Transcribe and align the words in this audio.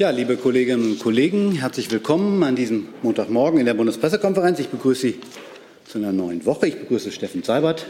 Ja, 0.00 0.08
liebe 0.08 0.38
Kolleginnen 0.38 0.92
und 0.92 0.98
Kollegen, 0.98 1.52
herzlich 1.52 1.90
willkommen 1.90 2.42
an 2.42 2.56
diesem 2.56 2.88
Montagmorgen 3.02 3.60
in 3.60 3.66
der 3.66 3.74
Bundespressekonferenz. 3.74 4.58
Ich 4.58 4.70
begrüße 4.70 5.08
Sie 5.08 5.20
zu 5.84 5.98
einer 5.98 6.10
neuen 6.10 6.46
Woche. 6.46 6.68
Ich 6.68 6.78
begrüße 6.78 7.12
Steffen 7.12 7.42
Seibert, 7.42 7.84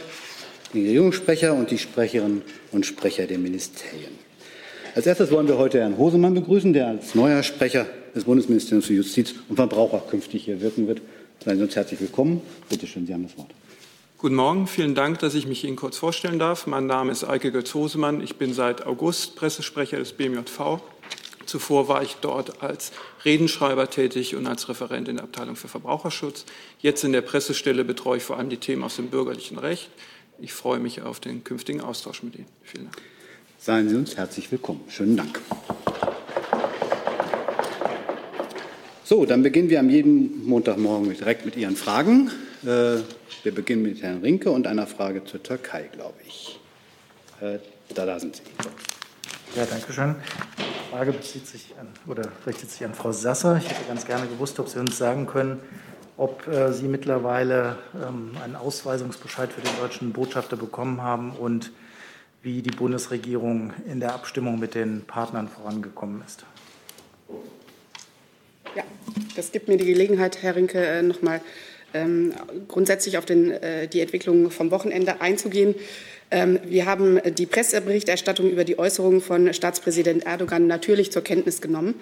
den 0.74 0.86
Regierungssprecher 0.86 1.54
und 1.54 1.70
die 1.70 1.78
Sprecherinnen 1.78 2.42
und 2.72 2.84
Sprecher 2.84 3.28
der 3.28 3.38
Ministerien. 3.38 4.10
Als 4.96 5.06
erstes 5.06 5.30
wollen 5.30 5.46
wir 5.46 5.56
heute 5.56 5.78
Herrn 5.78 5.98
Hosemann 5.98 6.34
begrüßen, 6.34 6.72
der 6.72 6.88
als 6.88 7.14
neuer 7.14 7.44
Sprecher 7.44 7.86
des 8.12 8.24
Bundesministeriums 8.24 8.86
für 8.86 8.94
Justiz 8.94 9.36
und 9.48 9.54
Verbraucher 9.54 10.02
künftig 10.10 10.46
hier 10.46 10.60
wirken 10.60 10.88
wird. 10.88 11.02
Seien 11.44 11.58
Sie 11.58 11.62
uns 11.62 11.76
herzlich 11.76 12.00
willkommen. 12.00 12.42
Bitte 12.68 12.88
schön, 12.88 13.06
Sie 13.06 13.14
haben 13.14 13.22
das 13.22 13.38
Wort. 13.38 13.52
Guten 14.18 14.34
Morgen, 14.34 14.66
vielen 14.66 14.96
Dank, 14.96 15.20
dass 15.20 15.36
ich 15.36 15.46
mich 15.46 15.62
Ihnen 15.62 15.76
kurz 15.76 15.96
vorstellen 15.96 16.40
darf. 16.40 16.66
Mein 16.66 16.86
Name 16.86 17.12
ist 17.12 17.22
Eike 17.22 17.52
Götz-Hosemann. 17.52 18.20
Ich 18.20 18.34
bin 18.34 18.52
seit 18.52 18.84
August 18.84 19.36
Pressesprecher 19.36 19.98
des 19.98 20.12
BMJV 20.12 20.80
Zuvor 21.50 21.88
war 21.88 22.00
ich 22.04 22.18
dort 22.20 22.62
als 22.62 22.92
Redenschreiber 23.24 23.90
tätig 23.90 24.36
und 24.36 24.46
als 24.46 24.68
Referent 24.68 25.08
in 25.08 25.16
der 25.16 25.24
Abteilung 25.24 25.56
für 25.56 25.66
Verbraucherschutz. 25.66 26.44
Jetzt 26.78 27.02
in 27.02 27.10
der 27.10 27.22
Pressestelle 27.22 27.84
betreue 27.84 28.18
ich 28.18 28.22
vor 28.22 28.38
allem 28.38 28.50
die 28.50 28.58
Themen 28.58 28.84
aus 28.84 28.94
dem 28.94 29.08
bürgerlichen 29.08 29.58
Recht. 29.58 29.90
Ich 30.38 30.52
freue 30.52 30.78
mich 30.78 31.02
auf 31.02 31.18
den 31.18 31.42
künftigen 31.42 31.80
Austausch 31.80 32.22
mit 32.22 32.36
Ihnen. 32.36 32.46
Vielen 32.62 32.84
Dank. 32.84 32.96
Seien 33.58 33.88
Sie 33.88 33.96
uns 33.96 34.16
herzlich 34.16 34.52
willkommen. 34.52 34.82
Schönen 34.88 35.16
Dank. 35.16 35.40
So, 39.02 39.26
dann 39.26 39.42
beginnen 39.42 39.70
wir 39.70 39.80
am 39.80 39.90
jeden 39.90 40.46
Montagmorgen 40.46 41.12
direkt 41.12 41.46
mit 41.46 41.56
Ihren 41.56 41.74
Fragen. 41.74 42.30
Äh, 42.62 42.98
wir 43.42 43.52
beginnen 43.52 43.82
mit 43.82 44.00
Herrn 44.02 44.20
Rinke 44.20 44.52
und 44.52 44.68
einer 44.68 44.86
Frage 44.86 45.24
zur 45.24 45.42
Türkei, 45.42 45.90
glaube 45.92 46.14
ich. 46.28 46.60
Äh, 47.40 47.58
da, 47.92 48.06
da 48.06 48.20
sind 48.20 48.36
Sie. 48.36 48.42
Ja, 49.56 49.66
danke 49.66 49.92
schön. 49.92 50.14
Die 50.58 50.90
Frage 50.92 51.12
bezieht 51.12 51.44
sich 51.44 51.74
an, 51.78 51.88
oder 52.06 52.28
richtet 52.46 52.70
sich 52.70 52.84
an 52.84 52.94
Frau 52.94 53.10
Sasser. 53.10 53.56
Ich 53.56 53.68
hätte 53.68 53.84
ganz 53.88 54.06
gerne 54.06 54.28
gewusst, 54.28 54.60
ob 54.60 54.68
Sie 54.68 54.78
uns 54.78 54.96
sagen 54.96 55.26
können, 55.26 55.58
ob 56.16 56.46
äh, 56.46 56.72
Sie 56.72 56.86
mittlerweile 56.86 57.76
ähm, 57.94 58.30
einen 58.44 58.54
Ausweisungsbescheid 58.54 59.52
für 59.52 59.60
den 59.60 59.76
deutschen 59.80 60.12
Botschafter 60.12 60.56
bekommen 60.56 61.02
haben 61.02 61.32
und 61.32 61.72
wie 62.42 62.62
die 62.62 62.70
Bundesregierung 62.70 63.72
in 63.90 63.98
der 63.98 64.14
Abstimmung 64.14 64.60
mit 64.60 64.76
den 64.76 65.02
Partnern 65.02 65.48
vorangekommen 65.48 66.22
ist. 66.24 66.44
Ja, 68.76 68.84
das 69.34 69.50
gibt 69.50 69.66
mir 69.66 69.78
die 69.78 69.86
Gelegenheit, 69.86 70.42
Herr 70.42 70.54
Rinke, 70.54 70.78
äh, 70.78 71.02
noch 71.02 71.22
mal 71.22 71.40
ähm, 71.92 72.34
grundsätzlich 72.68 73.18
auf 73.18 73.24
den, 73.24 73.50
äh, 73.50 73.88
die 73.88 74.00
Entwicklung 74.00 74.52
vom 74.52 74.70
Wochenende 74.70 75.20
einzugehen. 75.20 75.74
Ähm, 76.30 76.60
wir 76.64 76.86
haben 76.86 77.20
die 77.36 77.46
Presseberichterstattung 77.46 78.50
über 78.50 78.64
die 78.64 78.78
Äußerungen 78.78 79.20
von 79.20 79.52
Staatspräsident 79.52 80.26
Erdogan 80.26 80.66
natürlich 80.66 81.10
zur 81.10 81.22
Kenntnis 81.22 81.60
genommen. 81.60 81.94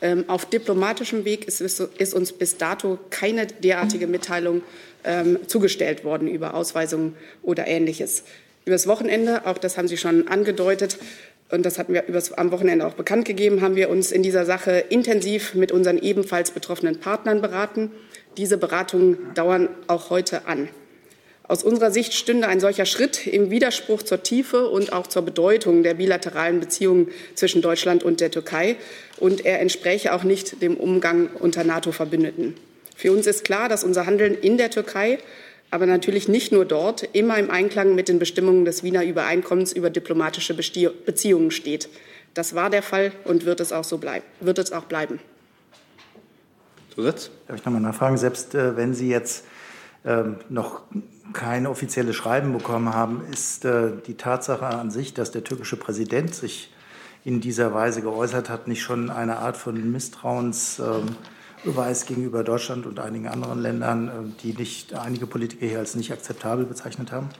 Ähm, 0.00 0.24
auf 0.28 0.46
diplomatischem 0.46 1.24
Weg 1.24 1.46
ist, 1.46 2.14
uns 2.14 2.32
bis 2.32 2.56
dato 2.56 2.98
keine 3.10 3.46
derartige 3.46 4.06
Mitteilung 4.06 4.62
ähm, 5.04 5.38
zugestellt 5.46 6.04
worden 6.04 6.28
über 6.28 6.54
Ausweisungen 6.54 7.14
oder 7.42 7.66
Ähnliches. 7.66 8.24
Übers 8.64 8.86
Wochenende, 8.86 9.46
auch 9.46 9.58
das 9.58 9.76
haben 9.76 9.88
Sie 9.88 9.98
schon 9.98 10.28
angedeutet, 10.28 10.98
und 11.50 11.66
das 11.66 11.78
hatten 11.78 11.92
wir 11.92 12.06
übers, 12.06 12.32
am 12.32 12.50
Wochenende 12.50 12.86
auch 12.86 12.94
bekannt 12.94 13.26
gegeben, 13.26 13.60
haben 13.60 13.76
wir 13.76 13.90
uns 13.90 14.12
in 14.12 14.22
dieser 14.22 14.46
Sache 14.46 14.72
intensiv 14.88 15.54
mit 15.54 15.72
unseren 15.72 15.98
ebenfalls 15.98 16.50
betroffenen 16.50 16.98
Partnern 16.98 17.42
beraten. 17.42 17.92
Diese 18.38 18.56
Beratungen 18.56 19.18
dauern 19.34 19.68
auch 19.86 20.10
heute 20.10 20.46
an. 20.46 20.68
Aus 21.46 21.62
unserer 21.62 21.90
Sicht 21.90 22.14
stünde 22.14 22.48
ein 22.48 22.58
solcher 22.58 22.86
Schritt 22.86 23.26
im 23.26 23.50
Widerspruch 23.50 24.02
zur 24.02 24.22
Tiefe 24.22 24.70
und 24.70 24.94
auch 24.94 25.06
zur 25.06 25.22
Bedeutung 25.22 25.82
der 25.82 25.92
bilateralen 25.92 26.58
Beziehungen 26.58 27.08
zwischen 27.34 27.60
Deutschland 27.60 28.02
und 28.02 28.20
der 28.22 28.30
Türkei. 28.30 28.76
Und 29.18 29.44
er 29.44 29.60
entspräche 29.60 30.14
auch 30.14 30.24
nicht 30.24 30.62
dem 30.62 30.78
Umgang 30.78 31.28
unter 31.38 31.62
NATO-Verbündeten. 31.62 32.54
Für 32.96 33.12
uns 33.12 33.26
ist 33.26 33.44
klar, 33.44 33.68
dass 33.68 33.84
unser 33.84 34.06
Handeln 34.06 34.34
in 34.34 34.56
der 34.56 34.70
Türkei, 34.70 35.18
aber 35.70 35.84
natürlich 35.84 36.28
nicht 36.28 36.50
nur 36.50 36.64
dort, 36.64 37.02
immer 37.12 37.36
im 37.38 37.50
Einklang 37.50 37.94
mit 37.94 38.08
den 38.08 38.18
Bestimmungen 38.18 38.64
des 38.64 38.82
Wiener 38.82 39.04
Übereinkommens 39.04 39.72
über 39.72 39.90
diplomatische 39.90 40.54
Beziehungen 40.54 41.50
steht. 41.50 41.90
Das 42.32 42.54
war 42.54 42.70
der 42.70 42.82
Fall 42.82 43.12
und 43.24 43.44
wird 43.44 43.60
es 43.60 43.70
auch 43.70 43.84
so 43.84 43.98
bleiben. 43.98 44.24
Wird 44.40 44.58
es 44.58 44.72
auch 44.72 44.84
bleiben. 44.84 45.20
Zusatz? 46.94 47.30
Darf 47.48 47.58
ich 47.58 47.64
noch 47.66 47.72
mal 47.72 47.80
nachfragen? 47.80 48.16
Selbst 48.16 48.54
äh, 48.54 48.76
wenn 48.76 48.94
Sie 48.94 49.10
jetzt 49.10 49.44
ähm, 50.06 50.36
noch 50.48 50.82
kein 51.32 51.66
offizielles 51.66 52.14
Schreiben 52.16 52.52
bekommen 52.52 52.94
haben, 52.94 53.22
ist 53.32 53.64
äh, 53.64 53.92
die 54.06 54.16
Tatsache 54.16 54.66
an 54.66 54.90
sich, 54.90 55.14
dass 55.14 55.30
der 55.30 55.44
türkische 55.44 55.76
Präsident 55.76 56.34
sich 56.34 56.70
in 57.24 57.40
dieser 57.40 57.72
Weise 57.72 58.02
geäußert 58.02 58.50
hat, 58.50 58.68
nicht 58.68 58.82
schon 58.82 59.08
eine 59.10 59.38
Art 59.38 59.56
von 59.56 59.90
Misstrauensbeweis 59.90 62.04
gegenüber 62.06 62.44
Deutschland 62.44 62.84
und 62.84 63.00
einigen 63.00 63.28
anderen 63.28 63.62
Ländern, 63.62 64.08
äh, 64.08 64.12
die 64.42 64.52
nicht 64.52 64.92
einige 64.94 65.26
Politiker 65.26 65.64
hier 65.66 65.78
als 65.78 65.94
nicht 65.94 66.12
akzeptabel 66.12 66.66
bezeichnet 66.66 67.12
haben? 67.12 67.30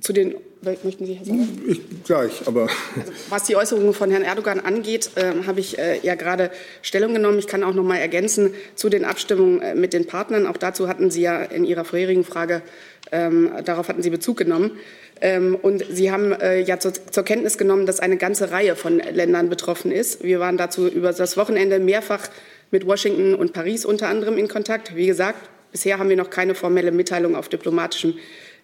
Zu 0.00 0.12
den 0.12 0.36
Möchten 0.62 1.06
Sie, 1.06 1.14
Herr 1.14 1.24
Sauer? 1.24 1.46
Ich 1.68 1.80
gleich, 2.04 2.46
aber. 2.46 2.62
Also, 2.62 3.12
was 3.30 3.44
die 3.44 3.54
Äußerungen 3.54 3.94
von 3.94 4.10
Herrn 4.10 4.22
Erdogan 4.22 4.58
angeht, 4.58 5.10
äh, 5.14 5.44
habe 5.46 5.60
ich 5.60 5.78
äh, 5.78 6.00
ja 6.02 6.16
gerade 6.16 6.50
Stellung 6.82 7.14
genommen. 7.14 7.38
Ich 7.38 7.46
kann 7.46 7.62
auch 7.62 7.74
noch 7.74 7.84
mal 7.84 7.98
ergänzen 7.98 8.52
zu 8.74 8.88
den 8.88 9.04
Abstimmungen 9.04 9.62
äh, 9.62 9.74
mit 9.76 9.92
den 9.92 10.06
Partnern. 10.06 10.46
Auch 10.46 10.56
dazu 10.56 10.88
hatten 10.88 11.10
Sie 11.10 11.22
ja 11.22 11.42
in 11.42 11.64
Ihrer 11.64 11.84
vorherigen 11.84 12.24
Frage, 12.24 12.62
ähm, 13.12 13.50
darauf 13.64 13.88
hatten 13.88 14.02
Sie 14.02 14.10
Bezug 14.10 14.36
genommen. 14.36 14.72
Ähm, 15.20 15.56
und 15.60 15.84
Sie 15.90 16.10
haben 16.10 16.32
äh, 16.32 16.60
ja 16.60 16.80
zur, 16.80 16.92
zur, 16.92 17.22
Kenntnis 17.22 17.56
genommen, 17.56 17.86
dass 17.86 18.00
eine 18.00 18.16
ganze 18.16 18.50
Reihe 18.50 18.74
von 18.74 18.98
Ländern 18.98 19.48
betroffen 19.50 19.92
ist. 19.92 20.24
Wir 20.24 20.40
waren 20.40 20.56
dazu 20.56 20.88
über 20.88 21.12
das 21.12 21.36
Wochenende 21.36 21.78
mehrfach 21.78 22.28
mit 22.72 22.84
Washington 22.84 23.34
und 23.34 23.52
Paris 23.52 23.84
unter 23.84 24.08
anderem 24.08 24.36
in 24.36 24.48
Kontakt. 24.48 24.96
Wie 24.96 25.06
gesagt, 25.06 25.48
bisher 25.70 25.98
haben 25.98 26.08
wir 26.08 26.16
noch 26.16 26.30
keine 26.30 26.56
formelle 26.56 26.90
Mitteilung 26.90 27.36
auf 27.36 27.48
diplomatischem 27.48 28.14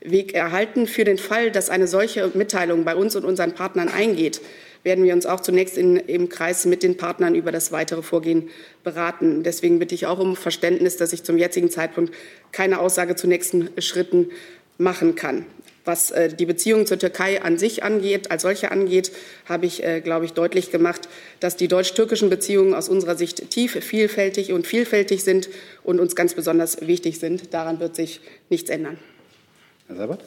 Weg 0.05 0.35
erhalten. 0.35 0.87
Für 0.87 1.05
den 1.05 1.19
Fall, 1.19 1.51
dass 1.51 1.71
eine 1.71 1.87
solche 1.89 2.31
Mitteilung 2.35 2.85
bei 2.85 2.95
uns 2.95 3.17
und 3.17 3.25
unseren 3.25 3.55
Partnern 3.55 3.89
eingeht, 3.89 4.41
werden 4.85 5.03
wir 5.03 5.15
uns 5.15 5.27
auch 5.27 5.41
zunächst 5.41 5.77
in, 5.77 5.97
im 5.97 6.29
Kreis 6.29 6.67
mit 6.67 6.83
den 6.83 6.97
Partnern 6.97 7.35
über 7.35 7.51
das 7.51 7.73
weitere 7.73 8.03
Vorgehen 8.03 8.51
beraten. 8.85 9.43
Deswegen 9.43 9.79
bitte 9.79 9.95
ich 9.95 10.07
auch 10.07 10.19
um 10.19 10.37
Verständnis, 10.37 10.99
dass 10.99 11.13
ich 11.13 11.25
zum 11.25 11.39
jetzigen 11.39 11.71
Zeitpunkt 11.71 12.15
keine 12.53 12.79
Aussage 12.79 13.17
zu 13.17 13.27
nächsten 13.27 13.71
Schritten 13.79 14.31
machen 14.77 15.15
kann. 15.15 15.47
Was 15.87 16.11
äh, 16.11 16.29
die 16.29 16.47
Beziehung 16.47 16.87
zur 16.87 16.99
Türkei 16.99 17.43
an 17.43 17.59
sich 17.59 17.83
angeht, 17.83 18.31
als 18.31 18.43
solche 18.43 18.71
angeht, 18.71 19.13
habe 19.47 19.67
ich, 19.67 19.85
äh, 19.85 20.01
glaube 20.01 20.25
ich, 20.25 20.33
deutlich 20.33 20.71
gemacht, 20.71 21.09
dass 21.41 21.57
die 21.57 21.69
deutsch-türkischen 21.69 22.31
Beziehungen 22.31 22.75
aus 22.75 22.89
unserer 22.89 23.17
Sicht 23.17 23.51
tief, 23.51 23.73
vielfältig 23.85 24.53
und 24.53 24.67
vielfältig 24.67 25.25
sind 25.25 25.51
und 25.83 26.01
uns 26.01 26.17
ganz 26.17 26.35
besonders 26.35 26.87
wichtig 26.87 27.19
sind. 27.19 27.53
Daran 27.53 27.81
wird 27.81 27.97
sich 27.97 28.21
nichts 28.49 28.71
ändern. 28.71 28.99
Herr 29.87 29.97
Sabat? 29.97 30.21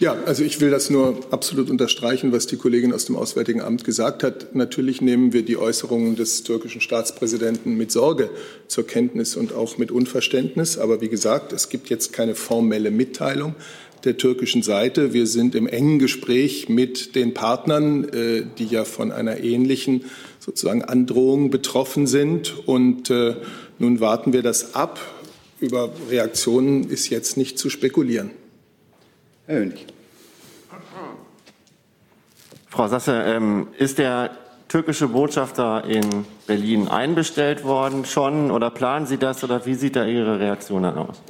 Ja, 0.00 0.16
also 0.24 0.42
ich 0.42 0.62
will 0.62 0.70
das 0.70 0.88
nur 0.88 1.20
absolut 1.30 1.68
unterstreichen, 1.68 2.32
was 2.32 2.46
die 2.46 2.56
Kollegin 2.56 2.94
aus 2.94 3.04
dem 3.04 3.16
Auswärtigen 3.16 3.60
Amt 3.60 3.84
gesagt 3.84 4.22
hat. 4.22 4.54
Natürlich 4.54 5.02
nehmen 5.02 5.34
wir 5.34 5.42
die 5.42 5.58
Äußerungen 5.58 6.16
des 6.16 6.42
türkischen 6.42 6.80
Staatspräsidenten 6.80 7.76
mit 7.76 7.92
Sorge 7.92 8.30
zur 8.66 8.86
Kenntnis 8.86 9.36
und 9.36 9.52
auch 9.52 9.76
mit 9.76 9.90
Unverständnis. 9.90 10.78
Aber 10.78 11.02
wie 11.02 11.10
gesagt, 11.10 11.52
es 11.52 11.68
gibt 11.68 11.90
jetzt 11.90 12.14
keine 12.14 12.34
formelle 12.34 12.90
Mitteilung 12.90 13.54
der 14.04 14.16
türkischen 14.16 14.62
Seite. 14.62 15.12
Wir 15.12 15.26
sind 15.26 15.54
im 15.54 15.66
engen 15.66 15.98
Gespräch 15.98 16.70
mit 16.70 17.14
den 17.14 17.34
Partnern, 17.34 18.08
äh, 18.08 18.44
die 18.56 18.66
ja 18.66 18.86
von 18.86 19.12
einer 19.12 19.40
ähnlichen 19.40 20.06
sozusagen 20.38 20.82
Androhung 20.82 21.50
betroffen 21.50 22.06
sind. 22.06 22.66
Und 22.66 23.10
äh, 23.10 23.36
nun 23.78 24.00
warten 24.00 24.32
wir 24.32 24.42
das 24.42 24.74
ab. 24.74 24.98
Über 25.60 25.92
Reaktionen 26.08 26.88
ist 26.88 27.10
jetzt 27.10 27.36
nicht 27.36 27.58
zu 27.58 27.68
spekulieren. 27.68 28.30
Herr 29.50 29.58
Hönig. 29.58 29.86
Frau 32.68 32.86
Sasse, 32.86 33.20
ähm, 33.26 33.66
ist 33.76 33.98
der 33.98 34.30
türkische 34.68 35.08
Botschafter 35.08 35.82
in 35.88 36.24
Berlin 36.46 36.86
einbestellt 36.86 37.64
worden 37.64 38.04
schon 38.04 38.52
oder 38.52 38.70
planen 38.70 39.06
Sie 39.06 39.16
das 39.16 39.42
oder 39.42 39.66
wie 39.66 39.74
sieht 39.74 39.96
da 39.96 40.06
Ihre 40.06 40.38
Reaktion 40.38 40.84
dann 40.84 40.96
aus? 40.96 41.20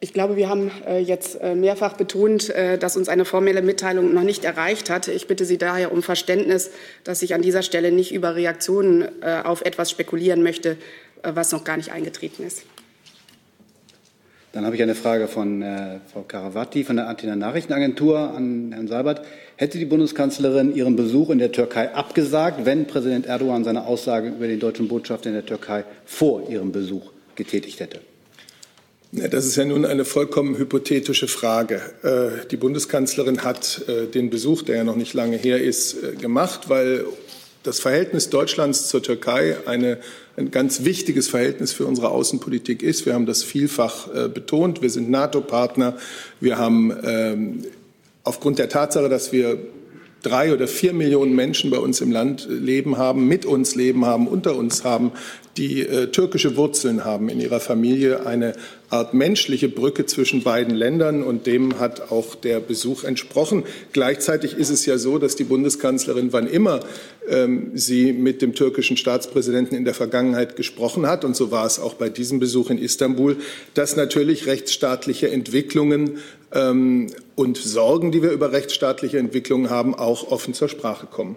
Ich 0.00 0.12
glaube, 0.12 0.34
wir 0.34 0.48
haben 0.48 0.72
äh, 0.84 0.98
jetzt 0.98 1.40
äh, 1.40 1.54
mehrfach 1.54 1.92
betont, 1.92 2.50
äh, 2.50 2.78
dass 2.78 2.96
uns 2.96 3.08
eine 3.08 3.24
formelle 3.24 3.62
Mitteilung 3.62 4.12
noch 4.12 4.24
nicht 4.24 4.44
erreicht 4.44 4.90
hat. 4.90 5.06
Ich 5.06 5.28
bitte 5.28 5.44
Sie 5.44 5.58
daher 5.58 5.92
um 5.92 6.02
Verständnis, 6.02 6.72
dass 7.04 7.22
ich 7.22 7.32
an 7.32 7.42
dieser 7.42 7.62
Stelle 7.62 7.92
nicht 7.92 8.12
über 8.12 8.34
Reaktionen 8.34 9.22
auf 9.22 9.62
etwas 9.64 9.88
spekulieren 9.88 10.42
möchte, 10.42 10.78
was 11.22 11.52
noch 11.52 11.62
gar 11.62 11.76
nicht 11.76 11.92
eingetreten 11.92 12.44
ist. 12.44 12.64
Dann 14.52 14.66
habe 14.66 14.76
ich 14.76 14.82
eine 14.82 14.94
Frage 14.94 15.28
von 15.28 15.62
äh, 15.62 16.00
Frau 16.12 16.22
Karawati 16.22 16.84
von 16.84 16.96
der 16.96 17.08
Antina 17.08 17.34
Nachrichtenagentur 17.36 18.34
an 18.34 18.72
Herrn 18.72 18.86
Seibert. 18.86 19.22
Hätte 19.56 19.78
die 19.78 19.86
Bundeskanzlerin 19.86 20.74
ihren 20.74 20.94
Besuch 20.94 21.30
in 21.30 21.38
der 21.38 21.52
Türkei 21.52 21.94
abgesagt, 21.94 22.66
wenn 22.66 22.86
Präsident 22.86 23.24
Erdogan 23.24 23.64
seine 23.64 23.86
Aussage 23.86 24.28
über 24.28 24.46
den 24.46 24.60
deutschen 24.60 24.88
Botschafter 24.88 25.28
in 25.30 25.34
der 25.34 25.46
Türkei 25.46 25.84
vor 26.04 26.50
ihrem 26.50 26.70
Besuch 26.70 27.12
getätigt 27.34 27.80
hätte? 27.80 28.00
Das 29.12 29.46
ist 29.46 29.56
ja 29.56 29.64
nun 29.64 29.86
eine 29.86 30.04
vollkommen 30.04 30.56
hypothetische 30.56 31.28
Frage. 31.28 31.80
Äh, 32.02 32.46
die 32.50 32.56
Bundeskanzlerin 32.56 33.44
hat 33.44 33.82
äh, 33.88 34.06
den 34.06 34.28
Besuch, 34.28 34.62
der 34.62 34.76
ja 34.76 34.84
noch 34.84 34.96
nicht 34.96 35.14
lange 35.14 35.36
her 35.36 35.62
ist, 35.62 35.94
äh, 35.94 36.16
gemacht, 36.16 36.68
weil 36.68 37.04
das 37.62 37.80
Verhältnis 37.80 38.30
Deutschlands 38.30 38.88
zur 38.88 39.02
Türkei 39.02 39.56
eine, 39.66 39.98
ein 40.36 40.50
ganz 40.50 40.84
wichtiges 40.84 41.28
Verhältnis 41.28 41.72
für 41.72 41.86
unsere 41.86 42.10
Außenpolitik 42.10 42.82
ist. 42.82 43.06
Wir 43.06 43.14
haben 43.14 43.26
das 43.26 43.42
vielfach 43.42 44.08
betont. 44.32 44.80
Wir 44.80 44.90
sind 44.90 45.10
NATO-Partner. 45.10 45.96
Wir 46.40 46.58
haben 46.58 46.92
ähm, 47.04 47.64
aufgrund 48.24 48.58
der 48.58 48.68
Tatsache, 48.68 49.08
dass 49.08 49.32
wir 49.32 49.58
drei 50.22 50.52
oder 50.52 50.68
vier 50.68 50.92
Millionen 50.92 51.34
Menschen 51.34 51.70
bei 51.70 51.78
uns 51.78 52.00
im 52.00 52.12
Land 52.12 52.46
leben 52.48 52.96
haben, 52.96 53.26
mit 53.26 53.44
uns 53.44 53.74
leben 53.74 54.06
haben, 54.06 54.28
unter 54.28 54.56
uns 54.56 54.84
haben, 54.84 55.12
die 55.56 55.80
äh, 55.86 56.06
türkische 56.08 56.56
Wurzeln 56.56 57.04
haben 57.04 57.28
in 57.28 57.40
ihrer 57.40 57.60
Familie, 57.60 58.26
eine 58.26 58.54
Art 58.88 59.14
menschliche 59.14 59.68
Brücke 59.68 60.06
zwischen 60.06 60.42
beiden 60.42 60.74
Ländern 60.74 61.22
und 61.22 61.46
dem 61.46 61.78
hat 61.78 62.10
auch 62.10 62.34
der 62.34 62.60
Besuch 62.60 63.04
entsprochen. 63.04 63.64
Gleichzeitig 63.92 64.54
ist 64.56 64.70
es 64.70 64.86
ja 64.86 64.98
so, 64.98 65.18
dass 65.18 65.36
die 65.36 65.44
Bundeskanzlerin, 65.44 66.32
wann 66.32 66.46
immer 66.46 66.80
ähm, 67.28 67.70
sie 67.74 68.12
mit 68.12 68.42
dem 68.42 68.54
türkischen 68.54 68.96
Staatspräsidenten 68.96 69.76
in 69.76 69.84
der 69.84 69.94
Vergangenheit 69.94 70.56
gesprochen 70.56 71.06
hat, 71.06 71.24
und 71.24 71.36
so 71.36 71.50
war 71.50 71.66
es 71.66 71.78
auch 71.78 71.94
bei 71.94 72.08
diesem 72.08 72.38
Besuch 72.38 72.70
in 72.70 72.78
Istanbul, 72.78 73.36
dass 73.74 73.96
natürlich 73.96 74.46
rechtsstaatliche 74.46 75.30
Entwicklungen 75.30 76.18
ähm, 76.52 77.08
und 77.34 77.56
Sorgen, 77.58 78.10
die 78.10 78.22
wir 78.22 78.32
über 78.32 78.52
rechtsstaatliche 78.52 79.18
Entwicklungen 79.18 79.70
haben, 79.70 79.94
auch 79.94 80.30
offen 80.30 80.54
zur 80.54 80.68
Sprache 80.68 81.06
kommen. 81.06 81.36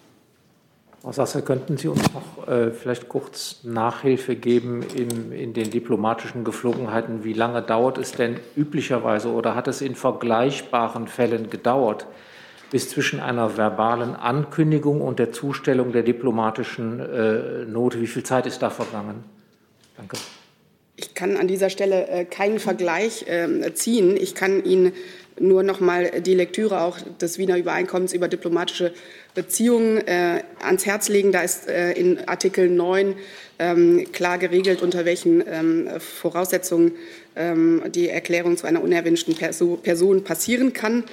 Frau 1.01 1.11
Sasser, 1.11 1.41
könnten 1.41 1.77
Sie 1.77 1.87
uns 1.87 2.03
noch 2.13 2.47
äh, 2.47 2.69
vielleicht 2.69 3.09
kurz 3.09 3.61
Nachhilfe 3.63 4.35
geben 4.35 4.83
in, 4.83 5.31
in 5.31 5.53
den 5.53 5.71
diplomatischen 5.71 6.43
Geflogenheiten? 6.43 7.23
Wie 7.23 7.33
lange 7.33 7.63
dauert 7.63 7.97
es 7.97 8.11
denn 8.11 8.39
üblicherweise 8.55 9.29
oder 9.29 9.55
hat 9.55 9.67
es 9.67 9.81
in 9.81 9.95
vergleichbaren 9.95 11.07
Fällen 11.07 11.49
gedauert, 11.49 12.05
bis 12.69 12.89
zwischen 12.89 13.19
einer 13.19 13.57
verbalen 13.57 14.15
Ankündigung 14.15 15.01
und 15.01 15.17
der 15.17 15.31
Zustellung 15.31 15.91
der 15.91 16.03
diplomatischen 16.03 16.99
äh, 16.99 17.65
Note? 17.65 17.99
Wie 17.99 18.07
viel 18.07 18.23
Zeit 18.23 18.45
ist 18.45 18.61
da 18.61 18.69
vergangen? 18.69 19.23
Danke. 19.97 20.17
Ich 20.95 21.13
kann 21.13 21.37
an 21.37 21.47
dieser 21.47 21.69
Stelle 21.69 22.07
äh, 22.07 22.25
keinen 22.25 22.59
Vergleich 22.59 23.27
äh, 23.27 23.73
ziehen. 23.73 24.17
Ich 24.17 24.35
kann 24.35 24.63
Ihnen 24.63 24.93
nur 25.39 25.63
noch 25.63 25.79
mal 25.79 26.21
die 26.21 26.33
Lektüre 26.33 26.81
auch 26.81 26.99
des 27.19 27.37
Wiener 27.37 27.57
Übereinkommens 27.57 28.13
über 28.13 28.27
diplomatische 28.27 28.93
Beziehungen 29.33 30.05
äh, 30.07 30.43
ans 30.59 30.85
Herz 30.85 31.09
legen. 31.09 31.31
Da 31.31 31.41
ist 31.41 31.67
äh, 31.67 31.93
in 31.93 32.27
Artikel 32.27 32.69
9 32.69 33.15
ähm, 33.59 34.05
klar 34.11 34.37
geregelt, 34.37 34.81
unter 34.81 35.05
welchen 35.05 35.43
ähm, 35.47 35.89
Voraussetzungen 35.99 36.93
ähm, 37.35 37.83
die 37.93 38.09
Erklärung 38.09 38.57
zu 38.57 38.67
einer 38.67 38.83
unerwünschten 38.83 39.35
Perso 39.35 39.77
Person 39.77 40.23
passieren 40.23 40.73
kann. 40.73 41.03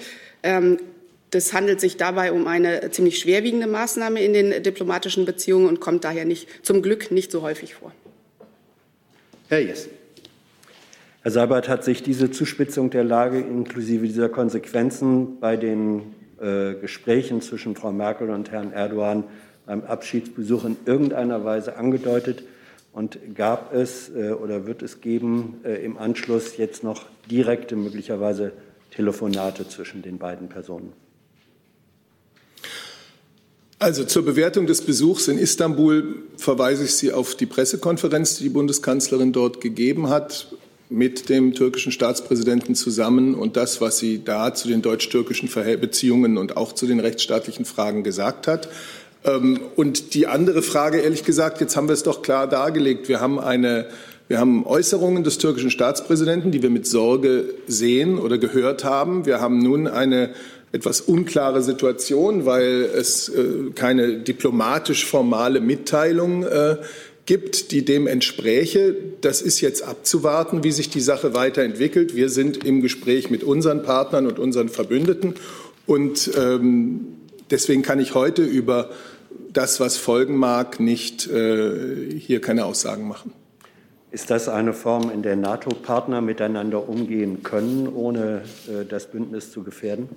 Ähm, 0.42 0.78
das 1.30 1.52
handelt 1.52 1.80
sich 1.80 1.96
dabei 1.96 2.32
um 2.32 2.46
eine 2.46 2.90
ziemlich 2.90 3.18
schwerwiegende 3.18 3.66
Maßnahme 3.66 4.22
in 4.22 4.32
den 4.32 4.62
diplomatischen 4.62 5.26
Beziehungen 5.26 5.66
und 5.66 5.80
kommt 5.80 6.04
daher 6.04 6.24
nicht, 6.24 6.48
zum 6.64 6.80
Glück 6.80 7.10
nicht 7.10 7.30
so 7.30 7.42
häufig 7.42 7.74
vor. 7.74 7.92
Herr 9.48 9.60
Jessen. 9.60 9.92
Herr 11.22 11.30
Seibert 11.30 11.70
hat 11.70 11.82
sich 11.82 12.02
diese 12.02 12.30
Zuspitzung 12.30 12.90
der 12.90 13.02
Lage 13.02 13.40
inklusive 13.40 14.06
dieser 14.06 14.28
Konsequenzen 14.28 15.40
bei 15.40 15.56
den 15.56 16.14
äh, 16.38 16.74
Gesprächen 16.74 17.40
zwischen 17.40 17.74
Frau 17.74 17.90
Merkel 17.90 18.28
und 18.28 18.50
Herrn 18.50 18.74
Erdogan 18.74 19.24
beim 19.64 19.84
Abschiedsbesuch 19.84 20.66
in 20.66 20.76
irgendeiner 20.84 21.46
Weise 21.46 21.78
angedeutet? 21.78 22.42
Und 22.92 23.18
gab 23.34 23.72
es 23.72 24.10
äh, 24.14 24.32
oder 24.32 24.66
wird 24.66 24.82
es 24.82 25.00
geben 25.00 25.62
äh, 25.64 25.82
im 25.82 25.96
Anschluss 25.96 26.58
jetzt 26.58 26.84
noch 26.84 27.06
direkte, 27.30 27.74
möglicherweise 27.74 28.52
Telefonate 28.90 29.66
zwischen 29.66 30.02
den 30.02 30.18
beiden 30.18 30.50
Personen? 30.50 30.92
Also 33.80 34.04
zur 34.04 34.24
Bewertung 34.24 34.66
des 34.66 34.82
Besuchs 34.82 35.28
in 35.28 35.38
Istanbul 35.38 36.16
verweise 36.36 36.84
ich 36.84 36.94
Sie 36.94 37.12
auf 37.12 37.36
die 37.36 37.46
Pressekonferenz, 37.46 38.36
die 38.36 38.44
die 38.44 38.48
Bundeskanzlerin 38.48 39.32
dort 39.32 39.60
gegeben 39.60 40.08
hat 40.08 40.48
mit 40.90 41.28
dem 41.28 41.54
türkischen 41.54 41.92
Staatspräsidenten 41.92 42.74
zusammen 42.74 43.34
und 43.34 43.56
das, 43.56 43.80
was 43.80 43.98
sie 43.98 44.24
da 44.24 44.54
zu 44.54 44.68
den 44.68 44.80
deutsch-türkischen 44.80 45.48
Beziehungen 45.80 46.38
und 46.38 46.56
auch 46.56 46.72
zu 46.72 46.86
den 46.86 46.98
rechtsstaatlichen 46.98 47.66
Fragen 47.66 48.02
gesagt 48.02 48.46
hat. 48.46 48.68
Ähm, 49.24 49.60
und 49.76 50.14
die 50.14 50.26
andere 50.26 50.62
Frage, 50.62 50.98
ehrlich 50.98 51.24
gesagt, 51.24 51.60
jetzt 51.60 51.76
haben 51.76 51.88
wir 51.88 51.92
es 51.92 52.02
doch 52.02 52.22
klar 52.22 52.48
dargelegt. 52.48 53.08
Wir 53.08 53.20
haben 53.20 53.38
eine 53.38 53.86
wir 54.28 54.38
haben 54.38 54.66
Äußerungen 54.66 55.24
des 55.24 55.38
türkischen 55.38 55.70
Staatspräsidenten, 55.70 56.50
die 56.50 56.62
wir 56.62 56.68
mit 56.68 56.86
Sorge 56.86 57.46
sehen 57.66 58.18
oder 58.18 58.36
gehört 58.36 58.84
haben. 58.84 59.24
Wir 59.24 59.40
haben 59.40 59.58
nun 59.58 59.86
eine 59.86 60.34
etwas 60.72 61.00
unklare 61.00 61.62
Situation, 61.62 62.44
weil 62.46 62.82
es 62.82 63.28
äh, 63.28 63.70
keine 63.74 64.18
diplomatisch 64.18 65.06
formale 65.06 65.60
Mitteilung 65.60 66.44
äh, 66.44 66.76
gibt, 67.26 67.72
die 67.72 67.84
dem 67.84 68.06
entspräche. 68.06 68.94
Das 69.20 69.42
ist 69.42 69.60
jetzt 69.60 69.82
abzuwarten, 69.82 70.64
wie 70.64 70.72
sich 70.72 70.88
die 70.88 71.00
Sache 71.00 71.34
weiterentwickelt. 71.34 72.14
Wir 72.16 72.28
sind 72.30 72.64
im 72.64 72.80
Gespräch 72.80 73.30
mit 73.30 73.44
unseren 73.44 73.82
Partnern 73.82 74.26
und 74.26 74.38
unseren 74.38 74.68
Verbündeten. 74.68 75.34
Und 75.86 76.30
ähm, 76.38 77.00
deswegen 77.50 77.82
kann 77.82 78.00
ich 78.00 78.14
heute 78.14 78.42
über 78.44 78.90
das, 79.52 79.80
was 79.80 79.96
folgen 79.96 80.36
mag, 80.36 80.80
nicht 80.80 81.26
äh, 81.28 82.18
hier 82.18 82.40
keine 82.40 82.64
Aussagen 82.64 83.08
machen. 83.08 83.32
Ist 84.10 84.30
das 84.30 84.48
eine 84.48 84.72
Form, 84.72 85.10
in 85.10 85.22
der 85.22 85.36
NATO-Partner 85.36 86.22
miteinander 86.22 86.88
umgehen 86.88 87.42
können, 87.42 87.88
ohne 87.94 88.42
äh, 88.66 88.86
das 88.86 89.06
Bündnis 89.06 89.52
zu 89.52 89.62
gefährden? 89.62 90.08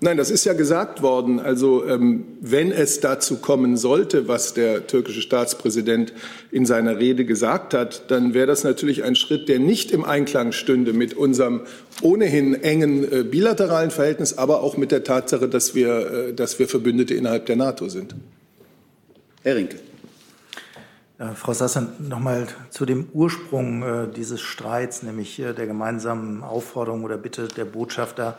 Nein, 0.00 0.16
das 0.16 0.30
ist 0.30 0.44
ja 0.44 0.52
gesagt 0.52 1.02
worden. 1.02 1.40
Also 1.40 1.86
ähm, 1.86 2.24
wenn 2.40 2.70
es 2.70 3.00
dazu 3.00 3.38
kommen 3.38 3.76
sollte, 3.76 4.28
was 4.28 4.54
der 4.54 4.86
türkische 4.86 5.22
Staatspräsident 5.22 6.12
in 6.52 6.66
seiner 6.66 6.98
Rede 6.98 7.24
gesagt 7.24 7.74
hat, 7.74 8.10
dann 8.10 8.34
wäre 8.34 8.46
das 8.46 8.62
natürlich 8.62 9.02
ein 9.02 9.16
Schritt, 9.16 9.48
der 9.48 9.58
nicht 9.58 9.90
im 9.90 10.04
Einklang 10.04 10.52
stünde 10.52 10.92
mit 10.92 11.14
unserem 11.14 11.62
ohnehin 12.02 12.62
engen 12.62 13.10
äh, 13.10 13.24
bilateralen 13.24 13.90
Verhältnis, 13.90 14.36
aber 14.36 14.62
auch 14.62 14.76
mit 14.76 14.92
der 14.92 15.02
Tatsache, 15.02 15.48
dass 15.48 15.74
wir, 15.74 16.28
äh, 16.28 16.34
dass 16.34 16.58
wir 16.58 16.68
Verbündete 16.68 17.14
innerhalb 17.14 17.46
der 17.46 17.56
NATO 17.56 17.88
sind. 17.88 18.14
Herr 19.42 19.56
Rinke. 19.56 19.87
Äh, 21.18 21.34
Frau 21.34 21.52
Sasser, 21.52 21.86
noch 21.98 22.20
mal 22.20 22.46
zu 22.70 22.86
dem 22.86 23.08
Ursprung 23.12 23.82
äh, 23.82 24.08
dieses 24.08 24.40
Streits, 24.40 25.02
nämlich 25.02 25.38
äh, 25.40 25.52
der 25.52 25.66
gemeinsamen 25.66 26.44
Aufforderung 26.44 27.04
oder 27.04 27.16
Bitte 27.16 27.48
der 27.48 27.64
Botschafter, 27.64 28.38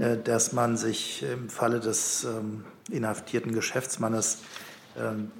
äh, 0.00 0.16
dass 0.16 0.52
man 0.52 0.76
sich 0.76 1.22
im 1.22 1.48
Falle 1.48 1.78
des 1.80 2.24
ähm, 2.24 2.64
inhaftierten 2.90 3.52
Geschäftsmannes 3.52 4.38
ähm, 4.98 5.30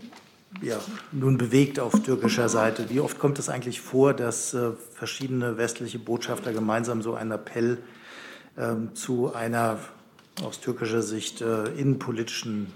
ja, 0.62 0.78
nun 1.12 1.36
bewegt 1.36 1.80
auf 1.80 2.00
türkischer 2.02 2.48
Seite. 2.48 2.88
Wie 2.88 3.00
oft 3.00 3.18
kommt 3.18 3.38
es 3.38 3.48
eigentlich 3.48 3.80
vor, 3.80 4.14
dass 4.14 4.54
äh, 4.54 4.70
verschiedene 4.94 5.58
westliche 5.58 5.98
Botschafter 5.98 6.52
gemeinsam 6.52 7.02
so 7.02 7.14
einen 7.14 7.32
Appell 7.32 7.78
ähm, 8.56 8.94
zu 8.94 9.34
einer 9.34 9.78
aus 10.44 10.60
türkischer 10.60 11.02
Sicht 11.02 11.40
innenpolitischen 11.40 12.72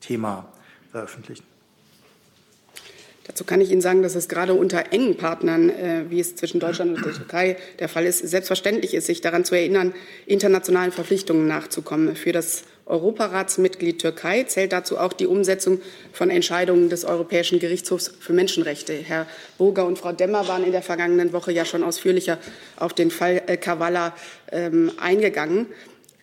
Thema 0.00 0.46
veröffentlichen? 0.90 1.51
Dazu 3.26 3.44
kann 3.44 3.60
ich 3.60 3.70
Ihnen 3.70 3.80
sagen, 3.80 4.02
dass 4.02 4.16
es 4.16 4.28
gerade 4.28 4.54
unter 4.54 4.92
engen 4.92 5.16
Partnern, 5.16 5.70
äh, 5.70 6.04
wie 6.08 6.18
es 6.18 6.34
zwischen 6.34 6.58
Deutschland 6.58 6.96
und 6.96 7.04
der 7.04 7.12
Türkei 7.12 7.56
der 7.78 7.88
Fall 7.88 8.04
ist, 8.04 8.18
selbstverständlich 8.18 8.94
ist, 8.94 9.06
sich 9.06 9.20
daran 9.20 9.44
zu 9.44 9.54
erinnern, 9.54 9.94
internationalen 10.26 10.90
Verpflichtungen 10.90 11.46
nachzukommen. 11.46 12.16
Für 12.16 12.32
das 12.32 12.64
Europaratsmitglied 12.84 14.00
Türkei 14.00 14.42
zählt 14.42 14.72
dazu 14.72 14.98
auch 14.98 15.12
die 15.12 15.26
Umsetzung 15.26 15.80
von 16.12 16.30
Entscheidungen 16.30 16.88
des 16.88 17.04
Europäischen 17.04 17.60
Gerichtshofs 17.60 18.12
für 18.18 18.32
Menschenrechte. 18.32 18.92
Herr 18.92 19.26
Burger 19.56 19.86
und 19.86 19.98
Frau 19.98 20.12
Demmer 20.12 20.48
waren 20.48 20.64
in 20.64 20.72
der 20.72 20.82
vergangenen 20.82 21.32
Woche 21.32 21.52
ja 21.52 21.64
schon 21.64 21.84
ausführlicher 21.84 22.38
auf 22.76 22.92
den 22.92 23.12
Fall 23.12 23.42
äh, 23.46 23.56
Kavala 23.56 24.14
ähm, 24.50 24.90
eingegangen. 25.00 25.66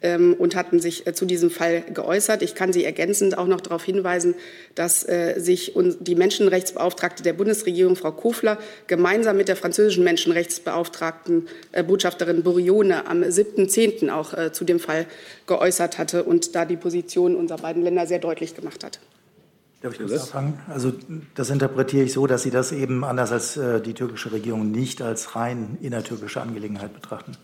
Ähm, 0.02 0.36
und 0.38 0.56
hatten 0.56 0.80
sich 0.80 1.06
äh, 1.08 1.14
zu 1.14 1.26
diesem 1.26 1.50
Fall 1.50 1.84
geäußert. 1.94 2.42
Ich 2.42 2.56
kann 2.56 2.72
Sie 2.72 2.86
ergänzend 2.86 3.38
auch 3.38 3.48
noch 3.48 3.62
darauf 3.62 3.84
hinweisen, 3.84 4.36
dass 4.76 5.08
äh, 5.08 5.36
sich 5.40 5.74
die 6.00 6.16
Menschenrechtsbeauftragte 6.16 7.24
der 7.24 7.34
Bundesregierung, 7.34 7.96
Frau 7.96 8.12
Kofler, 8.12 8.58
gemeinsam 8.88 9.38
mit 9.38 9.48
der 9.48 9.56
französischen 9.56 10.04
Menschenrechtsbeauftragten 10.04 11.48
äh, 11.72 11.84
Botschafterin 11.84 12.44
Borione 12.44 13.08
am 13.08 13.24
7.10. 13.24 14.10
auch 14.10 14.52
zu 14.52 14.64
dem 14.64 14.80
Fall 14.80 15.06
geäußert 15.48 15.98
hatte 15.98 16.24
und 16.24 16.56
da 16.56 16.66
die 16.66 16.78
Position 16.78 17.36
unserer 17.36 17.58
beiden 17.58 17.84
Länder 17.84 18.08
sehr 18.08 18.20
deutlich 18.20 18.56
gemacht 18.56 18.84
hat. 18.84 19.00
Darf 19.82 19.94
ich 19.94 20.00
das 20.08 20.22
anfangen? 20.22 20.60
Also 20.68 20.94
das 21.36 21.50
interpretiere 21.50 22.04
ich 22.04 22.14
so, 22.14 22.28
dass 22.28 22.44
Sie 22.44 22.52
das 22.52 22.72
eben 22.72 23.04
anders 23.04 23.32
als 23.32 23.60
die 23.86 23.94
türkische 23.94 24.32
Regierung 24.32 24.72
nicht 24.72 25.02
als 25.02 25.36
rein 25.36 25.78
innertürkische 25.82 26.42
Angelegenheit 26.42 26.94
betrachten. 26.94 27.38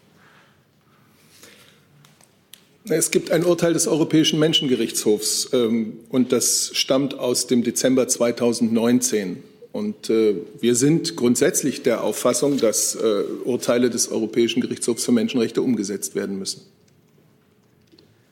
Es 2.88 3.10
gibt 3.10 3.32
ein 3.32 3.44
Urteil 3.44 3.74
des 3.74 3.88
Europäischen 3.88 4.38
Menschengerichtshofs 4.38 5.50
ähm, 5.54 6.00
und 6.10 6.32
das 6.32 6.70
stammt 6.75 7.18
aus 7.18 7.48
dem 7.48 7.63
Dezember 7.63 8.08
2019. 8.08 9.42
Und 9.72 10.10
äh, 10.12 10.36
wir 10.60 10.75
sind 10.75 11.15
grundsätzlich 11.15 11.82
der 11.82 12.04
Auffassung, 12.04 12.58
dass 12.58 12.94
äh, 12.94 13.24
Urteile 13.44 13.89
des 13.89 14.10
Europäischen 14.12 14.62
Gerichtshofs 14.62 15.04
für 15.04 15.12
Menschenrechte 15.12 15.63
umgesetzt 15.63 16.13
werden 16.13 16.38
müssen. 16.38 16.62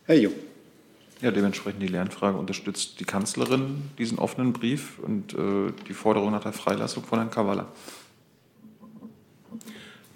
Herr 0.06 0.20
Jung. 0.20 0.34
Ja, 1.22 1.32
dementsprechend 1.32 1.82
die 1.82 1.88
Lernfrage. 1.88 2.38
Unterstützt 2.38 3.00
die 3.00 3.06
Kanzlerin 3.06 3.82
diesen 3.98 4.20
offenen 4.20 4.54
Brief 4.54 5.00
und 5.00 5.34
äh, 5.34 5.74
die 5.88 5.94
Forderung 5.94 6.32
nach 6.32 6.44
der 6.44 6.54
Freilassung 6.54 7.04
von 7.04 7.18
Herrn 7.18 7.32
Kavala? 7.32 7.72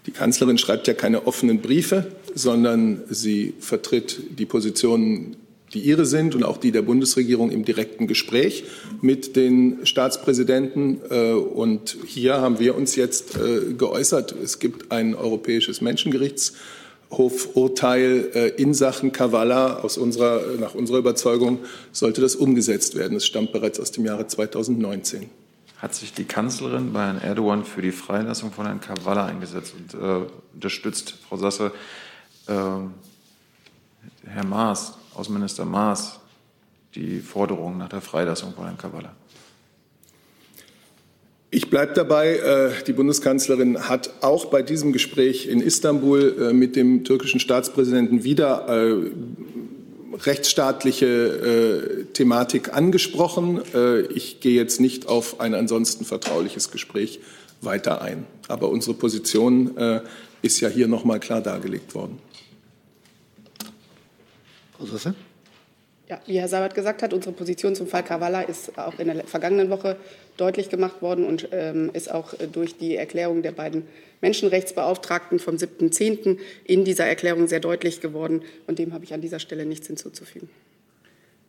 Die 0.08 0.12
Kanzlerin 0.12 0.58
schreibt 0.58 0.88
ja 0.88 0.94
keine 0.94 1.28
offenen 1.28 1.60
Briefe, 1.60 2.08
sondern 2.34 3.04
sie 3.10 3.54
vertritt 3.60 4.40
die 4.40 4.46
Positionen, 4.46 5.36
die 5.74 5.80
ihre 5.80 6.06
sind 6.06 6.34
und 6.34 6.44
auch 6.44 6.56
die 6.56 6.72
der 6.72 6.82
Bundesregierung 6.82 7.52
im 7.52 7.66
direkten 7.66 8.08
Gespräch 8.08 8.64
mit 9.02 9.36
den 9.36 9.86
Staatspräsidenten. 9.86 11.02
Äh, 11.10 11.34
und 11.34 11.98
hier 12.06 12.40
haben 12.40 12.60
wir 12.60 12.76
uns 12.76 12.96
jetzt 12.96 13.36
äh, 13.36 13.74
geäußert. 13.74 14.34
Es 14.42 14.60
gibt 14.60 14.94
ein 14.94 15.14
europäisches 15.14 15.82
Menschengerichtshof-Urteil 15.82 18.30
äh, 18.34 18.48
in 18.62 18.74
Sachen 18.74 19.12
Kavala. 19.12 19.82
Aus 19.82 19.98
unserer, 19.98 20.42
nach 20.58 20.74
unserer 20.74 21.00
Überzeugung 21.00 21.60
sollte 21.92 22.22
das 22.22 22.38
umgesetzt 22.38 22.96
werden. 22.96 23.18
Es 23.18 23.26
stammt 23.26 23.52
bereits 23.52 23.78
aus 23.82 23.92
dem 23.92 24.06
Jahre 24.06 24.26
2019 24.26 25.47
hat 25.78 25.94
sich 25.94 26.14
die 26.14 26.26
Kanzlerin 26.26 26.92
bei 26.92 27.06
Herrn 27.06 27.22
Erdogan 27.22 27.64
für 27.64 27.82
die 27.82 27.92
Freilassung 27.92 28.52
von 28.52 28.66
Herrn 28.66 28.82
Kavala 28.82 29.26
eingesetzt 29.26 29.76
und 29.78 29.94
äh, 29.94 30.26
unterstützt, 30.54 31.16
Frau 31.28 31.38
Sasse, 31.38 31.72
äh, 32.48 32.54
Herr 32.54 34.46
Maas, 34.46 34.98
Außenminister 35.14 35.66
Maas, 35.66 36.20
die 36.96 37.20
Forderung 37.20 37.78
nach 37.78 37.90
der 37.90 38.02
Freilassung 38.02 38.54
von 38.54 38.66
Herrn 38.66 38.78
Kavala. 38.78 39.14
Ich 41.50 41.70
bleibe 41.70 41.94
dabei, 41.94 42.38
äh, 42.38 42.84
die 42.86 42.94
Bundeskanzlerin 42.94 43.88
hat 43.88 44.22
auch 44.22 44.46
bei 44.46 44.62
diesem 44.62 44.92
Gespräch 44.92 45.48
in 45.48 45.62
Istanbul 45.62 46.36
äh, 46.40 46.54
mit 46.54 46.76
dem 46.76 47.06
türkischen 47.06 47.40
Staatspräsidenten 47.40 48.24
wieder 48.24 48.68
äh, 48.68 49.12
rechtsstaatliche 50.22 51.06
äh, 51.06 52.04
Thematik 52.14 52.74
angesprochen. 52.74 53.62
Äh, 53.74 54.02
ich 54.02 54.40
gehe 54.40 54.56
jetzt 54.56 54.80
nicht 54.80 55.08
auf 55.08 55.40
ein 55.40 55.54
ansonsten 55.54 56.06
vertrauliches 56.06 56.72
Gespräch 56.72 57.20
weiter 57.62 58.02
ein. 58.02 58.26
Aber 58.48 58.70
unsere 58.70 58.96
Position 58.96 59.78
äh, 59.78 60.02
ist 60.42 60.60
ja 60.60 60.70
hier 60.70 60.88
noch 60.88 61.04
mal 61.04 61.20
klar 61.20 61.42
dargelegt 61.42 61.96
worden. 61.96 62.20
Frau 64.78 64.86
Sasse? 64.86 65.16
Ja, 66.08 66.22
wie 66.26 66.40
Herr 66.40 66.48
Sabat 66.48 66.74
gesagt 66.74 67.04
hat, 67.04 67.14
unsere 67.14 67.34
Position 67.34 67.76
zum 67.76 67.88
Fall 67.88 68.04
Kavala 68.04 68.42
ist 68.42 68.78
auch 68.78 68.98
in 68.98 69.08
der 69.08 69.26
vergangenen 69.26 69.70
Woche 69.70 69.98
deutlich 70.38 70.70
gemacht 70.70 71.02
worden 71.02 71.26
und 71.26 71.50
ähm, 71.52 71.90
ist 71.94 72.10
auch 72.10 72.34
äh, 72.34 72.48
durch 72.48 72.78
die 72.78 72.96
Erklärung 72.96 73.42
der 73.42 73.52
beiden 73.52 73.88
Menschenrechtsbeauftragten 74.22 75.40
vom 75.40 75.56
7.10. 75.56 76.38
in 76.64 76.86
dieser 76.86 77.06
Erklärung 77.06 77.48
sehr 77.48 77.60
deutlich 77.60 78.02
geworden. 78.02 78.42
Und 78.66 78.80
dem 78.80 78.94
habe 78.94 79.04
ich 79.04 79.14
an 79.14 79.22
dieser 79.22 79.40
Stelle 79.40 79.66
nichts 79.66 79.88
hinzuzufügen. 79.88 80.50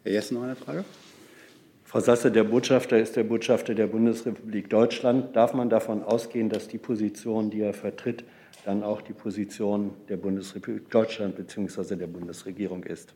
Herr 0.04 0.12
Jessen, 0.12 0.34
noch 0.34 0.44
eine 0.44 0.56
Frage? 0.56 0.84
Frau 1.84 2.00
Sasse, 2.00 2.30
der 2.30 2.44
Botschafter 2.44 2.98
ist 2.98 3.16
der 3.16 3.24
Botschafter 3.24 3.74
der 3.74 3.86
Bundesrepublik 3.86 4.68
Deutschland. 4.68 5.34
Darf 5.34 5.54
man 5.54 5.70
davon 5.70 6.02
ausgehen, 6.02 6.50
dass 6.50 6.68
die 6.68 6.76
Position, 6.76 7.48
die 7.48 7.62
er 7.62 7.72
vertritt, 7.72 8.24
dann 8.66 8.82
auch 8.82 9.00
die 9.00 9.14
Position 9.14 9.92
der 10.10 10.18
Bundesrepublik 10.18 10.90
Deutschland 10.90 11.36
bzw. 11.36 11.96
der 11.96 12.06
Bundesregierung 12.06 12.84
ist? 12.84 13.14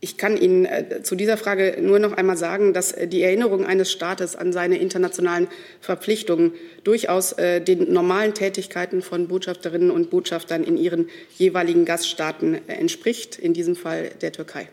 Ich 0.00 0.18
kann 0.18 0.36
Ihnen 0.36 0.66
äh, 0.66 1.02
zu 1.02 1.14
dieser 1.14 1.36
Frage 1.36 1.78
nur 1.80 1.98
noch 1.98 2.12
einmal 2.12 2.36
sagen, 2.36 2.74
dass 2.74 2.92
äh, 2.92 3.08
die 3.08 3.22
Erinnerung 3.22 3.64
eines 3.64 3.90
Staates 3.90 4.36
an 4.36 4.52
seine 4.52 4.78
internationalen 4.78 5.48
Verpflichtungen 5.80 6.52
durchaus 6.84 7.32
äh, 7.32 7.62
den 7.62 7.92
normalen 7.92 8.34
Tätigkeiten 8.34 9.00
von 9.00 9.28
Botschafterinnen 9.28 9.90
und 9.90 10.10
Botschaftern 10.10 10.64
in 10.64 10.76
ihren 10.76 11.08
jeweiligen 11.36 11.86
Gaststaaten 11.86 12.68
entspricht, 12.68 13.38
in 13.38 13.54
diesem 13.54 13.74
Fall 13.74 14.10
der 14.20 14.32
Türkei. 14.32 14.68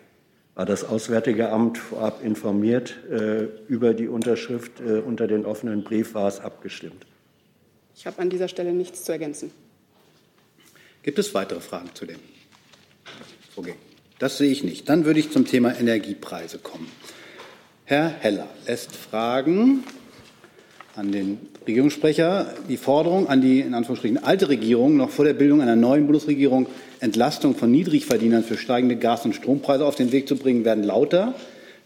War 0.56 0.66
das 0.66 0.84
Auswärtige 0.84 1.50
Amt 1.50 1.78
vorab 1.78 2.24
informiert 2.24 2.96
äh, 3.10 3.46
über 3.68 3.94
die 3.94 4.08
Unterschrift 4.08 4.82
äh, 4.82 5.00
unter 5.00 5.28
den 5.28 5.46
offenen 5.46 5.84
Brief? 5.84 6.14
War 6.14 6.28
es 6.28 6.40
abgestimmt? 6.40 7.08
Ich 7.96 8.06
habe 8.06 8.22
an 8.22 8.30
dieser 8.30 8.50
Stelle 8.50 8.74
nichts 8.74 9.04
zu 9.04 9.14
ergänzen. 9.14 9.52
Gibt 11.02 11.18
es 11.18 11.34
weitere 11.34 11.60
Fragen 11.60 11.90
zu 11.94 12.06
dem 12.06 12.20
Vorgehen? 13.54 13.93
Das 14.24 14.38
sehe 14.38 14.54
ich 14.54 14.64
nicht. 14.64 14.88
Dann 14.88 15.04
würde 15.04 15.20
ich 15.20 15.32
zum 15.32 15.44
Thema 15.44 15.78
Energiepreise 15.78 16.58
kommen. 16.58 16.88
Herr 17.84 18.08
Heller 18.08 18.48
lässt 18.66 18.96
Fragen 18.96 19.84
an 20.96 21.12
den 21.12 21.40
Regierungssprecher 21.68 22.54
die 22.70 22.78
Forderung 22.78 23.28
an 23.28 23.42
die 23.42 23.60
in 23.60 23.74
Anführungsstrichen 23.74 24.24
alte 24.24 24.48
Regierung 24.48 24.96
noch 24.96 25.10
vor 25.10 25.26
der 25.26 25.34
Bildung 25.34 25.60
einer 25.60 25.76
neuen 25.76 26.06
Bundesregierung 26.06 26.68
Entlastung 27.02 27.54
von 27.54 27.70
Niedrigverdienern 27.70 28.46
für 28.46 28.56
steigende 28.56 28.96
Gas- 28.96 29.26
und 29.26 29.36
Strompreise 29.36 29.86
auf 29.86 29.96
den 29.96 30.14
Weg 30.14 30.30
zu 30.30 30.38
bringen, 30.38 30.64
werden 30.64 30.86
lauter. 30.86 31.34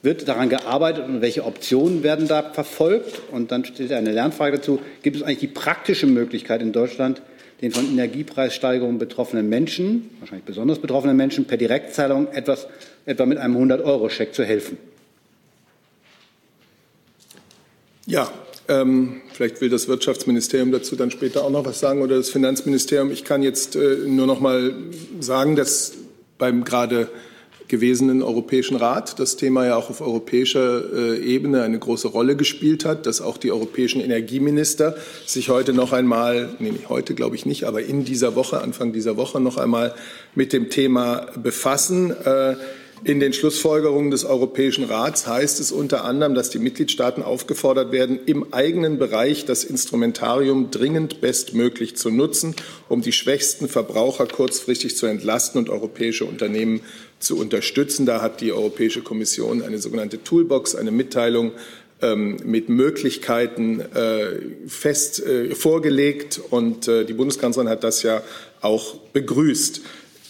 Wird 0.03 0.27
daran 0.27 0.49
gearbeitet 0.49 1.07
und 1.07 1.21
welche 1.21 1.43
Optionen 1.43 2.03
werden 2.03 2.27
da 2.27 2.43
verfolgt? 2.43 3.19
Und 3.31 3.51
dann 3.51 3.65
steht 3.65 3.91
eine 3.91 4.11
Lernfrage 4.11 4.57
dazu. 4.57 4.79
Gibt 5.01 5.15
es 5.15 5.23
eigentlich 5.23 5.39
die 5.39 5.47
praktische 5.47 6.05
Möglichkeit 6.05 6.61
in 6.61 6.71
Deutschland, 6.71 7.19
den 7.61 7.71
von 7.71 7.85
Energiepreissteigerungen 7.85 8.99
betroffenen 8.99 9.49
Menschen, 9.49 10.09
wahrscheinlich 10.19 10.45
besonders 10.45 10.79
betroffenen 10.79 11.17
Menschen, 11.17 11.45
per 11.45 11.57
Direktzahlung 11.57 12.27
etwas, 12.31 12.67
etwa 13.05 13.25
mit 13.25 13.37
einem 13.37 13.57
100-Euro-Scheck 13.57 14.33
zu 14.33 14.43
helfen? 14.43 14.77
Ja, 18.05 18.31
ähm, 18.69 19.21
vielleicht 19.33 19.59
will 19.61 19.69
das 19.69 19.87
Wirtschaftsministerium 19.87 20.71
dazu 20.71 20.95
dann 20.95 21.11
später 21.11 21.43
auch 21.43 21.49
noch 21.49 21.65
was 21.65 21.79
sagen 21.79 22.01
oder 22.01 22.17
das 22.17 22.29
Finanzministerium. 22.29 23.11
Ich 23.11 23.23
kann 23.23 23.43
jetzt 23.43 23.75
äh, 23.75 23.97
nur 24.05 24.27
noch 24.27 24.39
mal 24.39 24.73
sagen, 25.19 25.55
dass 25.55 25.93
beim 26.37 26.63
gerade 26.63 27.09
gewesenen 27.67 28.21
Europäischen 28.21 28.77
Rat 28.77 29.19
das 29.19 29.35
Thema 29.35 29.65
ja 29.65 29.75
auch 29.75 29.89
auf 29.89 30.01
europäischer 30.01 30.83
äh, 30.93 31.19
Ebene 31.19 31.63
eine 31.63 31.79
große 31.79 32.07
Rolle 32.07 32.35
gespielt 32.35 32.85
hat, 32.85 33.05
dass 33.05 33.21
auch 33.21 33.37
die 33.37 33.51
europäischen 33.51 34.01
Energieminister 34.01 34.95
sich 35.25 35.49
heute 35.49 35.73
noch 35.73 35.93
einmal, 35.93 36.49
nee, 36.59 36.73
heute 36.89 37.13
glaube 37.13 37.35
ich 37.35 37.45
nicht, 37.45 37.65
aber 37.65 37.81
in 37.81 38.05
dieser 38.05 38.35
Woche, 38.35 38.61
Anfang 38.61 38.93
dieser 38.93 39.17
Woche 39.17 39.39
noch 39.39 39.57
einmal 39.57 39.93
mit 40.35 40.53
dem 40.53 40.69
Thema 40.69 41.27
befassen. 41.35 42.11
Äh, 42.11 42.55
in 43.03 43.19
den 43.19 43.31
Schlussfolgerungen 43.31 44.09
des 44.09 44.25
Europäischen 44.25 44.83
Rats 44.83 45.27
heißt 45.27 45.59
es 45.59 45.71
unter 45.71 46.03
anderem, 46.03 46.33
dass 46.33 46.49
die 46.49 46.57
Mitgliedstaaten 46.57 47.21
aufgefordert 47.21 47.91
werden, 47.91 48.19
im 48.25 48.53
eigenen 48.53 48.97
Bereich 48.97 49.45
das 49.45 49.63
Instrumentarium 49.63 50.71
dringend 50.71 51.21
bestmöglich 51.21 51.95
zu 51.95 52.09
nutzen, 52.09 52.55
um 52.89 53.01
die 53.01 53.11
schwächsten 53.11 53.67
Verbraucher 53.67 54.25
kurzfristig 54.25 54.97
zu 54.97 55.05
entlasten 55.05 55.59
und 55.59 55.69
europäische 55.69 56.25
Unternehmen 56.25 56.81
zu 57.19 57.37
unterstützen. 57.37 58.05
Da 58.05 58.21
hat 58.21 58.41
die 58.41 58.51
Europäische 58.51 59.01
Kommission 59.01 59.61
eine 59.61 59.79
sogenannte 59.79 60.23
Toolbox, 60.23 60.75
eine 60.75 60.91
Mitteilung 60.91 61.51
ähm, 62.01 62.37
mit 62.43 62.69
Möglichkeiten 62.69 63.79
äh, 63.79 64.39
fest 64.67 65.25
äh, 65.25 65.55
vorgelegt. 65.55 66.39
Und 66.49 66.87
äh, 66.87 67.05
die 67.05 67.13
Bundeskanzlerin 67.13 67.69
hat 67.69 67.83
das 67.83 68.03
ja 68.03 68.21
auch 68.61 68.95
begrüßt. 69.13 69.81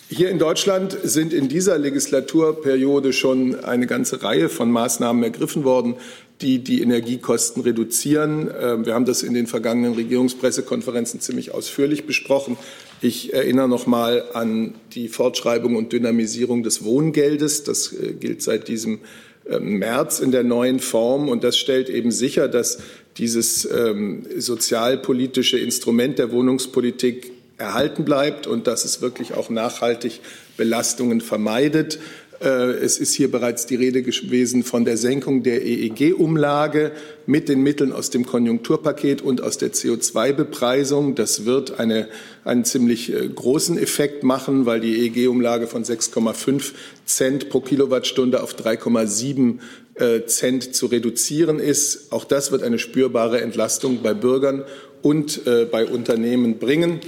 Hier 0.10 0.30
in 0.30 0.40
Deutschland 0.40 0.98
sind 1.04 1.34
in 1.34 1.50
dieser 1.50 1.78
Legislaturperiode 1.78 3.12
schon 3.12 3.60
eine 3.60 3.88
ganze 3.88 4.24
Reihe 4.24 4.48
von 4.48 4.72
Maßnahmen 4.72 5.22
ergriffen 5.22 5.66
worden, 5.66 5.96
die 6.40 6.60
die 6.60 6.82
Energiekosten 6.82 7.62
reduzieren. 7.62 8.50
Ähm, 8.58 8.86
wir 8.86 8.94
haben 8.94 9.04
das 9.04 9.24
in 9.24 9.34
den 9.34 9.48
vergangenen 9.48 9.96
Regierungspressekonferenzen 9.96 11.20
ziemlich 11.20 11.54
ausführlich 11.54 12.06
besprochen. 12.06 12.58
Ich 13.02 13.34
erinnere 13.34 13.70
noch 13.70 13.86
mal 13.86 14.24
an 14.34 14.74
die 14.94 15.08
Fortschreibung 15.08 15.76
und 15.76 15.94
Dynamisierung 15.94 16.64
des 16.64 16.84
Wohngeldes. 16.84 17.64
Das 17.64 17.94
äh, 17.94 18.14
gilt 18.14 18.42
seit 18.42 18.68
diesem 18.68 19.00
ähm, 19.48 19.78
März 19.78 20.20
in 20.20 20.32
der 20.32 20.44
neuen 20.44 20.80
Form. 20.80 21.30
Und 21.30 21.44
das 21.44 21.58
stellt 21.58 21.90
eben 21.90 22.12
sicher, 22.12 22.48
dass 22.48 22.80
dieses 23.18 23.70
ähm, 23.70 24.26
sozialpolitische 24.36 25.60
Instrument 25.60 26.18
der 26.18 26.32
Wohnungspolitik 26.32 27.32
erhalten 27.58 28.04
bleibt 28.04 28.48
und 28.48 28.68
dass 28.68 28.84
es 28.84 29.02
wirklich 29.02 29.34
auch 29.34 29.50
nachhaltig 29.50 30.20
Belastungen 30.58 31.22
vermeidet. 31.22 32.00
Äh, 32.40 32.74
es 32.84 33.00
ist 33.00 33.14
hier 33.14 33.32
bereits 33.32 33.66
die 33.66 33.76
Rede 33.76 34.04
gewesen 34.04 34.64
von 34.64 34.86
der 34.86 34.98
Senkung 34.98 35.44
der 35.44 35.66
EEG-Umlage 35.66 36.92
mit 37.26 37.50
den 37.50 37.62
Mitteln 37.62 37.92
aus 37.92 38.10
dem 38.10 38.26
Konjunkturpaket 38.26 39.22
und 39.22 39.42
aus 39.42 39.58
der 39.58 39.74
CO2-Bepreisung. 39.74 41.16
Das 41.16 41.46
wird 41.46 41.80
eine, 41.80 42.08
einen 42.44 42.64
ziemlich 42.64 43.12
äh, 43.12 43.28
großen 43.28 43.78
Effekt 43.78 44.24
machen, 44.24 44.66
weil 44.66 44.80
die 44.80 45.08
EEG-Umlage 45.08 45.68
von 45.68 45.84
6,5 45.84 46.74
Cent 47.06 47.50
pro 47.50 47.62
Kilowattstunde 47.62 48.44
auf 48.44 48.56
3,7 48.56 49.58
äh, 49.96 50.26
Cent 50.28 50.76
zu 50.76 50.86
reduzieren 50.86 51.60
ist. 51.60 52.12
Auch 52.12 52.24
das 52.24 52.52
wird 52.52 52.62
eine 52.62 52.78
spürbare 52.78 53.42
Entlastung 53.42 54.04
bei 54.04 54.14
Bürgern 54.14 54.64
und 55.02 55.42
bei 55.72 55.86
Unternehmen 55.86 56.58
bringen. 56.58 57.00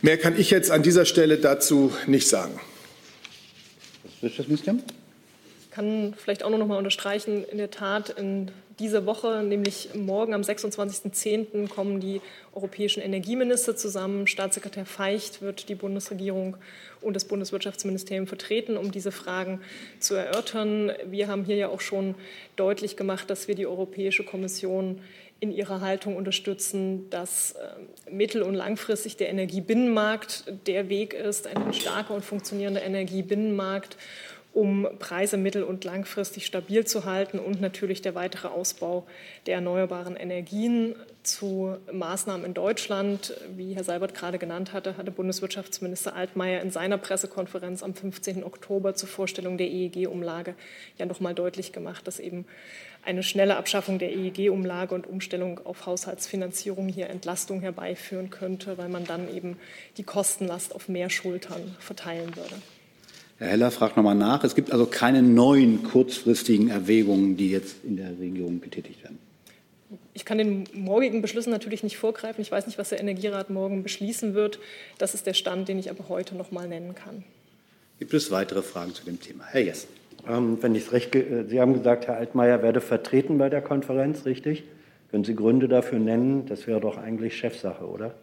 Mehr 0.00 0.16
kann 0.16 0.38
ich 0.38 0.50
jetzt 0.50 0.70
an 0.70 0.82
dieser 0.82 1.04
Stelle 1.04 1.36
dazu 1.36 1.92
nicht 2.06 2.28
sagen. 2.28 2.58
Wirtschaftsministerium? 4.20 4.82
Ich 5.62 5.70
kann 5.70 6.14
vielleicht 6.16 6.42
auch 6.42 6.50
noch 6.50 6.66
mal 6.66 6.78
unterstreichen, 6.78 7.44
in 7.44 7.58
der 7.58 7.70
Tat 7.70 8.10
in 8.10 8.50
dieser 8.78 9.06
Woche, 9.06 9.42
nämlich 9.42 9.90
morgen 9.94 10.34
am 10.34 10.42
26.10. 10.42 11.68
kommen 11.68 12.00
die 12.00 12.20
europäischen 12.54 13.02
Energieminister 13.02 13.76
zusammen. 13.76 14.26
Staatssekretär 14.26 14.86
Feicht 14.86 15.42
wird 15.42 15.68
die 15.68 15.74
Bundesregierung 15.74 16.56
und 17.00 17.14
das 17.14 17.24
Bundeswirtschaftsministerium 17.24 18.26
vertreten, 18.26 18.76
um 18.76 18.92
diese 18.92 19.10
Fragen 19.10 19.60
zu 19.98 20.14
erörtern. 20.14 20.92
Wir 21.06 21.28
haben 21.28 21.44
hier 21.44 21.56
ja 21.56 21.68
auch 21.68 21.80
schon 21.80 22.14
deutlich 22.56 22.96
gemacht, 22.96 23.30
dass 23.30 23.48
wir 23.48 23.54
die 23.54 23.66
Europäische 23.66 24.24
Kommission 24.24 25.00
in 25.40 25.52
ihrer 25.52 25.80
Haltung 25.80 26.16
unterstützen, 26.16 27.08
dass 27.10 27.52
äh, 27.52 28.10
mittel- 28.10 28.42
und 28.42 28.54
langfristig 28.54 29.16
der 29.16 29.28
Energiebinnenmarkt 29.28 30.44
der 30.66 30.88
Weg 30.88 31.14
ist, 31.14 31.46
ein 31.46 31.72
starker 31.72 32.14
und 32.14 32.24
funktionierender 32.24 32.82
Energiebinnenmarkt, 32.82 33.96
um 34.52 34.88
Preise 34.98 35.36
mittel- 35.36 35.62
und 35.62 35.84
langfristig 35.84 36.46
stabil 36.46 36.84
zu 36.84 37.04
halten 37.04 37.38
und 37.38 37.60
natürlich 37.60 38.02
der 38.02 38.16
weitere 38.16 38.48
Ausbau 38.48 39.06
der 39.46 39.56
erneuerbaren 39.56 40.16
Energien 40.16 40.96
zu 41.22 41.76
Maßnahmen 41.92 42.44
in 42.44 42.54
Deutschland. 42.54 43.34
Wie 43.56 43.74
Herr 43.74 43.84
Seibert 43.84 44.14
gerade 44.14 44.38
genannt 44.38 44.72
hatte, 44.72 44.96
hatte 44.96 45.10
Bundeswirtschaftsminister 45.12 46.16
Altmaier 46.16 46.62
in 46.62 46.70
seiner 46.70 46.98
Pressekonferenz 46.98 47.84
am 47.84 47.94
15. 47.94 48.42
Oktober 48.42 48.94
zur 48.94 49.08
Vorstellung 49.08 49.58
der 49.58 49.68
EEG-Umlage 49.68 50.54
ja 50.96 51.06
noch 51.06 51.20
mal 51.20 51.34
deutlich 51.34 51.72
gemacht, 51.72 52.06
dass 52.06 52.18
eben 52.18 52.46
eine 53.08 53.22
schnelle 53.22 53.56
Abschaffung 53.56 53.98
der 53.98 54.14
EEG-Umlage 54.14 54.94
und 54.94 55.06
Umstellung 55.06 55.60
auf 55.64 55.86
Haushaltsfinanzierung 55.86 56.88
hier 56.88 57.08
Entlastung 57.08 57.62
herbeiführen 57.62 58.28
könnte, 58.28 58.76
weil 58.76 58.90
man 58.90 59.04
dann 59.04 59.34
eben 59.34 59.56
die 59.96 60.02
Kostenlast 60.02 60.74
auf 60.74 60.88
mehr 60.88 61.08
Schultern 61.08 61.74
verteilen 61.78 62.36
würde. 62.36 62.54
Herr 63.38 63.48
Heller 63.48 63.70
fragt 63.70 63.96
nochmal 63.96 64.14
nach. 64.14 64.44
Es 64.44 64.54
gibt 64.54 64.72
also 64.72 64.84
keine 64.84 65.22
neuen 65.22 65.84
kurzfristigen 65.84 66.68
Erwägungen, 66.68 67.38
die 67.38 67.50
jetzt 67.50 67.76
in 67.82 67.96
der 67.96 68.10
Regierung 68.10 68.60
getätigt 68.60 69.02
werden. 69.02 69.18
Ich 70.12 70.26
kann 70.26 70.36
den 70.36 70.64
morgigen 70.74 71.22
Beschlüssen 71.22 71.50
natürlich 71.50 71.82
nicht 71.82 71.96
vorgreifen. 71.96 72.42
Ich 72.42 72.52
weiß 72.52 72.66
nicht, 72.66 72.76
was 72.76 72.90
der 72.90 73.00
Energierat 73.00 73.48
morgen 73.48 73.82
beschließen 73.82 74.34
wird. 74.34 74.58
Das 74.98 75.14
ist 75.14 75.26
der 75.26 75.34
Stand, 75.34 75.68
den 75.68 75.78
ich 75.78 75.88
aber 75.88 76.10
heute 76.10 76.34
noch 76.34 76.50
mal 76.50 76.68
nennen 76.68 76.94
kann. 76.94 77.24
Gibt 77.98 78.12
es 78.12 78.30
weitere 78.30 78.60
Fragen 78.60 78.92
zu 78.92 79.04
dem 79.04 79.18
Thema? 79.18 79.44
Herr 79.46 79.62
Jessen. 79.62 79.97
Ähm, 80.28 80.58
wenn 80.60 80.74
ich 80.74 80.86
es 80.86 80.92
recht, 80.92 81.16
Sie 81.48 81.60
haben 81.60 81.74
gesagt, 81.74 82.06
Herr 82.06 82.16
Altmaier 82.16 82.62
werde 82.62 82.80
vertreten 82.80 83.38
bei 83.38 83.48
der 83.48 83.62
Konferenz, 83.62 84.26
richtig? 84.26 84.64
Können 85.10 85.24
Sie 85.24 85.34
Gründe 85.34 85.68
dafür 85.68 85.98
nennen? 85.98 86.46
Das 86.46 86.66
wäre 86.66 86.80
doch 86.80 86.98
eigentlich 86.98 87.36
Chefsache, 87.36 87.86
oder? 87.86 88.14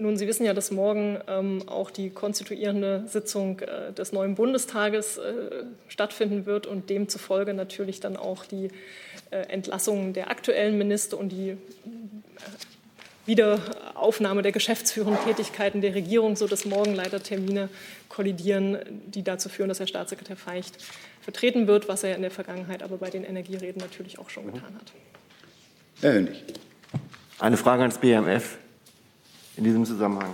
Nun, 0.00 0.16
Sie 0.16 0.28
wissen 0.28 0.44
ja, 0.44 0.54
dass 0.54 0.70
morgen 0.70 1.18
ähm, 1.26 1.62
auch 1.66 1.90
die 1.90 2.10
konstituierende 2.10 3.04
Sitzung 3.08 3.58
äh, 3.60 3.92
des 3.92 4.12
neuen 4.12 4.36
Bundestages 4.36 5.18
äh, 5.18 5.64
stattfinden 5.88 6.46
wird 6.46 6.68
und 6.68 6.88
demzufolge 6.88 7.52
natürlich 7.52 7.98
dann 7.98 8.16
auch 8.16 8.44
die 8.44 8.68
äh, 9.30 9.38
Entlassung 9.48 10.12
der 10.12 10.30
aktuellen 10.30 10.78
Minister 10.78 11.18
und 11.18 11.30
die 11.30 11.50
äh, 11.50 11.56
Wiederaufnahme 13.98 14.42
der 14.42 14.52
geschäftsführenden 14.52 15.18
Tätigkeiten 15.24 15.80
der 15.80 15.92
Regierung, 15.92 16.36
sodass 16.36 16.64
morgen 16.64 16.94
leider 16.94 17.20
Termine 17.20 17.68
kollidieren, 18.08 18.78
die 19.06 19.24
dazu 19.24 19.48
führen, 19.48 19.68
dass 19.68 19.80
Herr 19.80 19.88
Staatssekretär 19.88 20.36
Feicht 20.36 20.78
vertreten 21.20 21.66
wird, 21.66 21.88
was 21.88 22.04
er 22.04 22.14
in 22.14 22.22
der 22.22 22.30
Vergangenheit 22.30 22.84
aber 22.84 22.96
bei 22.96 23.10
den 23.10 23.24
Energiereden 23.24 23.80
natürlich 23.80 24.20
auch 24.20 24.30
schon 24.30 24.46
getan 24.46 24.72
hat. 24.72 24.92
Herr 26.00 26.12
Hönig. 26.12 26.44
Eine 27.40 27.56
Frage 27.56 27.82
ans 27.82 27.98
BMF 27.98 28.58
in 29.56 29.64
diesem 29.64 29.84
Zusammenhang. 29.84 30.32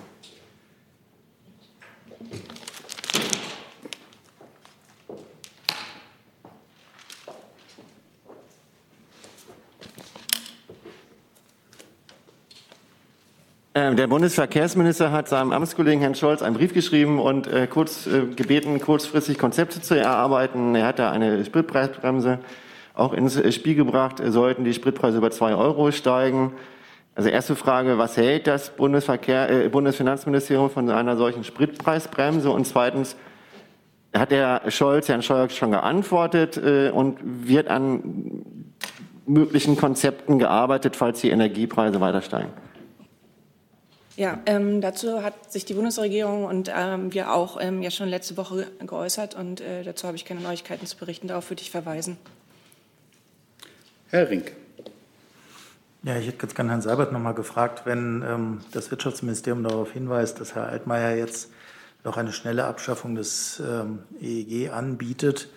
Der 13.77 14.07
Bundesverkehrsminister 14.07 15.11
hat 15.11 15.29
seinem 15.29 15.51
Amtskollegen 15.51 16.01
Herrn 16.01 16.15
Scholz 16.15 16.43
einen 16.43 16.55
Brief 16.55 16.73
geschrieben 16.73 17.19
und 17.19 17.49
äh, 17.49 17.67
kurz 17.67 18.07
äh, 18.07 18.27
gebeten, 18.27 18.81
kurzfristig 18.81 19.37
Konzepte 19.37 19.81
zu 19.81 19.99
erarbeiten. 19.99 20.77
Er 20.77 20.87
hat 20.87 21.01
da 21.01 21.11
eine 21.11 21.45
Spritpreisbremse 21.45 22.39
auch 22.95 23.13
ins 23.13 23.35
Spiel 23.53 23.75
gebracht. 23.75 24.23
Sollten 24.25 24.63
die 24.63 24.75
Spritpreise 24.75 25.19
über 25.19 25.33
zwei 25.33 25.57
Euro 25.57 25.91
steigen? 25.91 26.53
Also 27.17 27.31
erste 27.31 27.57
Frage, 27.57 27.99
was 27.99 28.17
hält 28.17 28.47
das 28.47 28.71
Bundesverkehr, 28.71 29.51
äh, 29.51 29.69
Bundesfinanzministerium 29.69 30.71
von 30.71 30.89
einer 30.89 31.17
solchen 31.17 31.43
Spritpreisbremse? 31.43 32.51
Und 32.51 32.69
zweitens, 32.69 33.17
hat 34.15 34.31
der 34.31 34.71
Scholz 34.71 35.09
Herrn 35.09 35.23
Scholz 35.23 35.53
schon 35.53 35.73
geantwortet 35.73 36.57
äh, 36.57 36.91
und 36.91 37.19
wird 37.25 37.67
an 37.67 38.45
möglichen 39.27 39.77
Konzepten 39.77 40.39
gearbeitet, 40.39 40.95
falls 40.95 41.23
die 41.23 41.31
Energiepreise 41.31 42.01
weiter 42.01 42.23
steigen? 42.23 42.53
Ja, 44.17 44.39
ähm, 44.47 44.81
dazu 44.81 45.23
hat 45.23 45.53
sich 45.53 45.65
die 45.65 45.75
Bundesregierung 45.75 46.45
und 46.45 46.71
ähm, 46.73 47.13
wir 47.13 47.33
auch 47.33 47.61
ähm, 47.61 47.83
ja 47.83 47.91
schon 47.91 48.09
letzte 48.09 48.37
Woche 48.37 48.69
geäußert 48.87 49.35
und 49.35 49.61
äh, 49.61 49.83
dazu 49.83 50.07
habe 50.07 50.17
ich 50.17 50.25
keine 50.25 50.41
Neuigkeiten 50.41 50.87
zu 50.87 50.97
berichten. 50.97 51.27
Darauf 51.27 51.51
würde 51.51 51.63
ich 51.63 51.71
verweisen. 51.73 52.17
Herr 54.11 54.31
Rink. 54.31 54.53
Ja, 56.05 56.17
ich 56.17 56.29
hätte 56.29 56.37
ganz 56.37 56.55
gerne 56.55 56.71
Herrn 56.71 56.83
Seibert 56.83 57.13
noch 57.13 57.19
mal 57.19 57.33
gefragt, 57.33 57.87
wenn 57.87 58.23
ähm, 58.23 58.61
das 58.71 58.91
Wirtschaftsministerium 58.91 59.65
darauf 59.65 59.91
hinweist, 59.93 60.39
dass 60.39 60.55
Herr 60.55 60.69
Altmaier 60.69 61.17
jetzt 61.17 61.51
noch 62.05 62.17
eine 62.17 62.33
schnelle 62.33 62.67
Abschaffung 62.67 63.17
des 63.17 63.61
ähm, 63.67 64.01
EEG 64.21 64.71
anbietet. 64.71 65.49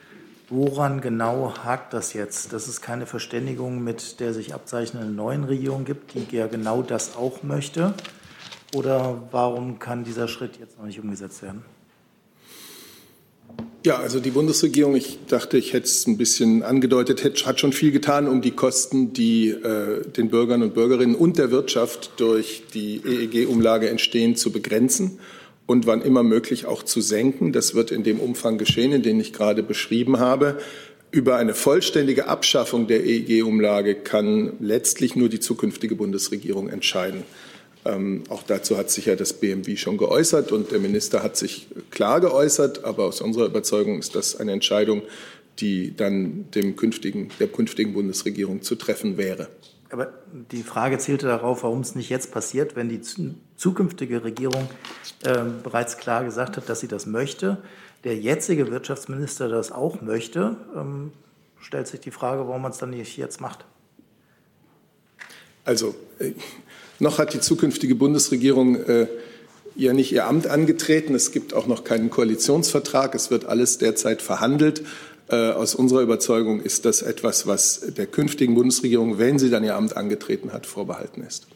Woran 0.49 1.01
genau 1.01 1.53
hakt 1.63 1.93
das 1.93 2.13
jetzt? 2.13 2.53
Dass 2.53 2.67
es 2.67 2.81
keine 2.81 3.05
Verständigung 3.05 3.83
mit 3.83 4.21
der 4.21 4.33
sich 4.33 4.53
abzeichnenden 4.53 5.15
neuen 5.15 5.43
Regierung 5.43 5.83
gibt, 5.83 6.13
die 6.13 6.25
ja 6.35 6.47
genau 6.47 6.81
das 6.81 7.17
auch 7.17 7.43
möchte? 7.43 7.93
Oder 8.75 9.27
warum 9.31 9.79
kann 9.79 10.03
dieser 10.03 10.27
Schritt 10.27 10.59
jetzt 10.59 10.77
noch 10.77 10.85
nicht 10.85 10.99
umgesetzt 10.99 11.41
werden? 11.41 11.63
Ja, 13.85 13.99
also 13.99 14.19
die 14.19 14.31
Bundesregierung, 14.31 14.95
ich 14.95 15.19
dachte, 15.27 15.57
ich 15.57 15.71
hätte 15.71 15.85
es 15.85 16.05
ein 16.07 16.17
bisschen 16.17 16.61
angedeutet, 16.63 17.23
hat 17.45 17.59
schon 17.59 17.71
viel 17.71 17.91
getan, 17.91 18.27
um 18.27 18.41
die 18.41 18.51
Kosten, 18.51 19.13
die 19.13 19.49
äh, 19.49 20.05
den 20.05 20.29
Bürgern 20.29 20.61
und 20.61 20.73
Bürgerinnen 20.73 21.15
und 21.15 21.37
der 21.37 21.51
Wirtschaft 21.51 22.11
durch 22.17 22.63
die 22.73 23.01
EEG-Umlage 23.05 23.89
entstehen, 23.89 24.35
zu 24.35 24.51
begrenzen 24.51 25.19
und 25.67 25.87
wann 25.87 26.01
immer 26.01 26.23
möglich 26.23 26.65
auch 26.65 26.83
zu 26.83 26.99
senken. 26.99 27.53
Das 27.53 27.75
wird 27.75 27.91
in 27.91 28.03
dem 28.03 28.19
Umfang 28.19 28.57
geschehen, 28.57 28.91
in 28.91 29.03
den 29.03 29.19
ich 29.21 29.31
gerade 29.31 29.63
beschrieben 29.63 30.19
habe. 30.19 30.57
Über 31.11 31.37
eine 31.37 31.53
vollständige 31.53 32.27
Abschaffung 32.27 32.87
der 32.87 33.05
EEG-Umlage 33.05 33.95
kann 33.95 34.53
letztlich 34.59 35.15
nur 35.15 35.29
die 35.29 35.39
zukünftige 35.39 35.95
Bundesregierung 35.95 36.67
entscheiden. 36.67 37.23
Ähm, 37.87 38.23
auch 38.27 38.43
dazu 38.43 38.77
hat 38.77 38.91
sich 38.91 39.05
ja 39.05 39.15
das 39.15 39.33
BMW 39.33 39.77
schon 39.77 39.97
geäußert 39.97 40.51
und 40.51 40.71
der 40.71 40.79
Minister 40.79 41.23
hat 41.23 41.37
sich 41.37 41.67
klar 41.89 42.19
geäußert. 42.19 42.83
Aber 42.83 43.05
aus 43.05 43.21
unserer 43.21 43.45
Überzeugung 43.45 43.99
ist 43.99 44.15
das 44.15 44.35
eine 44.35 44.51
Entscheidung, 44.51 45.03
die 45.59 45.95
dann 45.95 46.51
dem 46.51 46.75
künftigen, 46.75 47.29
der 47.39 47.47
künftigen 47.47 47.93
Bundesregierung 47.93 48.61
zu 48.61 48.75
treffen 48.75 49.17
wäre. 49.17 49.47
Aber 49.89 50.11
die 50.51 50.63
Frage 50.63 50.97
zielte 50.97 51.27
darauf, 51.27 51.63
warum 51.63 51.79
es 51.79 51.95
nicht 51.95 52.09
jetzt 52.09 52.31
passiert, 52.31 52.75
wenn 52.75 52.89
die 52.89 52.99
zukünftige 53.55 54.23
Regierung 54.25 54.67
äh, 55.23 55.45
bereits 55.63 55.97
klar 55.97 56.25
gesagt 56.25 56.57
hat, 56.57 56.67
dass 56.67 56.81
sie 56.81 56.89
das 56.89 57.05
möchte. 57.05 57.57
Der 58.03 58.17
jetzige 58.17 58.69
Wirtschaftsminister 58.69 59.47
das 59.47 59.71
auch 59.71 60.01
möchte. 60.01 60.57
Ähm, 60.75 61.13
stellt 61.59 61.87
sich 61.87 62.01
die 62.01 62.11
Frage, 62.11 62.45
warum 62.47 62.63
man 62.63 62.71
es 62.71 62.79
dann 62.79 62.89
nicht 62.89 63.17
jetzt 63.17 63.39
macht. 63.39 63.65
Also 65.63 65.95
äh, 66.19 66.31
noch 66.99 67.19
hat 67.19 67.33
die 67.33 67.39
zukünftige 67.39 67.95
Bundesregierung 67.95 68.75
äh, 68.75 69.07
ja 69.75 69.93
nicht 69.93 70.11
ihr 70.11 70.25
Amt 70.25 70.47
angetreten. 70.47 71.15
Es 71.15 71.31
gibt 71.31 71.53
auch 71.53 71.67
noch 71.67 71.83
keinen 71.83 72.09
Koalitionsvertrag. 72.09 73.15
Es 73.15 73.29
wird 73.31 73.45
alles 73.45 73.77
derzeit 73.77 74.21
verhandelt. 74.21 74.83
Äh, 75.29 75.51
aus 75.51 75.75
unserer 75.75 76.01
Überzeugung 76.01 76.61
ist 76.61 76.85
das 76.85 77.01
etwas, 77.01 77.47
was 77.47 77.81
der 77.95 78.07
künftigen 78.07 78.55
Bundesregierung, 78.55 79.19
wenn 79.19 79.39
sie 79.39 79.49
dann 79.49 79.63
ihr 79.63 79.75
Amt 79.75 79.95
angetreten 79.97 80.53
hat, 80.53 80.65
vorbehalten 80.65 81.21
ist. 81.21 81.47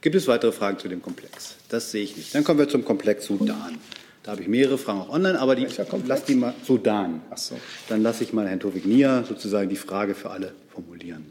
Gibt 0.00 0.16
es 0.16 0.26
weitere 0.26 0.50
Fragen 0.50 0.78
zu 0.78 0.88
dem 0.88 1.00
Komplex? 1.00 1.56
Das 1.68 1.92
sehe 1.92 2.02
ich 2.02 2.16
nicht. 2.16 2.34
Dann 2.34 2.42
kommen 2.42 2.58
wir 2.58 2.68
zum 2.68 2.84
Komplex 2.84 3.26
Sudan. 3.26 3.78
Da 4.22 4.32
habe 4.32 4.42
ich 4.42 4.48
mehrere 4.48 4.78
Fragen 4.78 5.00
auch 5.00 5.08
online, 5.10 5.38
aber 5.38 5.54
die, 5.56 5.66
lass 6.06 6.24
die 6.24 6.34
mal 6.36 6.54
Sudan. 6.64 7.22
Ach 7.30 7.36
so. 7.36 7.58
Dann 7.88 8.02
lasse 8.02 8.24
ich 8.24 8.32
mal 8.32 8.48
Herrn 8.48 8.60
Tovignia 8.60 9.24
sozusagen 9.24 9.68
die 9.68 9.76
Frage 9.76 10.14
für 10.14 10.30
alle 10.30 10.52
formulieren. 10.72 11.30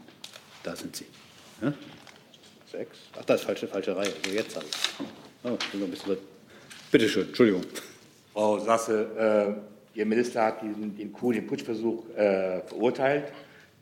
Da 0.62 0.76
sind 0.76 0.96
Sie. 0.96 1.06
Ja? 1.62 1.72
Sechs. 2.72 2.98
Ach, 3.18 3.24
das 3.26 3.40
ist 3.40 3.46
falsche, 3.46 3.68
falsche 3.68 3.94
Reihe. 3.94 4.10
Also 4.24 4.34
jetzt 4.34 4.56
habe 4.56 4.64
ich. 4.64 5.06
Oh, 5.44 5.58
ich 5.60 5.70
bin 5.70 5.80
noch 5.80 5.88
ein 5.88 5.90
bisschen. 5.90 6.16
Bitte 6.90 7.08
schön, 7.08 7.28
Entschuldigung. 7.28 7.62
Frau 8.32 8.58
Sasse, 8.58 9.60
äh, 9.94 9.98
Ihr 9.98 10.06
Minister 10.06 10.42
hat 10.42 10.62
diesen, 10.62 10.96
den 10.96 11.12
Coup, 11.12 11.34
den 11.34 11.46
Putschversuch 11.46 12.08
äh, 12.16 12.60
verurteilt. 12.62 13.30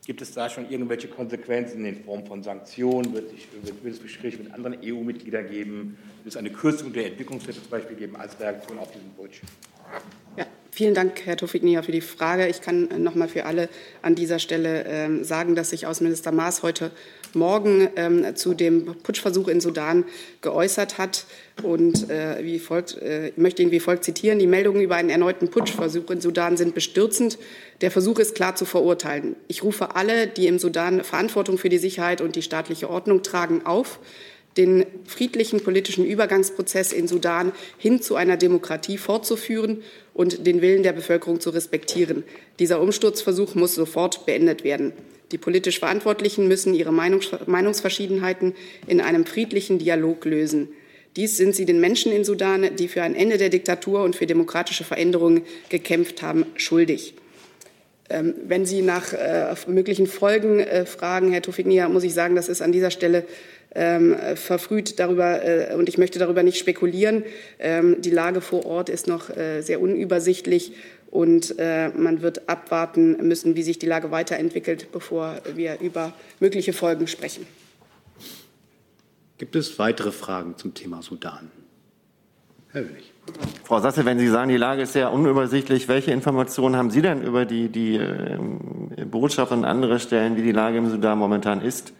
Gibt 0.05 0.21
es 0.21 0.33
da 0.33 0.49
schon 0.49 0.69
irgendwelche 0.69 1.07
Konsequenzen 1.07 1.85
in 1.85 2.03
Form 2.03 2.25
von 2.25 2.43
Sanktionen? 2.43 3.13
Wird, 3.13 3.29
sich, 3.29 3.47
wird 3.63 3.93
es 3.93 4.01
Gespräche 4.01 4.39
mit 4.39 4.53
anderen 4.53 4.77
EU-Mitgliedern 4.83 5.49
geben? 5.49 5.97
Wird 6.23 6.33
es 6.33 6.37
eine 6.37 6.49
Kürzung 6.49 6.91
der 6.91 7.05
Entwicklungshilfe 7.05 7.61
zum 7.61 7.69
Beispiel 7.69 7.95
geben 7.95 8.17
als 8.17 8.37
Reaktion 8.41 8.77
auf 8.77 8.91
diesen 8.91 9.13
Putsch? 9.13 9.41
Ja, 10.35 10.45
vielen 10.71 10.93
Dank, 10.93 11.25
Herr 11.25 11.37
Tofiknia, 11.37 11.81
für 11.81 11.91
die 11.91 12.01
Frage. 12.01 12.47
Ich 12.47 12.61
kann 12.61 12.87
noch 13.03 13.15
mal 13.15 13.27
für 13.27 13.45
alle 13.45 13.69
an 14.01 14.15
dieser 14.15 14.39
Stelle 14.39 14.85
äh, 14.85 15.23
sagen, 15.23 15.55
dass 15.55 15.69
sich 15.69 15.85
Außenminister 15.85 16.31
Maas 16.31 16.63
heute 16.63 16.91
Morgen 17.33 17.87
ähm, 17.95 18.35
zu 18.35 18.53
dem 18.53 18.85
Putschversuch 19.03 19.47
in 19.47 19.61
Sudan 19.61 20.05
geäußert 20.41 20.97
hat. 20.97 21.25
Und 21.63 22.09
äh, 22.09 22.43
wie 22.43 22.59
folgt, 22.59 22.97
äh, 22.97 23.31
möchte 23.35 23.61
ihn 23.61 23.71
wie 23.71 23.79
folgt 23.79 24.03
zitieren. 24.03 24.39
Die 24.39 24.47
Meldungen 24.47 24.81
über 24.81 24.95
einen 24.95 25.09
erneuten 25.09 25.49
Putschversuch 25.49 26.09
in 26.09 26.21
Sudan 26.21 26.57
sind 26.57 26.73
bestürzend. 26.73 27.37
Der 27.81 27.91
Versuch 27.91 28.19
ist 28.19 28.35
klar 28.35 28.55
zu 28.55 28.65
verurteilen. 28.65 29.35
Ich 29.47 29.63
rufe 29.63 29.95
alle, 29.95 30.27
die 30.27 30.47
im 30.47 30.59
Sudan 30.59 31.03
Verantwortung 31.03 31.57
für 31.57 31.69
die 31.69 31.77
Sicherheit 31.77 32.21
und 32.21 32.35
die 32.35 32.41
staatliche 32.41 32.89
Ordnung 32.89 33.23
tragen, 33.23 33.65
auf, 33.65 33.99
den 34.57 34.85
friedlichen 35.05 35.61
politischen 35.61 36.05
Übergangsprozess 36.05 36.91
in 36.91 37.07
Sudan 37.07 37.51
hin 37.77 38.01
zu 38.01 38.15
einer 38.15 38.37
Demokratie 38.37 38.97
fortzuführen 38.97 39.81
und 40.13 40.45
den 40.45 40.61
Willen 40.61 40.83
der 40.83 40.93
Bevölkerung 40.93 41.39
zu 41.39 41.51
respektieren. 41.51 42.23
Dieser 42.59 42.81
Umsturzversuch 42.81 43.55
muss 43.55 43.75
sofort 43.75 44.25
beendet 44.25 44.63
werden. 44.63 44.93
Die 45.31 45.37
politisch 45.37 45.79
Verantwortlichen 45.79 46.47
müssen 46.47 46.73
ihre 46.73 46.91
Meinungsverschiedenheiten 46.91 48.53
in 48.87 48.99
einem 48.99 49.25
friedlichen 49.25 49.79
Dialog 49.79 50.25
lösen. 50.25 50.69
Dies 51.15 51.37
sind 51.37 51.55
sie 51.55 51.65
den 51.65 51.79
Menschen 51.79 52.11
in 52.11 52.23
Sudan, 52.23 52.75
die 52.75 52.87
für 52.87 53.03
ein 53.03 53.15
Ende 53.15 53.37
der 53.37 53.49
Diktatur 53.49 54.03
und 54.03 54.15
für 54.15 54.25
demokratische 54.25 54.83
Veränderungen 54.83 55.43
gekämpft 55.69 56.21
haben, 56.21 56.45
schuldig. 56.55 57.13
Ähm, 58.09 58.33
wenn 58.45 58.65
Sie 58.65 58.81
nach 58.81 59.13
äh, 59.13 59.53
möglichen 59.67 60.07
Folgen 60.07 60.59
äh, 60.59 60.85
fragen, 60.85 61.31
Herr 61.31 61.41
Tofignia, 61.41 61.87
muss 61.87 62.03
ich 62.03 62.13
sagen, 62.13 62.35
das 62.35 62.49
ist 62.49 62.61
an 62.61 62.71
dieser 62.71 62.91
Stelle 62.91 63.25
ähm, 63.73 64.15
verfrüht 64.35 64.99
darüber 64.99 65.43
äh, 65.43 65.75
und 65.75 65.89
ich 65.89 65.97
möchte 65.97 66.19
darüber 66.19 66.43
nicht 66.43 66.57
spekulieren. 66.57 67.23
Ähm, 67.59 68.01
die 68.01 68.11
Lage 68.11 68.41
vor 68.41 68.65
Ort 68.65 68.89
ist 68.89 69.07
noch 69.07 69.29
äh, 69.29 69.61
sehr 69.61 69.81
unübersichtlich 69.81 70.73
und 71.09 71.55
äh, 71.59 71.89
man 71.89 72.21
wird 72.21 72.49
abwarten 72.49 73.27
müssen, 73.27 73.55
wie 73.55 73.63
sich 73.63 73.79
die 73.79 73.85
Lage 73.85 74.11
weiterentwickelt, 74.11 74.91
bevor 74.91 75.41
wir 75.55 75.79
über 75.79 76.13
mögliche 76.39 76.73
Folgen 76.73 77.07
sprechen. 77.07 77.45
Gibt 79.37 79.55
es 79.55 79.79
weitere 79.79 80.11
Fragen 80.11 80.55
zum 80.57 80.73
Thema 80.73 81.01
Sudan? 81.01 81.51
Herr 82.71 82.83
Hönig. 82.83 83.11
Frau 83.63 83.79
Sasse, 83.79 84.05
wenn 84.05 84.19
Sie 84.19 84.27
sagen, 84.27 84.49
die 84.49 84.57
Lage 84.57 84.83
ist 84.83 84.93
sehr 84.93 85.11
unübersichtlich, 85.11 85.87
welche 85.87 86.11
Informationen 86.11 86.75
haben 86.75 86.89
Sie 86.89 87.01
denn 87.01 87.21
über 87.23 87.45
die, 87.45 87.69
die 87.69 87.95
äh, 87.95 88.37
Botschaft 89.05 89.51
und 89.51 89.65
andere 89.65 89.99
Stellen, 89.99 90.37
wie 90.37 90.41
die 90.41 90.51
Lage 90.51 90.77
im 90.77 90.89
Sudan 90.89 91.17
momentan 91.17 91.61
ist? 91.61 91.93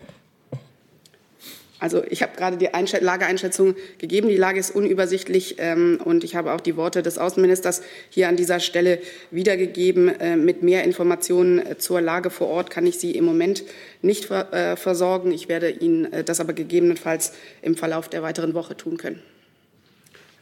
Also 1.82 2.04
ich 2.08 2.22
habe 2.22 2.38
gerade 2.38 2.58
die 2.58 2.76
Einschätzung, 2.76 3.06
Lageeinschätzung 3.06 3.76
gegeben. 3.98 4.30
Die 4.30 4.38
Lage 4.38 4.60
ist 4.60 4.70
unübersichtlich 4.70 5.56
ähm, 5.58 6.00
und 6.06 6.24
ich 6.24 6.36
habe 6.36 6.54
auch 6.54 6.62
die 6.62 6.78
Worte 6.78 7.02
des 7.02 7.18
Außenministers 7.18 7.82
hier 8.12 8.30
an 8.30 8.36
dieser 8.36 8.60
Stelle 8.60 9.00
wiedergegeben. 9.32 10.08
Äh, 10.08 10.36
mit 10.36 10.62
mehr 10.62 10.84
Informationen 10.84 11.58
äh, 11.58 11.78
zur 11.80 12.00
Lage 12.00 12.30
vor 12.30 12.50
Ort 12.50 12.70
kann 12.70 12.86
ich 12.86 13.00
Sie 13.00 13.12
im 13.16 13.26
Moment 13.26 13.64
nicht 14.04 14.26
ver 14.26 14.54
äh, 14.54 14.76
versorgen. 14.76 15.32
Ich 15.32 15.50
werde 15.50 15.72
Ihnen 15.72 16.14
äh, 16.14 16.24
das 16.24 16.40
aber 16.40 16.54
gegebenenfalls 16.54 17.34
im 17.64 17.76
Verlauf 17.76 18.10
der 18.10 18.22
weiteren 18.22 18.54
Woche 18.54 18.78
tun 18.78 18.98
können. 18.98 19.20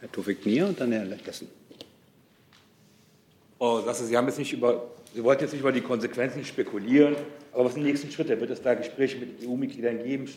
Herr 0.00 0.12
Tufik 0.12 0.44
Nier 0.44 0.66
und 0.66 0.78
dann 0.78 0.92
Herr 0.92 1.06
Lessen. 1.06 1.48
Frau 3.56 3.80
Sasse, 3.80 4.04
Sie 4.04 4.14
haben 4.14 4.26
jetzt 4.26 4.38
nicht 4.38 4.52
über 4.52 4.90
Sie 5.12 5.24
wollten 5.24 5.42
jetzt 5.42 5.52
nicht 5.52 5.60
über 5.60 5.72
die 5.72 5.80
Konsequenzen 5.80 6.44
spekulieren, 6.44 7.16
aber 7.52 7.64
was 7.64 7.74
sind 7.74 7.82
die 7.82 7.90
nächsten 7.90 8.10
Schritte? 8.12 8.40
Wird 8.40 8.50
es 8.50 8.62
da 8.62 8.74
Gespräche 8.74 9.18
mit 9.18 9.44
EU-Mitgliedern 9.44 10.04
geben, 10.04 10.28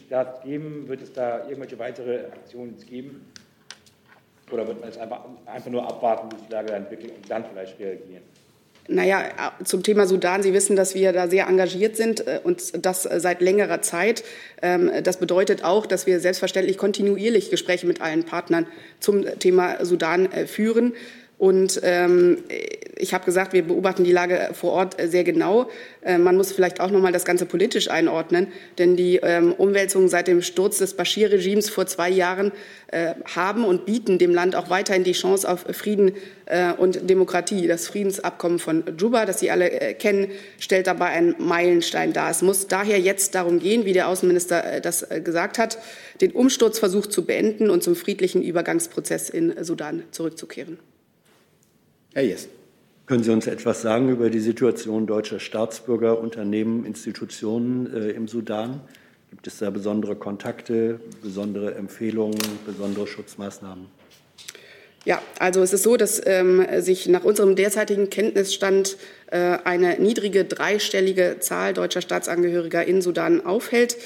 geben? 0.43 0.87
Wird 0.87 1.01
es 1.01 1.13
da 1.13 1.47
irgendwelche 1.47 1.77
weitere 1.77 2.25
Aktionen 2.25 2.75
geben? 2.89 3.25
Oder 4.51 4.67
wird 4.67 4.79
man 4.79 4.89
jetzt 4.89 4.99
einfach, 4.99 5.25
einfach 5.45 5.69
nur 5.69 5.87
abwarten, 5.87 6.35
sich 6.35 6.47
die 6.47 6.53
Lage 6.53 6.73
entwickelt 6.73 7.13
und 7.15 7.29
dann 7.29 7.45
vielleicht 7.45 7.79
reagieren? 7.79 8.23
Naja, 8.87 9.53
zum 9.63 9.81
Thema 9.81 10.07
Sudan. 10.07 10.43
Sie 10.43 10.53
wissen, 10.53 10.75
dass 10.75 10.93
wir 10.93 11.13
da 11.13 11.29
sehr 11.29 11.47
engagiert 11.47 11.95
sind 11.95 12.27
äh, 12.27 12.41
und 12.43 12.85
das 12.85 13.03
seit 13.03 13.41
längerer 13.41 13.81
Zeit. 13.81 14.23
Ähm, 14.61 14.91
das 15.03 15.17
bedeutet 15.17 15.63
auch, 15.63 15.85
dass 15.85 16.05
wir 16.05 16.19
selbstverständlich 16.19 16.77
kontinuierlich 16.77 17.49
Gespräche 17.49 17.87
mit 17.87 18.01
allen 18.01 18.25
Partnern 18.25 18.67
zum 18.99 19.23
Thema 19.39 19.85
Sudan 19.85 20.29
äh, 20.31 20.47
führen. 20.47 20.93
Und 21.37 21.79
ähm, 21.83 22.43
ich 23.03 23.13
habe 23.13 23.25
gesagt, 23.25 23.53
wir 23.53 23.63
beobachten 23.63 24.03
die 24.03 24.11
Lage 24.11 24.49
vor 24.53 24.71
Ort 24.71 24.95
sehr 24.99 25.23
genau. 25.23 25.69
Äh, 26.01 26.17
man 26.17 26.37
muss 26.37 26.53
vielleicht 26.53 26.79
auch 26.79 26.89
noch 26.89 27.01
mal 27.01 27.11
das 27.11 27.25
Ganze 27.25 27.45
politisch 27.45 27.89
einordnen, 27.89 28.47
denn 28.77 28.95
die 28.95 29.17
ähm, 29.17 29.53
Umwälzungen 29.53 30.07
seit 30.07 30.27
dem 30.27 30.41
Sturz 30.41 30.77
des 30.77 30.95
Bashir-Regimes 30.95 31.69
vor 31.69 31.85
zwei 31.85 32.09
Jahren 32.09 32.51
äh, 32.87 33.13
haben 33.35 33.65
und 33.65 33.85
bieten 33.85 34.17
dem 34.17 34.33
Land 34.33 34.55
auch 34.55 34.69
weiterhin 34.69 35.03
die 35.03 35.11
Chance 35.11 35.49
auf 35.49 35.65
Frieden 35.71 36.13
äh, 36.45 36.71
und 36.71 37.09
Demokratie. 37.09 37.67
Das 37.67 37.87
Friedensabkommen 37.87 38.59
von 38.59 38.83
Juba, 38.97 39.25
das 39.25 39.39
Sie 39.39 39.51
alle 39.51 39.69
äh, 39.69 39.93
kennen, 39.93 40.31
stellt 40.59 40.87
dabei 40.87 41.07
einen 41.07 41.35
Meilenstein 41.39 42.13
dar. 42.13 42.31
Es 42.31 42.41
muss 42.41 42.67
daher 42.67 42.99
jetzt 42.99 43.35
darum 43.35 43.59
gehen, 43.59 43.85
wie 43.85 43.93
der 43.93 44.07
Außenminister 44.07 44.63
äh, 44.63 44.81
das 44.81 45.03
äh, 45.03 45.21
gesagt 45.21 45.57
hat, 45.57 45.77
den 46.21 46.31
Umsturzversuch 46.31 47.07
zu 47.07 47.25
beenden 47.25 47.69
und 47.69 47.83
zum 47.83 47.95
friedlichen 47.95 48.41
Übergangsprozess 48.41 49.29
in 49.29 49.63
Sudan 49.63 50.03
zurückzukehren. 50.11 50.79
Herr 52.13 52.23
Jessen. 52.23 52.62
Können 53.05 53.23
Sie 53.23 53.31
uns 53.31 53.47
etwas 53.47 53.81
sagen 53.81 54.09
über 54.09 54.29
die 54.29 54.39
Situation 54.39 55.07
deutscher 55.07 55.41
Staatsbürger, 55.41 56.19
Unternehmen, 56.19 56.85
Institutionen 56.85 57.93
äh, 57.93 58.11
im 58.11 58.29
Sudan? 58.29 58.79
Gibt 59.29 59.45
es 59.45 59.57
da 59.57 59.69
besondere 59.71 60.15
Kontakte, 60.15 61.01
besondere 61.21 61.75
Empfehlungen, 61.75 62.39
besondere 62.65 63.05
Schutzmaßnahmen? 63.05 63.87
Ja, 65.03 65.21
also 65.37 65.61
es 65.61 65.73
ist 65.73 65.83
so, 65.83 65.97
dass 65.97 66.21
ähm, 66.25 66.65
sich 66.79 67.09
nach 67.09 67.25
unserem 67.25 67.57
derzeitigen 67.57 68.09
Kenntnisstand 68.09 68.95
äh, 69.31 69.57
eine 69.65 69.99
niedrige 69.99 70.45
dreistellige 70.45 71.37
Zahl 71.41 71.73
deutscher 71.73 71.99
Staatsangehöriger 71.99 72.85
in 72.85 73.01
Sudan 73.01 73.45
aufhält. 73.45 73.97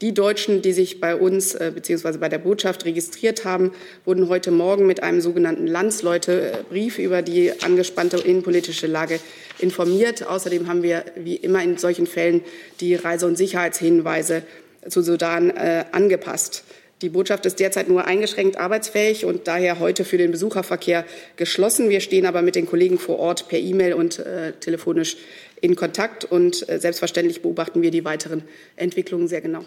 Die 0.00 0.14
Deutschen, 0.14 0.62
die 0.62 0.72
sich 0.72 0.98
bei 0.98 1.14
uns 1.14 1.54
äh, 1.54 1.72
bzw. 1.74 2.16
bei 2.16 2.30
der 2.30 2.38
Botschaft 2.38 2.86
registriert 2.86 3.44
haben, 3.44 3.72
wurden 4.06 4.30
heute 4.30 4.50
Morgen 4.50 4.86
mit 4.86 5.02
einem 5.02 5.20
sogenannten 5.20 5.66
Landsleutebrief 5.66 6.98
über 6.98 7.20
die 7.20 7.52
angespannte 7.62 8.16
innenpolitische 8.16 8.86
Lage 8.86 9.20
informiert. 9.58 10.26
Außerdem 10.26 10.68
haben 10.68 10.82
wir, 10.82 11.04
wie 11.16 11.36
immer 11.36 11.62
in 11.62 11.76
solchen 11.76 12.06
Fällen, 12.06 12.40
die 12.80 12.94
Reise- 12.94 13.26
und 13.26 13.36
Sicherheitshinweise 13.36 14.42
zu 14.88 15.02
Sudan 15.02 15.50
äh, 15.50 15.84
angepasst. 15.92 16.64
Die 17.02 17.10
Botschaft 17.10 17.44
ist 17.44 17.60
derzeit 17.60 17.88
nur 17.88 18.06
eingeschränkt 18.06 18.56
arbeitsfähig 18.58 19.26
und 19.26 19.48
daher 19.48 19.80
heute 19.80 20.06
für 20.06 20.16
den 20.16 20.30
Besucherverkehr 20.30 21.04
geschlossen. 21.36 21.90
Wir 21.90 22.00
stehen 22.00 22.24
aber 22.24 22.40
mit 22.40 22.56
den 22.56 22.64
Kollegen 22.64 22.98
vor 22.98 23.18
Ort 23.18 23.48
per 23.48 23.58
E-Mail 23.58 23.92
und 23.92 24.18
äh, 24.18 24.52
telefonisch 24.52 25.18
in 25.60 25.76
Kontakt 25.76 26.24
und 26.24 26.66
äh, 26.70 26.78
selbstverständlich 26.78 27.42
beobachten 27.42 27.82
wir 27.82 27.90
die 27.90 28.04
weiteren 28.06 28.44
Entwicklungen 28.76 29.28
sehr 29.28 29.42
genau. 29.42 29.64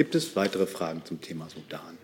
Gibt 0.00 0.14
es 0.14 0.34
weitere 0.34 0.66
Fragen 0.66 1.02
zum 1.04 1.20
Thema 1.20 1.50
Sudan? 1.50 1.98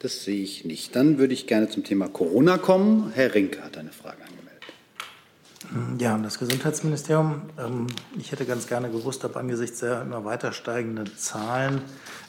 Das 0.00 0.22
sehe 0.22 0.42
ich 0.42 0.66
nicht. 0.66 0.94
Dann 0.94 1.16
würde 1.16 1.32
ich 1.32 1.46
gerne 1.46 1.70
zum 1.70 1.82
Thema 1.82 2.06
Corona 2.08 2.58
kommen. 2.58 3.10
Herr 3.14 3.34
Rinke 3.34 3.64
hat 3.64 3.78
eine 3.78 3.90
Frage 3.90 4.18
angemeldet. 4.18 5.98
Ja, 5.98 6.18
das 6.18 6.38
Gesundheitsministerium. 6.38 7.40
Ähm, 7.58 7.86
ich 8.18 8.32
hätte 8.32 8.44
ganz 8.44 8.66
gerne 8.66 8.90
gewusst, 8.90 9.24
ob 9.24 9.38
angesichts 9.38 9.78
der 9.80 10.02
immer 10.02 10.26
weiter 10.26 10.52
steigenden 10.52 11.10
Zahlen 11.16 11.80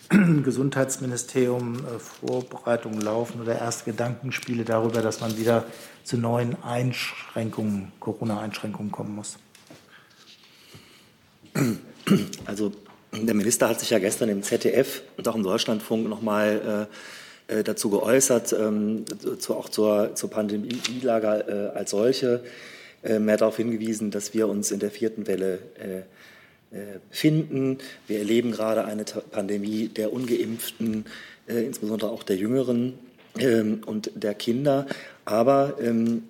im 0.09 0.41
Gesundheitsministerium 0.45 1.79
äh, 1.79 1.99
Vorbereitungen 1.99 3.01
laufen 3.01 3.41
oder 3.41 3.59
erste 3.59 3.91
Gedankenspiele 3.91 4.63
darüber, 4.63 5.01
dass 5.01 5.19
man 5.19 5.37
wieder 5.37 5.65
zu 6.05 6.15
neuen 6.15 6.55
Einschränkungen, 6.63 7.91
Corona-Einschränkungen 7.99 8.93
kommen 8.93 9.15
muss. 9.15 9.35
Also 12.45 12.71
der 13.13 13.35
Minister 13.35 13.69
hat 13.69 13.79
sich 13.79 13.91
ja 13.91 13.99
gestern 13.99 14.29
im 14.29 14.43
ZDF 14.43 15.01
und 15.17 15.27
auch 15.27 15.35
im 15.35 15.43
Deutschlandfunk 15.43 16.09
nochmal 16.09 16.87
äh, 17.49 17.59
äh, 17.59 17.63
dazu 17.63 17.89
geäußert, 17.89 18.53
ähm, 18.53 19.05
zu, 19.39 19.55
auch 19.55 19.69
zur, 19.69 20.15
zur 20.15 20.29
Pandemielage 20.29 21.71
äh, 21.73 21.77
als 21.77 21.91
solche. 21.91 22.43
Ähm, 23.03 23.27
er 23.27 23.33
hat 23.33 23.41
darauf 23.41 23.57
hingewiesen, 23.57 24.11
dass 24.11 24.33
wir 24.33 24.47
uns 24.47 24.71
in 24.71 24.79
der 24.79 24.91
vierten 24.91 25.27
Welle 25.27 25.59
äh, 25.77 25.99
äh, 26.75 26.99
befinden. 27.09 27.77
Wir 28.07 28.19
erleben 28.19 28.51
gerade 28.51 28.85
eine 28.85 29.03
Pandemie 29.03 29.89
der 29.89 30.11
Ungeimpften, 30.11 31.05
äh, 31.47 31.65
insbesondere 31.65 32.09
auch 32.09 32.23
der 32.23 32.37
Jüngeren 32.37 32.97
ähm, 33.37 33.81
und 33.85 34.11
der 34.15 34.33
Kinder. 34.33 34.87
Aber 35.25 35.75
ähm, 35.81 36.23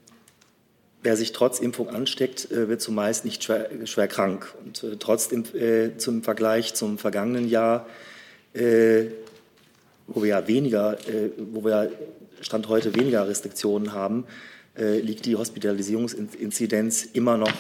wer 1.04 1.18
sich 1.18 1.34
trotz 1.34 1.60
Impfung 1.60 1.89
ansteckt, 1.89 2.50
äh, 2.52 2.70
wird 2.70 2.82
zumeist 2.82 3.26
nicht 3.26 3.44
schwer, 3.44 3.70
schwer 3.86 4.08
krank. 4.08 4.54
Und 4.63 4.84
äh, 4.84 4.96
trotzdem 4.98 5.44
äh, 5.54 5.98
zum 5.98 6.24
Vergleich 6.24 6.74
zum 6.74 6.98
vergangenen 6.98 7.48
Jahr, 7.48 7.86
äh, 8.54 9.06
wo 10.08 10.22
wir 10.24 10.30
ja 10.30 10.48
weniger, 10.48 10.98
äh, 11.08 11.30
wo 11.38 11.63
wir 11.63 11.92
Stand 12.42 12.68
heute 12.68 12.96
weniger 12.96 13.28
Restriktionen 13.28 13.94
haben, 13.94 14.26
liegt 14.76 15.26
die 15.28 15.36
Hospitalisierungsinzidenz 15.36 17.04
immer 17.13 17.38
noch 17.38 17.54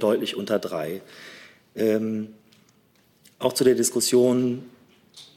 deutlich 0.00 0.34
unter 0.34 0.58
drei. 0.58 1.02
Ähm, 1.76 2.28
auch 3.38 3.52
zu 3.52 3.62
der 3.62 3.74
Diskussion 3.74 4.64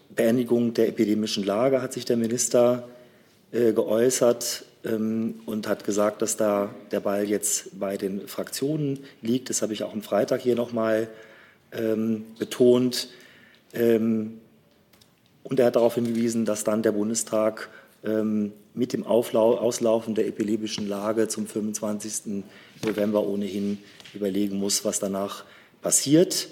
Beendigung 0.09 0.73
der 0.73 0.87
epidemischen 0.87 1.43
Lage 1.43 1.81
hat 1.81 1.93
sich 1.93 2.05
der 2.05 2.15
Minister 2.17 2.87
geäußert 3.51 4.65
und 4.85 5.67
hat 5.67 5.83
gesagt, 5.83 6.21
dass 6.21 6.37
da 6.37 6.73
der 6.91 6.99
Ball 6.99 7.27
jetzt 7.27 7.79
bei 7.79 7.97
den 7.97 8.27
Fraktionen 8.27 8.99
liegt. 9.21 9.49
Das 9.49 9.61
habe 9.63 9.73
ich 9.73 9.83
auch 9.83 9.93
am 9.93 10.03
Freitag 10.03 10.41
hier 10.41 10.55
nochmal 10.55 11.07
ähm, 11.71 12.25
betont. 12.37 13.09
Ähm, 13.73 14.39
und 15.43 15.59
er 15.59 15.67
hat 15.67 15.75
darauf 15.75 15.95
hingewiesen, 15.95 16.45
dass 16.45 16.63
dann 16.63 16.83
der 16.83 16.91
Bundestag 16.91 17.69
ähm, 18.03 18.53
mit 18.75 18.93
dem 18.93 19.07
Auflau 19.07 19.55
Auslaufen 19.57 20.13
der 20.13 20.27
epileptischen 20.27 20.87
Lage 20.87 21.27
zum 21.27 21.47
25. 21.47 22.43
November 22.85 23.25
ohnehin 23.25 23.79
überlegen 24.13 24.57
muss, 24.57 24.85
was 24.85 24.99
danach 24.99 25.45
passiert. 25.81 26.49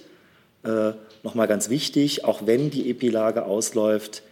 Äh, 0.64 0.94
Nochmal 1.24 1.48
ganz 1.48 1.70
wichtig, 1.70 2.26
auch 2.26 2.46
wenn 2.46 2.70
die 2.70 2.90
Epilage 2.90 3.46
ausläuft, 3.46 4.24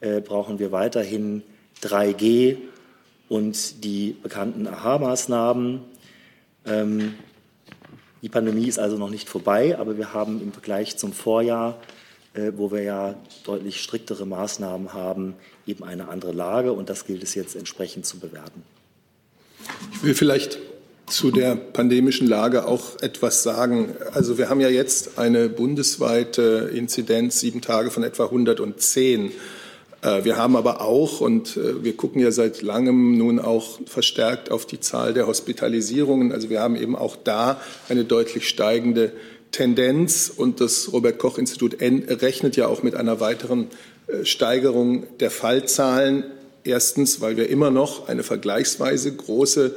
äh, 0.00 0.20
brauchen 0.20 0.58
wir 0.58 0.72
weiterhin 0.72 1.42
3G 1.80 2.58
und 3.34 3.82
die 3.82 4.14
bekannten 4.22 4.68
AHA-Maßnahmen. 4.68 5.80
Ähm, 6.66 7.14
die 8.22 8.28
Pandemie 8.28 8.68
ist 8.68 8.78
also 8.78 8.96
noch 8.96 9.10
nicht 9.10 9.28
vorbei, 9.28 9.76
aber 9.76 9.98
wir 9.98 10.12
haben 10.12 10.40
im 10.40 10.52
Vergleich 10.52 10.96
zum 10.98 11.12
Vorjahr, 11.12 11.80
äh, 12.34 12.52
wo 12.54 12.70
wir 12.70 12.82
ja 12.82 13.16
deutlich 13.44 13.82
striktere 13.82 14.24
Maßnahmen 14.24 14.92
haben, 14.92 15.34
eben 15.66 15.82
eine 15.82 16.08
andere 16.10 16.30
Lage 16.30 16.72
und 16.72 16.88
das 16.88 17.06
gilt 17.06 17.24
es 17.24 17.34
jetzt 17.34 17.56
entsprechend 17.56 18.06
zu 18.06 18.20
bewerten. 18.20 18.62
Ich 19.94 20.04
will 20.04 20.14
vielleicht 20.14 20.58
zu 21.08 21.32
der 21.32 21.56
pandemischen 21.56 22.28
Lage 22.28 22.68
auch 22.68 23.00
etwas 23.02 23.42
sagen. 23.42 23.96
Also 24.12 24.38
wir 24.38 24.48
haben 24.48 24.60
ja 24.60 24.68
jetzt 24.68 25.18
eine 25.18 25.48
bundesweite 25.48 26.70
Inzidenz 26.72 27.40
sieben 27.40 27.62
Tage 27.62 27.90
von 27.90 28.04
etwa 28.04 28.26
110. 28.26 29.32
Äh, 30.04 30.24
wir 30.24 30.36
haben 30.36 30.54
aber 30.54 30.80
auch, 30.82 31.20
und 31.20 31.56
äh, 31.56 31.82
wir 31.82 31.96
gucken 31.96 32.20
ja 32.20 32.30
seit 32.30 32.62
langem 32.62 33.16
nun 33.16 33.40
auch 33.40 33.80
verstärkt 33.86 34.50
auf 34.50 34.66
die 34.66 34.80
Zahl 34.80 35.14
der 35.14 35.26
Hospitalisierungen, 35.26 36.30
also 36.30 36.50
wir 36.50 36.60
haben 36.60 36.76
eben 36.76 36.94
auch 36.94 37.16
da 37.16 37.60
eine 37.88 38.04
deutlich 38.04 38.48
steigende 38.48 39.12
Tendenz 39.50 40.30
und 40.34 40.60
das 40.60 40.92
Robert 40.92 41.18
Koch 41.18 41.38
Institut 41.38 41.76
rechnet 41.80 42.56
ja 42.56 42.66
auch 42.66 42.82
mit 42.82 42.94
einer 42.94 43.20
weiteren 43.20 43.68
äh, 44.06 44.24
Steigerung 44.24 45.04
der 45.20 45.30
Fallzahlen. 45.30 46.24
Erstens, 46.64 47.20
weil 47.20 47.36
wir 47.36 47.50
immer 47.50 47.70
noch 47.70 48.08
eine 48.08 48.22
vergleichsweise 48.22 49.14
große 49.14 49.74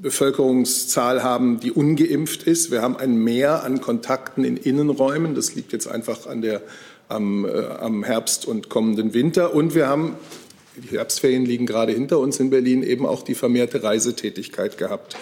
Bevölkerungszahl 0.00 1.22
haben, 1.22 1.60
die 1.60 1.70
ungeimpft 1.70 2.44
ist. 2.44 2.70
Wir 2.70 2.80
haben 2.80 2.96
ein 2.96 3.16
Mehr 3.16 3.62
an 3.62 3.82
Kontakten 3.82 4.42
in 4.42 4.56
Innenräumen. 4.56 5.34
Das 5.34 5.54
liegt 5.54 5.74
jetzt 5.74 5.86
einfach 5.86 6.26
an 6.26 6.40
der 6.40 6.62
am, 7.10 7.44
äh, 7.44 7.48
am 7.80 8.04
Herbst 8.04 8.46
und 8.46 8.68
kommenden 8.68 9.14
Winter. 9.14 9.54
Und 9.54 9.74
wir 9.74 9.88
haben, 9.88 10.16
die 10.76 10.96
Herbstferien 10.96 11.44
liegen 11.44 11.66
gerade 11.66 11.92
hinter 11.92 12.18
uns 12.18 12.40
in 12.40 12.50
Berlin, 12.50 12.82
eben 12.82 13.06
auch 13.06 13.22
die 13.22 13.34
vermehrte 13.34 13.82
Reisetätigkeit 13.82 14.78
gehabt. 14.78 15.16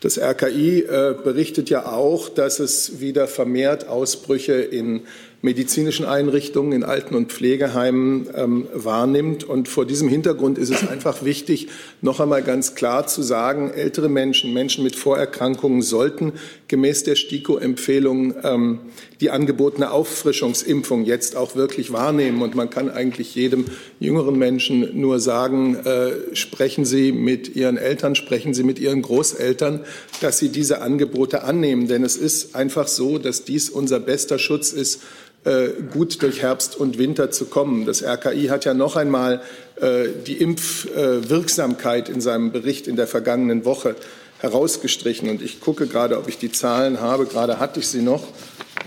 Das 0.00 0.16
RKI 0.18 0.80
äh, 0.80 1.14
berichtet 1.22 1.68
ja 1.68 1.84
auch, 1.84 2.30
dass 2.30 2.58
es 2.58 3.00
wieder 3.00 3.28
vermehrt 3.28 3.86
Ausbrüche 3.86 4.54
in 4.54 5.02
medizinischen 5.42 6.06
Einrichtungen, 6.06 6.72
in 6.72 6.84
Alten- 6.84 7.14
und 7.14 7.32
Pflegeheimen 7.32 8.28
ähm, 8.34 8.66
wahrnimmt. 8.72 9.44
Und 9.44 9.68
vor 9.68 9.84
diesem 9.84 10.08
Hintergrund 10.08 10.56
ist 10.56 10.70
es 10.70 10.88
einfach 10.88 11.22
wichtig, 11.22 11.68
noch 12.00 12.18
einmal 12.18 12.42
ganz 12.42 12.74
klar 12.74 13.06
zu 13.06 13.22
sagen, 13.22 13.70
ältere 13.70 14.08
Menschen, 14.08 14.54
Menschen 14.54 14.84
mit 14.84 14.96
Vorerkrankungen 14.96 15.82
sollten 15.82 16.32
gemäß 16.70 17.02
der 17.02 17.16
STIKO-Empfehlung 17.16 18.34
ähm, 18.42 18.78
die 19.20 19.30
angebotene 19.30 19.90
Auffrischungsimpfung 19.90 21.04
jetzt 21.04 21.36
auch 21.36 21.56
wirklich 21.56 21.92
wahrnehmen. 21.92 22.40
Und 22.40 22.54
man 22.54 22.70
kann 22.70 22.88
eigentlich 22.88 23.34
jedem 23.34 23.66
jüngeren 23.98 24.38
Menschen 24.38 24.98
nur 24.98 25.20
sagen, 25.20 25.74
äh, 25.74 26.34
sprechen 26.34 26.84
Sie 26.84 27.12
mit 27.12 27.56
Ihren 27.56 27.76
Eltern, 27.76 28.14
sprechen 28.14 28.54
Sie 28.54 28.62
mit 28.62 28.78
Ihren 28.78 29.02
Großeltern, 29.02 29.80
dass 30.20 30.38
Sie 30.38 30.48
diese 30.48 30.80
Angebote 30.80 31.42
annehmen. 31.42 31.88
Denn 31.88 32.04
es 32.04 32.16
ist 32.16 32.54
einfach 32.54 32.88
so, 32.88 33.18
dass 33.18 33.44
dies 33.44 33.68
unser 33.68 33.98
bester 33.98 34.38
Schutz 34.38 34.72
ist 34.72 35.02
äh, 35.44 35.70
gut 35.92 36.22
durch 36.22 36.42
Herbst 36.42 36.76
und 36.76 36.98
Winter 36.98 37.30
zu 37.32 37.46
kommen. 37.46 37.84
Das 37.84 38.02
RKI 38.02 38.46
hat 38.46 38.64
ja 38.64 38.74
noch 38.74 38.94
einmal 38.94 39.42
äh, 39.80 40.08
die 40.26 40.34
Impfwirksamkeit 40.36 42.08
in 42.08 42.20
seinem 42.20 42.52
Bericht 42.52 42.86
in 42.86 42.94
der 42.94 43.08
vergangenen 43.08 43.64
Woche 43.64 43.96
herausgestrichen. 44.40 45.30
Und 45.30 45.42
ich 45.42 45.60
gucke 45.60 45.86
gerade, 45.86 46.18
ob 46.18 46.28
ich 46.28 46.38
die 46.38 46.50
Zahlen 46.52 47.00
habe. 47.00 47.26
Gerade 47.26 47.58
hatte 47.58 47.80
ich 47.80 47.88
sie 47.88 48.02
noch, 48.02 48.24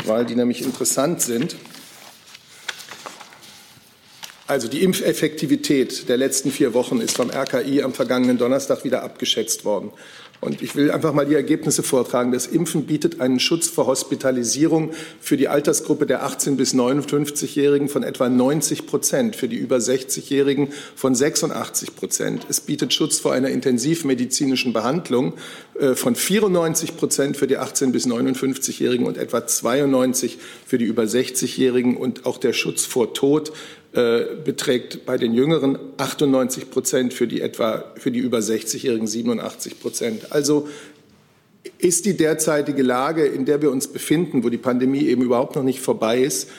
weil 0.05 0.25
die 0.25 0.35
nämlich 0.35 0.61
interessant 0.61 1.21
sind. 1.21 1.55
Also 4.45 4.67
die 4.67 4.83
Impfeffektivität 4.83 6.09
der 6.09 6.17
letzten 6.17 6.51
vier 6.51 6.73
Wochen 6.73 6.99
ist 6.99 7.15
vom 7.15 7.31
RKI 7.31 7.81
am 7.81 7.93
vergangenen 7.93 8.37
Donnerstag 8.37 8.83
wieder 8.83 9.01
abgeschätzt 9.01 9.63
worden. 9.63 9.91
Und 10.43 10.61
ich 10.61 10.75
will 10.75 10.91
einfach 10.91 11.13
mal 11.13 11.25
die 11.25 11.35
Ergebnisse 11.35 11.83
vortragen. 11.83 12.33
Das 12.33 12.47
Impfen 12.47 12.85
bietet 12.85 13.21
einen 13.21 13.39
Schutz 13.39 13.69
vor 13.69 13.87
Hospitalisierung 13.87 14.91
für 15.21 15.37
die 15.37 15.47
Altersgruppe 15.47 16.05
der 16.05 16.25
18 16.25 16.57
bis 16.57 16.73
59-Jährigen 16.73 17.87
von 17.87 18.03
etwa 18.03 18.27
90 18.27 18.85
Prozent, 18.85 19.37
für 19.37 19.47
die 19.47 19.55
über 19.55 19.77
60-Jährigen 19.77 20.73
von 20.95 21.15
86 21.15 21.95
Prozent. 21.95 22.45
Es 22.49 22.59
bietet 22.59 22.93
Schutz 22.93 23.19
vor 23.19 23.31
einer 23.31 23.49
intensivmedizinischen 23.49 24.73
Behandlung 24.73 25.33
äh, 25.79 25.95
von 25.95 26.13
94 26.13 26.97
Prozent 26.97 27.37
für 27.37 27.47
die 27.47 27.57
18 27.57 27.93
bis 27.93 28.05
59-Jährigen 28.05 29.05
und 29.05 29.17
etwa 29.17 29.47
92 29.47 30.39
für 30.65 30.77
die 30.77 30.85
über 30.85 31.03
60-Jährigen 31.03 31.95
und 31.95 32.25
auch 32.25 32.37
der 32.37 32.51
Schutz 32.51 32.85
vor 32.85 33.13
Tod 33.13 33.53
beträgt 33.93 35.05
bei 35.05 35.17
den 35.17 35.33
Jüngeren 35.33 35.77
98 35.97 36.71
Prozent, 36.71 37.13
für 37.13 37.27
die 37.27 37.41
etwa 37.41 37.83
für 37.95 38.09
die 38.09 38.19
über 38.19 38.39
60-Jährigen 38.39 39.05
87 39.05 39.79
Prozent. 39.79 40.31
Also 40.31 40.67
ist 41.77 42.05
die 42.05 42.17
derzeitige 42.17 42.81
Lage, 42.81 43.25
in 43.25 43.45
der 43.45 43.61
wir 43.61 43.71
uns 43.71 43.87
befinden, 43.87 44.43
wo 44.43 44.49
die 44.49 44.57
Pandemie 44.57 45.05
eben 45.05 45.21
überhaupt 45.21 45.55
noch 45.55 45.63
nicht 45.63 45.79
vorbei 45.79 46.21
ist, 46.21 46.49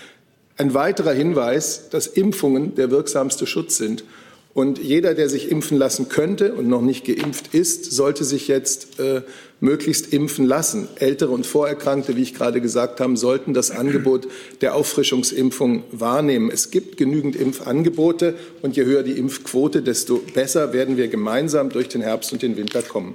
ein 0.56 0.74
weiterer 0.74 1.12
Hinweis, 1.12 1.88
dass 1.90 2.06
Impfungen 2.06 2.76
der 2.76 2.90
wirksamste 2.90 3.46
Schutz 3.46 3.76
sind. 3.76 4.04
Und 4.54 4.78
jeder, 4.78 5.14
der 5.14 5.28
sich 5.28 5.50
impfen 5.50 5.76
lassen 5.76 6.08
könnte 6.08 6.54
und 6.54 6.68
noch 6.68 6.80
nicht 6.80 7.04
geimpft 7.04 7.52
ist, 7.54 7.90
sollte 7.90 8.22
sich 8.22 8.46
jetzt 8.46 9.00
äh, 9.00 9.22
möglichst 9.58 10.12
impfen 10.12 10.46
lassen. 10.46 10.86
Ältere 10.94 11.32
und 11.32 11.44
Vorerkrankte, 11.44 12.14
wie 12.14 12.22
ich 12.22 12.34
gerade 12.34 12.60
gesagt 12.60 13.00
habe, 13.00 13.16
sollten 13.16 13.52
das 13.52 13.72
Angebot 13.72 14.28
der 14.60 14.76
Auffrischungsimpfung 14.76 15.82
wahrnehmen. 15.90 16.50
Es 16.52 16.70
gibt 16.70 16.96
genügend 16.96 17.34
Impfangebote 17.34 18.36
und 18.62 18.76
je 18.76 18.84
höher 18.84 19.02
die 19.02 19.18
Impfquote, 19.18 19.82
desto 19.82 20.18
besser 20.18 20.72
werden 20.72 20.96
wir 20.96 21.08
gemeinsam 21.08 21.70
durch 21.70 21.88
den 21.88 22.02
Herbst 22.02 22.32
und 22.32 22.40
den 22.42 22.56
Winter 22.56 22.82
kommen. 22.82 23.14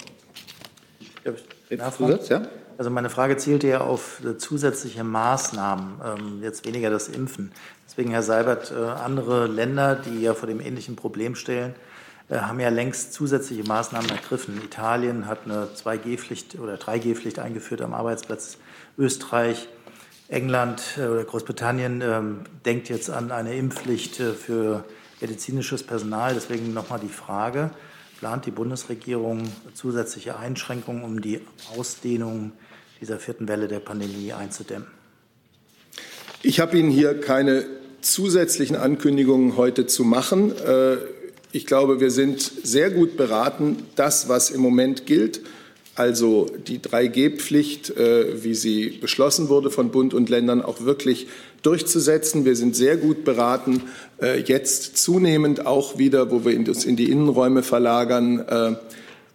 Also 2.77 2.89
meine 2.89 3.09
Frage 3.09 3.37
zielte 3.37 3.67
ja 3.67 3.81
auf 3.81 4.21
zusätzliche 4.37 5.03
Maßnahmen, 5.03 6.01
ähm, 6.03 6.43
jetzt 6.43 6.65
weniger 6.65 6.89
das 6.89 7.07
Impfen. 7.07 7.51
Deswegen, 7.89 8.11
Herr 8.11 8.21
Seibert, 8.21 8.71
äh, 8.71 8.75
andere 8.75 9.47
Länder, 9.47 9.95
die 9.95 10.21
ja 10.21 10.35
vor 10.35 10.47
dem 10.47 10.59
ähnlichen 10.59 10.95
Problem 10.95 11.33
stellen, 11.33 11.73
äh, 12.29 12.35
haben 12.35 12.59
ja 12.59 12.69
längst 12.69 13.13
zusätzliche 13.13 13.63
Maßnahmen 13.63 14.11
ergriffen. 14.11 14.61
Italien 14.63 15.25
hat 15.25 15.45
eine 15.45 15.69
2G-Pflicht 15.73 16.59
oder 16.59 16.75
3G-Pflicht 16.75 17.39
eingeführt 17.39 17.81
am 17.81 17.95
Arbeitsplatz. 17.95 18.57
Österreich, 18.95 19.69
England 20.27 20.83
äh, 20.99 21.07
oder 21.07 21.23
Großbritannien 21.23 22.01
ähm, 22.01 22.41
denkt 22.63 22.89
jetzt 22.89 23.09
an 23.09 23.31
eine 23.31 23.55
Impfpflicht 23.55 24.17
für 24.17 24.85
medizinisches 25.19 25.81
Personal. 25.81 26.35
Deswegen 26.35 26.75
nochmal 26.75 26.99
die 26.99 27.09
Frage, 27.09 27.71
plant 28.19 28.45
die 28.45 28.51
Bundesregierung 28.51 29.51
zusätzliche 29.73 30.37
Einschränkungen, 30.37 31.03
um 31.03 31.21
die 31.21 31.41
Ausdehnung 31.75 32.51
dieser 33.01 33.17
vierten 33.17 33.47
Welle 33.47 33.67
der 33.67 33.79
Pandemie 33.79 34.31
einzudämmen? 34.31 34.87
Ich 36.43 36.59
habe 36.59 36.77
Ihnen 36.77 36.91
hier 36.91 37.19
keine 37.19 37.78
zusätzlichen 38.01 38.75
Ankündigungen 38.75 39.57
heute 39.57 39.87
zu 39.87 40.03
machen. 40.03 40.51
Äh, 40.57 40.97
ich 41.51 41.65
glaube, 41.65 41.99
wir 41.99 42.11
sind 42.11 42.41
sehr 42.41 42.91
gut 42.91 43.17
beraten, 43.17 43.77
das, 43.95 44.29
was 44.29 44.51
im 44.51 44.61
Moment 44.61 45.05
gilt, 45.05 45.41
also 45.95 46.47
die 46.67 46.79
3G-Pflicht, 46.79 47.89
äh, 47.97 48.43
wie 48.43 48.55
sie 48.55 48.89
beschlossen 48.89 49.49
wurde 49.49 49.69
von 49.69 49.91
Bund 49.91 50.13
und 50.13 50.29
Ländern, 50.29 50.61
auch 50.61 50.85
wirklich 50.85 51.27
durchzusetzen. 51.61 52.45
Wir 52.45 52.55
sind 52.55 52.75
sehr 52.75 52.97
gut 52.97 53.25
beraten, 53.25 53.83
äh, 54.21 54.39
jetzt 54.39 54.97
zunehmend 54.97 55.65
auch 55.65 55.97
wieder, 55.97 56.31
wo 56.31 56.45
wir 56.45 56.57
uns 56.57 56.85
in 56.85 56.95
die 56.95 57.11
Innenräume 57.11 57.63
verlagern, 57.63 58.77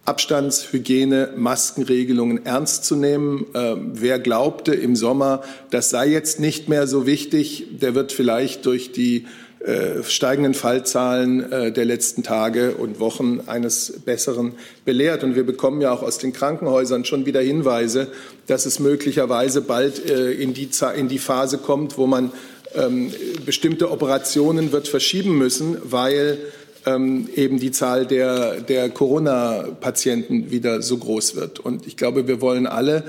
äh, 0.05 0.09
Abstands-, 0.09 0.71
Hygiene-, 0.71 1.29
Maskenregelungen 1.35 2.45
ernst 2.45 2.85
zu 2.85 2.95
nehmen. 2.95 3.45
Ähm, 3.53 3.91
wer 3.93 4.19
glaubte 4.19 4.73
im 4.73 4.95
Sommer, 4.95 5.41
das 5.71 5.89
sei 5.89 6.07
jetzt 6.07 6.39
nicht 6.39 6.69
mehr 6.69 6.87
so 6.87 7.05
wichtig, 7.05 7.67
der 7.81 7.95
wird 7.95 8.11
vielleicht 8.11 8.65
durch 8.65 8.91
die 8.91 9.25
äh, 9.65 10.03
steigenden 10.03 10.53
Fallzahlen 10.53 11.51
äh, 11.51 11.71
der 11.71 11.85
letzten 11.85 12.21
Tage 12.21 12.75
und 12.75 12.99
Wochen 12.99 13.41
eines 13.47 14.01
Besseren 14.05 14.53
belehrt. 14.85 15.23
Und 15.23 15.35
wir 15.35 15.43
bekommen 15.43 15.81
ja 15.81 15.91
auch 15.91 16.03
aus 16.03 16.19
den 16.19 16.33
Krankenhäusern 16.33 17.03
schon 17.03 17.25
wieder 17.25 17.41
Hinweise, 17.41 18.07
dass 18.45 18.67
es 18.67 18.79
möglicherweise 18.79 19.61
bald 19.61 20.07
äh, 20.07 20.31
in 20.33 20.53
die, 20.53 20.69
in 20.95 21.07
die 21.07 21.17
Phase 21.17 21.57
kommt, 21.57 21.97
wo 21.97 22.05
man 22.05 22.31
ähm, 22.75 23.11
bestimmte 23.43 23.89
Operationen 23.89 24.71
wird 24.71 24.87
verschieben 24.87 25.35
müssen, 25.37 25.77
weil 25.83 26.37
ähm, 26.85 27.27
eben 27.35 27.59
die 27.59 27.71
Zahl 27.71 28.05
der, 28.05 28.61
der 28.61 28.89
Corona-Patienten 28.89 30.51
wieder 30.51 30.81
so 30.81 30.97
groß 30.97 31.35
wird. 31.35 31.59
Und 31.59 31.87
ich 31.87 31.97
glaube, 31.97 32.27
wir 32.27 32.41
wollen 32.41 32.67
alle 32.67 33.03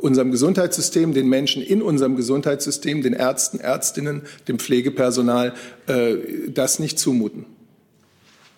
unserem 0.00 0.30
Gesundheitssystem, 0.30 1.14
den 1.14 1.28
Menschen 1.28 1.62
in 1.62 1.82
unserem 1.82 2.16
Gesundheitssystem, 2.16 3.02
den 3.02 3.12
Ärzten, 3.12 3.60
Ärztinnen, 3.60 4.22
dem 4.48 4.58
Pflegepersonal, 4.58 5.52
äh, 5.86 6.16
das 6.48 6.78
nicht 6.78 6.98
zumuten. 6.98 7.46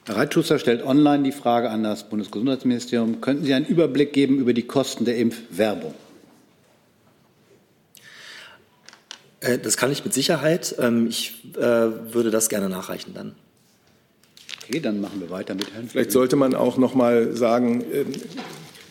Herr 0.07 0.17
Reitschuster 0.17 0.59
stellt 0.61 0.85
online 0.85 1.25
die 1.25 1.33
Frage 1.33 1.69
an 1.71 1.83
das 1.83 2.09
Bundesgesundheitsministerium. 2.09 3.21
Könnten 3.21 3.45
Sie 3.45 3.55
einen 3.55 3.67
Überblick 3.67 4.13
geben 4.13 4.39
über 4.39 4.53
die 4.53 4.63
Kosten 4.63 5.05
der 5.05 5.17
Impfwerbung? 5.17 5.95
Äh, 9.41 9.59
das 9.59 9.77
kann 9.77 9.91
ich 9.91 10.05
mit 10.05 10.15
Sicherheit. 10.15 10.77
Ähm, 10.79 11.09
ich 11.09 11.45
äh, 11.57 11.61
würde 11.61 12.31
das 12.31 12.49
gerne 12.49 12.69
nachreichen 12.69 13.15
dann. 13.15 13.35
Okay, 14.69 14.81
dann 14.81 15.01
machen 15.01 15.21
wir 15.21 15.31
weiter 15.31 15.55
mit 15.55 15.73
Herrn. 15.73 15.89
Vielleicht 15.89 16.11
sollte 16.11 16.35
man 16.35 16.55
auch 16.55 16.77
noch 16.77 16.95
mal 16.95 17.37
sagen, 17.37 17.85
ähm, 17.93 18.07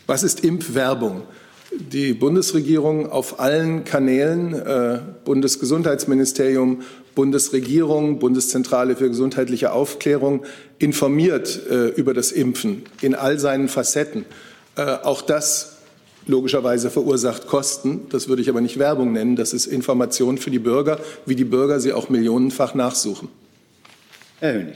was 0.07 0.23
ist 0.23 0.43
Impfwerbung? 0.43 1.23
Die 1.71 2.13
Bundesregierung 2.13 3.11
auf 3.11 3.39
allen 3.39 3.83
Kanälen, 3.83 4.53
äh, 4.53 4.99
Bundesgesundheitsministerium, 5.25 6.83
Bundesregierung, 7.15 8.19
Bundeszentrale 8.19 8.95
für 8.95 9.09
gesundheitliche 9.09 9.73
Aufklärung, 9.73 10.45
informiert 10.79 11.59
äh, 11.69 11.87
über 11.87 12.13
das 12.13 12.31
Impfen 12.31 12.83
in 13.01 13.13
all 13.15 13.39
seinen 13.39 13.67
Facetten. 13.67 14.25
Äh, 14.77 14.83
auch 15.03 15.21
das 15.21 15.77
logischerweise 16.27 16.89
verursacht 16.89 17.47
Kosten. 17.47 18.07
Das 18.09 18.29
würde 18.29 18.41
ich 18.41 18.49
aber 18.49 18.61
nicht 18.61 18.79
Werbung 18.79 19.11
nennen. 19.11 19.35
Das 19.35 19.53
ist 19.53 19.65
Information 19.65 20.37
für 20.37 20.51
die 20.51 20.59
Bürger, 20.59 20.99
wie 21.25 21.35
die 21.35 21.45
Bürger 21.45 21.79
sie 21.81 21.91
auch 21.91 22.09
millionenfach 22.09 22.75
nachsuchen. 22.75 23.27
Herr 24.39 24.53
Hönig. 24.53 24.75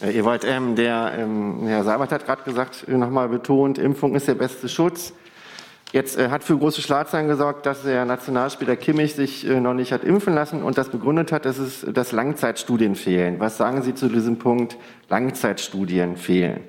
Herr 0.00 0.14
Ewald, 0.14 0.44
ähm, 0.44 0.76
der 0.76 1.12
ähm, 1.18 1.66
Herr 1.66 1.82
Seibert 1.82 2.12
hat 2.12 2.24
gerade 2.24 2.42
gesagt, 2.42 2.86
äh, 2.86 2.96
nochmal 2.96 3.28
betont, 3.28 3.78
Impfung 3.78 4.14
ist 4.14 4.28
der 4.28 4.36
beste 4.36 4.68
Schutz. 4.68 5.12
Jetzt 5.90 6.16
äh, 6.16 6.28
hat 6.28 6.44
für 6.44 6.56
große 6.56 6.82
Schlagzeilen 6.82 7.26
gesorgt, 7.26 7.66
dass 7.66 7.82
der 7.82 8.04
Nationalspieler 8.04 8.76
Kimmich 8.76 9.16
sich 9.16 9.44
äh, 9.44 9.58
noch 9.58 9.74
nicht 9.74 9.90
hat 9.90 10.04
impfen 10.04 10.34
lassen 10.34 10.62
und 10.62 10.78
das 10.78 10.90
begründet 10.90 11.32
hat, 11.32 11.46
dass 11.46 11.58
es 11.58 11.84
dass 11.92 12.12
Langzeitstudien 12.12 12.94
fehlen. 12.94 13.40
Was 13.40 13.56
sagen 13.56 13.82
Sie 13.82 13.92
zu 13.92 14.08
diesem 14.08 14.38
Punkt, 14.38 14.76
Langzeitstudien 15.08 16.16
fehlen? 16.16 16.60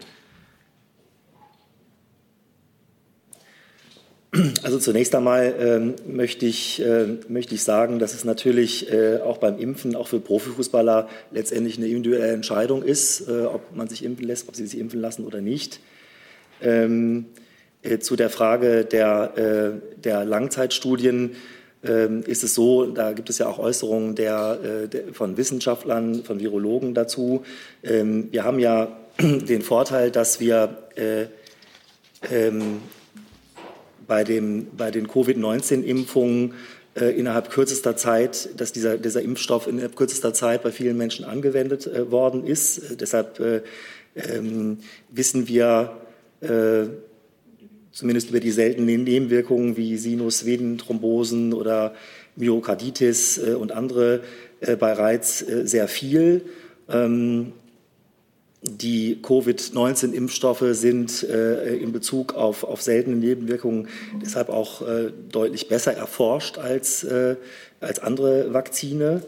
Also 4.61 4.77
zunächst 4.77 5.15
einmal 5.15 5.55
ähm, 5.59 5.95
möchte, 6.07 6.45
ich, 6.45 6.79
äh, 6.85 7.17
möchte 7.27 7.55
ich 7.55 7.63
sagen, 7.63 7.97
dass 7.97 8.13
es 8.13 8.25
natürlich 8.25 8.91
äh, 8.91 9.17
auch 9.17 9.39
beim 9.39 9.57
Impfen, 9.57 9.95
auch 9.95 10.07
für 10.07 10.19
Profifußballer, 10.19 11.09
letztendlich 11.31 11.77
eine 11.77 11.87
individuelle 11.87 12.31
Entscheidung 12.31 12.83
ist, 12.83 13.27
äh, 13.27 13.45
ob 13.45 13.75
man 13.75 13.87
sich 13.87 14.03
impfen 14.03 14.27
lässt, 14.27 14.47
ob 14.47 14.55
sie 14.55 14.67
sich 14.67 14.79
impfen 14.79 15.01
lassen 15.01 15.25
oder 15.25 15.41
nicht. 15.41 15.79
Ähm, 16.61 17.25
äh, 17.81 17.97
zu 17.97 18.15
der 18.15 18.29
Frage 18.29 18.85
der, 18.85 19.33
äh, 19.35 19.99
der 19.99 20.25
Langzeitstudien 20.25 21.31
ähm, 21.83 22.21
ist 22.23 22.43
es 22.43 22.53
so, 22.53 22.85
da 22.85 23.13
gibt 23.13 23.31
es 23.31 23.39
ja 23.39 23.47
auch 23.47 23.57
Äußerungen 23.57 24.13
der, 24.13 24.59
äh, 24.63 24.87
der, 24.87 25.13
von 25.13 25.37
Wissenschaftlern, 25.37 26.23
von 26.23 26.39
Virologen 26.39 26.93
dazu. 26.93 27.43
Ähm, 27.83 28.27
wir 28.31 28.43
haben 28.43 28.59
ja 28.59 28.95
den 29.19 29.63
Vorteil, 29.63 30.11
dass 30.11 30.39
wir 30.39 30.77
ähm, 32.29 32.81
bei, 34.09 34.25
dem, 34.25 34.67
bei 34.75 34.91
den 34.91 35.07
Covid-19-Impfungen 35.07 36.55
äh, 36.95 37.17
innerhalb 37.17 37.51
kürzester 37.51 37.95
Zeit, 37.95 38.49
dass 38.57 38.73
dieser, 38.73 38.97
dieser 38.97 39.21
Impfstoff 39.21 39.67
innerhalb 39.67 39.95
kürzester 39.95 40.33
Zeit 40.33 40.63
bei 40.63 40.71
vielen 40.71 40.97
Menschen 40.97 41.23
angewendet 41.23 41.85
äh, 41.85 42.11
worden 42.11 42.45
ist. 42.45 42.79
Äh, 42.79 42.95
deshalb 42.97 43.39
äh, 43.39 43.61
ähm, 44.15 44.79
wissen 45.09 45.47
wir 45.47 45.95
äh, 46.41 46.87
zumindest 47.91 48.31
über 48.31 48.39
die 48.39 48.49
seltenen 48.49 49.03
Nebenwirkungen 49.03 49.77
wie 49.77 49.95
Sinus-Venenthrombosen 49.95 51.53
oder 51.53 51.93
Myokarditis 52.35 53.37
und 53.37 53.71
andere 53.71 54.21
bereits 54.61 55.39
sehr 55.39 55.87
viel. 55.89 56.45
Ähm, 56.87 57.53
die 58.61 59.21
Covid-19-Impfstoffe 59.21 60.65
sind 60.71 61.23
äh, 61.23 61.77
in 61.77 61.93
Bezug 61.93 62.35
auf, 62.35 62.63
auf 62.65 62.81
seltene 62.81 63.15
Nebenwirkungen 63.15 63.87
deshalb 64.21 64.49
auch 64.49 64.81
äh, 64.81 65.11
deutlich 65.31 65.69
besser 65.69 65.93
erforscht 65.93 66.57
als, 66.57 67.03
äh, 67.05 67.37
als 67.79 67.99
andere 67.99 68.53
Vakzine. 68.53 69.23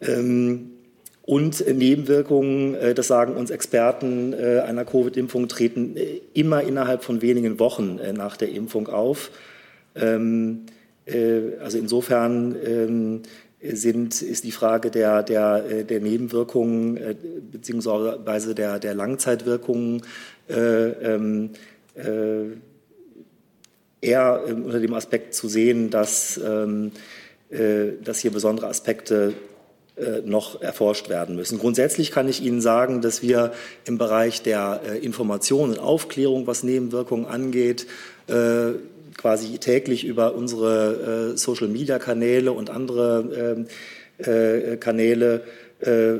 Ähm, 0.00 0.70
und 1.26 1.66
Nebenwirkungen, 1.66 2.74
äh, 2.74 2.94
das 2.94 3.08
sagen 3.08 3.36
uns 3.36 3.50
Experten 3.50 4.32
äh, 4.34 4.60
einer 4.60 4.84
Covid-Impfung, 4.84 5.48
treten 5.48 5.96
äh, 5.96 6.20
immer 6.34 6.62
innerhalb 6.62 7.02
von 7.02 7.22
wenigen 7.22 7.58
Wochen 7.58 7.98
nach 8.14 8.36
der 8.36 8.50
Impfung 8.50 8.88
auf. 8.88 9.30
Ähm, 9.94 10.66
also 11.60 11.76
insofern 11.76 12.56
ähm, 12.64 13.22
sind, 13.72 14.20
ist 14.20 14.44
die 14.44 14.52
Frage 14.52 14.90
der, 14.90 15.22
der, 15.22 15.64
äh, 15.68 15.84
der 15.84 16.00
Nebenwirkungen 16.00 16.96
äh, 16.96 17.14
beziehungsweise 17.50 18.54
der, 18.54 18.78
der 18.78 18.94
Langzeitwirkungen 18.94 20.02
äh, 20.48 20.54
ähm, 20.54 21.50
äh, 21.94 22.44
eher 24.00 24.44
unter 24.46 24.80
dem 24.80 24.92
Aspekt 24.94 25.34
zu 25.34 25.48
sehen, 25.48 25.90
dass, 25.90 26.38
ähm, 26.44 26.92
äh, 27.50 27.92
dass 28.02 28.18
hier 28.18 28.32
besondere 28.32 28.68
Aspekte 28.68 29.34
noch 30.24 30.60
erforscht 30.60 31.08
werden 31.08 31.36
müssen. 31.36 31.60
Grundsätzlich 31.60 32.10
kann 32.10 32.26
ich 32.28 32.42
Ihnen 32.42 32.60
sagen, 32.60 33.00
dass 33.00 33.22
wir 33.22 33.52
im 33.86 33.96
Bereich 33.96 34.42
der 34.42 34.80
Information 35.02 35.70
und 35.70 35.78
Aufklärung, 35.78 36.48
was 36.48 36.64
Nebenwirkungen 36.64 37.26
angeht, 37.26 37.86
quasi 39.16 39.58
täglich 39.58 40.04
über 40.04 40.34
unsere 40.34 41.32
äh, 41.32 41.36
Social-Media-Kanäle 41.36 42.52
und 42.52 42.70
andere 42.70 43.56
ähm, 43.56 43.66
äh, 44.18 44.76
Kanäle 44.76 45.42
äh, 45.80 46.18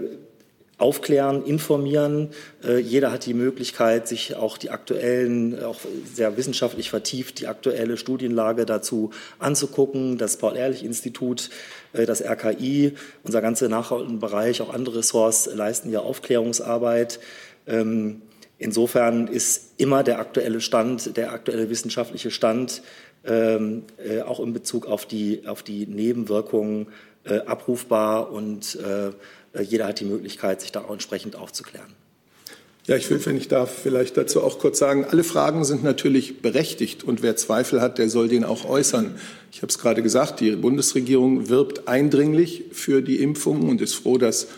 aufklären, 0.79 1.45
informieren. 1.45 2.31
Äh, 2.65 2.79
jeder 2.79 3.13
hat 3.13 3.27
die 3.27 3.35
Möglichkeit, 3.35 4.09
sich 4.09 4.35
auch 4.35 4.59
die 4.59 4.71
aktuellen, 4.71 5.63
auch 5.63 5.79
sehr 6.13 6.37
wissenschaftlich 6.37 6.91
vertieft, 6.91 7.41
die 7.41 7.47
aktuelle 7.47 7.97
Studienlage 7.97 8.67
dazu 8.67 9.11
anzugucken. 9.39 10.19
Das 10.19 10.37
Paul-Ehrlich-Institut, 10.37 11.51
äh, 11.93 12.07
das 12.07 12.23
RKI, 12.23 12.95
unser 13.23 13.41
ganzer 13.41 13.69
Nachhaltigkeitsbereich, 13.69 14.63
auch 14.63 14.75
andere 14.75 14.99
Ressorts 14.99 15.49
leisten 15.55 15.91
ja 15.91 16.01
Aufklärungsarbeit. 16.01 17.21
Ähm, 17.67 18.23
Insofern 18.64 19.27
ist 19.27 19.74
immer 19.77 20.03
der 20.03 20.18
aktuelle 20.18 20.62
Stand, 20.62 21.18
der 21.18 21.33
aktuelle 21.35 21.68
wissenschaftliche 21.68 22.31
Stand, 22.31 22.81
ähm, 23.27 23.83
äh, 24.03 24.22
auch 24.22 24.40
in 24.40 24.55
Bezug 24.55 24.87
auf 24.87 25.05
die, 25.05 25.42
auf 25.46 25.62
die 25.62 25.87
Nebenwirkungen 25.87 26.87
äh, 27.24 27.40
abrufbar 27.40 28.33
und 28.33 28.77
äh, 28.77 29.62
jeder 29.62 29.88
hat 29.88 30.00
die 30.00 30.07
Möglichkeit, 30.07 30.62
sich 30.62 30.72
da 30.72 30.81
auch 30.81 30.92
entsprechend 30.92 31.37
aufzuklären. 31.37 31.92
Ja, 32.87 32.96
ich 32.96 33.11
will, 33.11 33.20
wenn 33.27 33.37
ich 33.37 33.48
darf, 33.48 33.70
vielleicht 33.70 34.16
dazu 34.16 34.42
auch 34.42 34.59
kurz 34.59 34.79
sagen, 34.79 35.05
alle 35.11 35.24
Fragen 35.24 35.66
sind 35.66 35.85
natürlich 35.85 36.40
berechtigt 36.40 37.05
und 37.05 37.22
wer 37.22 37.37
Zweifel 37.37 37.83
hat, 37.83 37.98
der 37.98 38.09
soll 38.09 38.29
den 38.29 38.44
auch 38.44 38.64
äußern. 38.64 39.16
Ich 39.53 39.59
habe 39.59 39.68
es 39.68 39.79
gerade 39.79 40.03
gesagt, 40.03 40.40
die 40.40 40.53
Bundesregierung 40.53 41.50
wirbt 41.50 41.87
eindringlich 41.87 42.64
für 42.72 43.03
die 43.03 43.20
Impfungen 43.20 43.68
und 43.68 43.83
ist 43.83 43.94
froh, 43.94 44.16
dass 44.16 44.48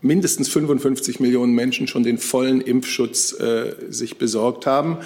mindestens 0.00 0.48
55 0.48 1.20
Millionen 1.20 1.54
Menschen 1.54 1.88
schon 1.88 2.02
den 2.02 2.18
vollen 2.18 2.60
Impfschutz 2.60 3.32
äh, 3.32 3.74
sich 3.90 4.18
besorgt 4.18 4.66
haben. 4.66 4.98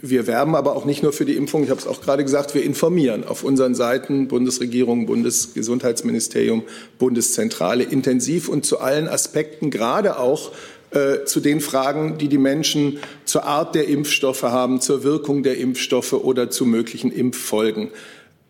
Wir 0.00 0.26
werben 0.26 0.54
aber 0.54 0.76
auch 0.76 0.84
nicht 0.84 1.02
nur 1.02 1.12
für 1.12 1.24
die 1.24 1.34
Impfung, 1.34 1.64
ich 1.64 1.70
habe 1.70 1.80
es 1.80 1.88
auch 1.88 2.00
gerade 2.00 2.22
gesagt, 2.22 2.54
wir 2.54 2.62
informieren 2.62 3.24
auf 3.24 3.42
unseren 3.42 3.74
Seiten 3.74 4.28
Bundesregierung, 4.28 5.06
Bundesgesundheitsministerium, 5.06 6.62
Bundeszentrale 6.98 7.82
intensiv 7.82 8.48
und 8.48 8.64
zu 8.64 8.78
allen 8.78 9.08
Aspekten, 9.08 9.70
gerade 9.70 10.18
auch 10.18 10.52
äh, 10.92 11.24
zu 11.24 11.40
den 11.40 11.60
Fragen, 11.60 12.18
die 12.18 12.28
die 12.28 12.38
Menschen 12.38 12.98
zur 13.24 13.44
Art 13.44 13.74
der 13.74 13.88
Impfstoffe 13.88 14.44
haben, 14.44 14.80
zur 14.80 15.02
Wirkung 15.02 15.42
der 15.42 15.58
Impfstoffe 15.58 16.12
oder 16.12 16.48
zu 16.50 16.64
möglichen 16.64 17.10
Impffolgen. 17.10 17.88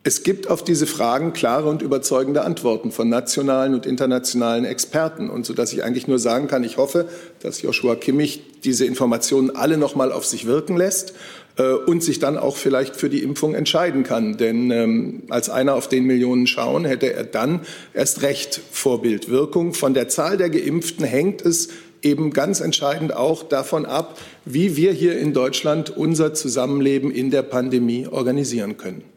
Es 0.05 0.25
gibt 0.25 0.51
auf 0.51 0.65
diese 0.65 0.89
Fragen 0.89 1.33
klare 1.33 1.69
und 1.69 1.81
überzeugende 1.81 2.43
Antworten 2.43 2.91
von 2.91 3.09
nationalen 3.09 3.73
und 3.73 3.87
internationalen 3.87 4.65
Experten. 4.65 5.31
Und 5.31 5.47
so 5.47 5.55
dass 5.55 5.73
ich 5.73 5.85
eigentlich 5.85 6.09
nur 6.09 6.19
sagen 6.19 6.49
kann, 6.49 6.65
ich 6.65 6.77
hoffe, 6.77 7.07
dass 7.39 7.63
Joshua 7.63 7.95
Kimmich 7.95 8.43
diese 8.65 8.85
Informationen 8.85 9.55
alle 9.55 9.77
noch 9.77 9.95
mal 9.95 10.11
auf 10.11 10.27
sich 10.27 10.45
wirken 10.45 10.77
lässt 10.77 11.15
äh, 11.57 11.71
und 11.71 12.03
sich 12.03 12.19
dann 12.19 12.37
auch 12.37 12.57
vielleicht 12.57 12.97
für 12.97 13.11
die 13.11 13.23
Impfung 13.23 13.55
entscheiden 13.55 14.03
kann. 14.03 14.37
Denn 14.37 14.73
ähm, 14.73 15.23
als 15.29 15.49
einer 15.51 15.75
auf 15.77 15.87
den 15.87 16.05
Millionen 16.05 16.49
schauen, 16.49 16.85
hätte 16.85 17.13
er 17.13 17.23
dann 17.23 17.61
erst 17.95 18.23
recht 18.23 18.61
Vorbildwirkung. 18.73 19.73
Von 19.73 19.95
der 19.95 20.09
Zahl 20.09 20.37
der 20.37 20.51
Geimpften 20.51 21.05
hängt 21.05 21.43
es 21.43 21.69
eben 22.03 22.33
ganz 22.33 22.59
entscheidend 22.59 23.15
auch 23.15 23.45
davon 23.45 23.87
ab, 23.87 24.19
wie 24.45 24.77
wir 24.77 24.91
hier 24.91 25.17
in 25.17 25.33
Deutschland 25.33 25.97
unser 25.97 26.35
Zusammenleben 26.35 27.13
in 27.13 27.31
der 27.31 27.43
Pandemie 27.43 28.09
organisieren 28.09 28.77
können. 28.77 29.12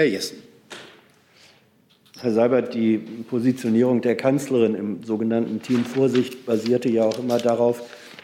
Herr 0.00 0.06
Jessen. 0.06 0.38
Herr 2.20 2.32
Seibert, 2.32 2.72
die 2.72 2.96
Positionierung 2.96 4.00
der 4.00 4.16
Kanzlerin 4.16 4.74
im 4.74 5.04
sogenannten 5.04 5.60
Team 5.60 5.84
Vorsicht 5.84 6.46
basierte 6.46 6.88
ja 6.88 7.04
auch 7.04 7.18
immer 7.18 7.36
darauf, 7.36 7.82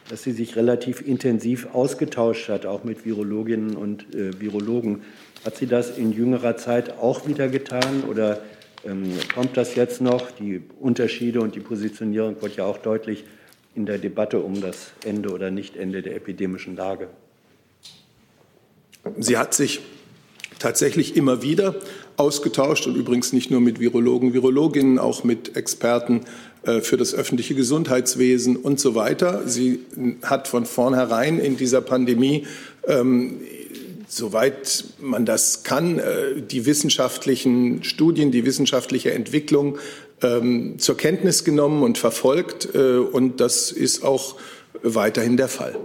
dass 0.09 0.23
sie 0.23 0.33
sich 0.33 0.57
relativ 0.57 1.07
intensiv 1.07 1.69
ausgetauscht 1.75 2.49
hat, 2.49 2.65
auch 2.65 2.85
mit 2.85 3.05
Virologinnen 3.05 3.77
und 3.77 4.15
äh, 4.15 4.41
Virologen. 4.41 5.03
Hat 5.45 5.59
sie 5.59 5.67
das 5.67 5.99
in 5.99 6.13
jüngerer 6.13 6.57
Zeit 6.57 6.97
auch 6.97 7.29
wieder 7.29 7.49
getan 7.49 8.05
oder 8.09 8.41
ähm, 8.87 9.13
kommt 9.35 9.59
das 9.59 9.75
jetzt 9.75 10.01
noch? 10.01 10.31
Die 10.31 10.63
Unterschiede 10.81 11.43
und 11.43 11.57
die 11.57 11.61
Positionierung 11.61 12.41
wird 12.41 12.57
ja 12.57 12.65
auch 12.65 12.79
deutlich 12.79 13.25
in 13.75 13.85
der 13.85 13.99
Debatte 13.99 14.41
um 14.41 14.63
das 14.63 14.93
Ende 15.05 15.29
oder 15.29 15.51
Nichtende 15.51 16.01
der 16.01 16.17
epidemischen 16.17 16.75
Lage. 16.75 17.09
Sie 19.19 19.37
hat 19.37 19.53
sich 19.53 19.83
tatsächlich 20.59 21.17
immer 21.17 21.43
wieder 21.43 21.75
ausgetauscht 22.17 22.87
und 22.87 22.97
übrigens 22.97 23.33
nicht 23.33 23.51
nur 23.51 23.61
mit 23.61 23.79
Virologen, 23.79 24.33
Virologinnen, 24.33 24.99
auch 24.99 25.25
mit 25.25 25.57
Experten 25.57 26.23
äh, 26.63 26.81
für 26.81 26.97
das 26.97 27.15
öffentliche 27.15 27.55
Gesundheitswesen 27.55 28.57
und 28.57 28.81
so 28.81 28.95
weiter. 28.95 29.43
Sie 29.47 29.81
hat 30.23 30.49
von 30.49 30.67
vornherein 30.67 31.39
in 31.39 31.57
dieser 31.57 31.81
Pandemie 31.81 32.47
ähm, 32.87 33.41
soweit 34.09 34.85
man 35.01 35.27
das 35.27 35.63
kann, 35.63 35.99
äh, 35.99 36.41
die 36.41 36.67
wissenschaftlichen 36.67 37.85
Studien, 37.85 38.31
die 38.31 38.45
wissenschaftliche 38.45 39.13
Entwicklung 39.13 39.79
ähm, 40.23 40.79
zur 40.79 40.97
Kenntnis 40.97 41.45
genommen 41.45 41.83
und 41.83 41.99
verfolgt. 41.99 42.75
Äh, 42.75 42.99
und 42.99 43.41
das 43.41 43.73
ist 43.73 44.05
auch 44.05 44.37
weiterhin 44.83 45.37
der 45.37 45.49
Fall. 45.49 45.77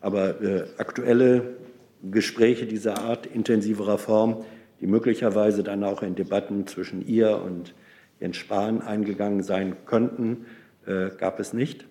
Aber 0.00 0.40
äh, 0.40 0.64
aktuelle 0.78 1.56
Gespräche 2.02 2.66
dieser 2.66 2.98
Art, 2.98 3.26
intensiverer 3.26 3.98
Form, 3.98 4.44
die 4.80 4.86
möglicherweise 4.86 5.62
dann 5.62 5.84
auch 5.84 6.02
in 6.02 6.14
Debatten 6.14 6.66
zwischen 6.66 7.06
ihr 7.06 7.42
und 7.42 7.74
Jens 8.20 8.36
Spahn 8.36 8.82
eingegangen 8.82 9.42
sein 9.42 9.76
könnten, 9.86 10.46
äh, 10.86 11.10
gab 11.16 11.40
es 11.40 11.52
nicht? 11.52 11.86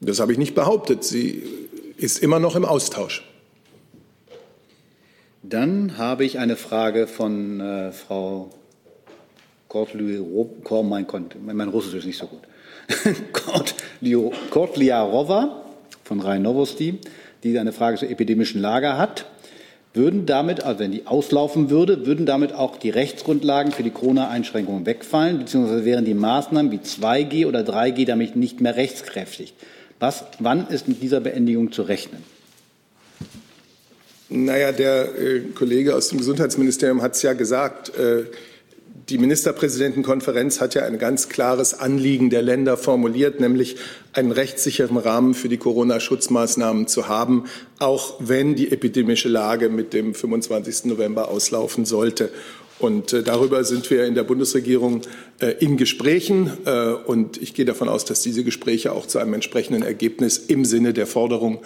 Das 0.00 0.20
habe 0.20 0.32
ich 0.32 0.38
nicht 0.38 0.54
behauptet. 0.54 1.04
Sie 1.04 1.42
ist 1.96 2.22
immer 2.22 2.38
noch 2.40 2.56
im 2.56 2.64
Austausch. 2.64 3.24
Dann 5.42 5.98
habe 5.98 6.24
ich 6.24 6.38
eine 6.38 6.56
Frage 6.56 7.06
von 7.06 7.60
äh, 7.60 7.92
Frau 7.92 8.50
Kortliarova, 9.68 10.82
mein, 10.82 11.06
mein 11.56 11.68
Russisch 11.68 11.94
ist 11.94 12.06
nicht 12.06 12.18
so 12.18 12.26
gut. 12.26 12.42
Kortliarova 14.50 15.64
von 16.04 16.20
Rhein 16.20 16.42
Novosti 16.42 16.98
die 17.42 17.58
eine 17.58 17.72
Frage 17.72 17.98
zur 17.98 18.10
epidemischen 18.10 18.60
Lage 18.60 18.96
hat, 18.96 19.26
würden 19.94 20.24
damit, 20.24 20.62
also 20.62 20.80
wenn 20.80 20.92
die 20.92 21.06
auslaufen 21.06 21.68
würde, 21.68 22.06
würden 22.06 22.24
damit 22.24 22.54
auch 22.54 22.76
die 22.78 22.90
Rechtsgrundlagen 22.90 23.72
für 23.72 23.82
die 23.82 23.90
Corona-Einschränkungen 23.90 24.86
wegfallen, 24.86 25.38
beziehungsweise 25.38 25.84
wären 25.84 26.04
die 26.04 26.14
Maßnahmen 26.14 26.72
wie 26.72 26.78
2G 26.78 27.46
oder 27.46 27.60
3G 27.60 28.06
damit 28.06 28.36
nicht 28.36 28.60
mehr 28.60 28.76
rechtskräftig. 28.76 29.54
Was, 30.00 30.24
wann 30.38 30.66
ist 30.68 30.88
mit 30.88 31.02
dieser 31.02 31.20
Beendigung 31.20 31.72
zu 31.72 31.82
rechnen? 31.82 32.22
Naja, 34.30 34.72
der 34.72 35.18
äh, 35.18 35.40
Kollege 35.54 35.94
aus 35.94 36.08
dem 36.08 36.18
Gesundheitsministerium 36.18 37.02
hat 37.02 37.14
es 37.14 37.22
ja 37.22 37.34
gesagt. 37.34 37.94
Äh, 37.96 38.24
die 39.08 39.18
Ministerpräsidentenkonferenz 39.18 40.60
hat 40.60 40.74
ja 40.74 40.84
ein 40.84 40.98
ganz 40.98 41.28
klares 41.28 41.74
Anliegen 41.74 42.30
der 42.30 42.42
Länder 42.42 42.76
formuliert, 42.76 43.40
nämlich 43.40 43.76
einen 44.12 44.32
rechtssicheren 44.32 44.96
Rahmen 44.96 45.34
für 45.34 45.48
die 45.48 45.56
Corona-Schutzmaßnahmen 45.56 46.86
zu 46.86 47.08
haben, 47.08 47.44
auch 47.78 48.14
wenn 48.20 48.54
die 48.54 48.70
epidemische 48.70 49.28
Lage 49.28 49.68
mit 49.68 49.92
dem 49.92 50.14
25. 50.14 50.86
November 50.86 51.28
auslaufen 51.28 51.84
sollte. 51.84 52.30
Und 52.78 53.12
äh, 53.12 53.22
darüber 53.22 53.64
sind 53.64 53.90
wir 53.90 54.06
in 54.06 54.14
der 54.14 54.24
Bundesregierung 54.24 55.02
äh, 55.40 55.52
in 55.60 55.76
Gesprächen. 55.76 56.50
Äh, 56.64 56.92
und 56.92 57.40
ich 57.40 57.54
gehe 57.54 57.64
davon 57.64 57.88
aus, 57.88 58.04
dass 58.04 58.22
diese 58.22 58.44
Gespräche 58.44 58.92
auch 58.92 59.06
zu 59.06 59.18
einem 59.18 59.34
entsprechenden 59.34 59.82
Ergebnis 59.82 60.38
im 60.38 60.64
Sinne 60.64 60.92
der 60.92 61.06
Forderung 61.06 61.60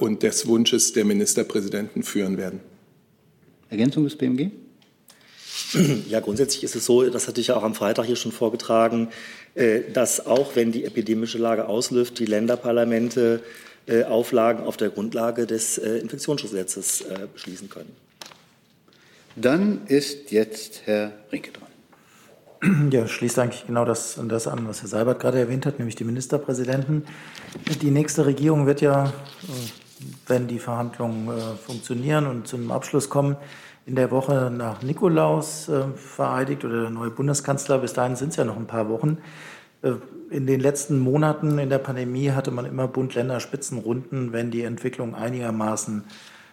und 0.00 0.24
des 0.24 0.48
Wunsches 0.48 0.92
der 0.92 1.04
Ministerpräsidenten 1.04 2.02
führen 2.02 2.36
werden. 2.36 2.58
Ergänzung 3.70 4.02
des 4.02 4.16
BMG? 4.16 4.50
Ja, 6.08 6.20
grundsätzlich 6.20 6.64
ist 6.64 6.76
es 6.76 6.84
so, 6.84 7.08
das 7.08 7.28
hatte 7.28 7.40
ich 7.40 7.48
ja 7.48 7.56
auch 7.56 7.62
am 7.62 7.74
Freitag 7.74 8.04
hier 8.06 8.16
schon 8.16 8.32
vorgetragen, 8.32 9.08
äh, 9.54 9.80
dass 9.92 10.26
auch 10.26 10.54
wenn 10.54 10.72
die 10.72 10.84
epidemische 10.84 11.38
Lage 11.38 11.66
ausläuft, 11.66 12.18
die 12.18 12.26
Länderparlamente 12.26 13.42
äh, 13.86 14.04
Auflagen 14.04 14.64
auf 14.64 14.76
der 14.76 14.90
Grundlage 14.90 15.46
des 15.46 15.78
äh, 15.78 15.98
Infektionsschutzgesetzes 15.98 17.04
beschließen 17.32 17.68
können. 17.68 17.90
Dann 19.34 19.86
ist 19.86 20.30
jetzt 20.30 20.82
Herr 20.84 21.12
Rinke 21.30 21.52
dran. 21.52 22.90
Ja, 22.92 23.08
schließt 23.08 23.40
eigentlich 23.40 23.66
genau 23.66 23.84
das, 23.84 24.20
das 24.28 24.46
an, 24.46 24.68
was 24.68 24.82
Herr 24.82 24.88
Seibert 24.88 25.18
gerade 25.20 25.38
erwähnt 25.38 25.66
hat, 25.66 25.78
nämlich 25.78 25.96
die 25.96 26.04
Ministerpräsidenten. 26.04 27.04
Die 27.80 27.90
nächste 27.90 28.24
Regierung 28.24 28.66
wird 28.66 28.82
ja, 28.82 29.12
wenn 30.28 30.46
die 30.46 30.60
Verhandlungen 30.60 31.28
funktionieren 31.58 32.26
und 32.26 32.46
zu 32.46 32.56
einem 32.56 32.70
Abschluss 32.70 33.08
kommen, 33.08 33.36
in 33.86 33.96
der 33.96 34.10
Woche 34.10 34.50
nach 34.54 34.82
Nikolaus 34.82 35.68
äh, 35.68 35.84
vereidigt 35.96 36.64
oder 36.64 36.82
der 36.82 36.90
neue 36.90 37.10
Bundeskanzler. 37.10 37.78
Bis 37.78 37.92
dahin 37.92 38.16
sind 38.16 38.30
es 38.30 38.36
ja 38.36 38.44
noch 38.44 38.56
ein 38.56 38.66
paar 38.66 38.88
Wochen. 38.88 39.18
Äh, 39.82 39.94
in 40.30 40.46
den 40.46 40.60
letzten 40.60 40.98
Monaten 40.98 41.58
in 41.58 41.68
der 41.68 41.78
Pandemie 41.78 42.30
hatte 42.30 42.50
man 42.50 42.64
immer 42.64 42.88
Bund-Länder-Spitzenrunden, 42.88 44.32
wenn 44.32 44.50
die 44.50 44.62
Entwicklung 44.62 45.14
einigermaßen 45.14 46.04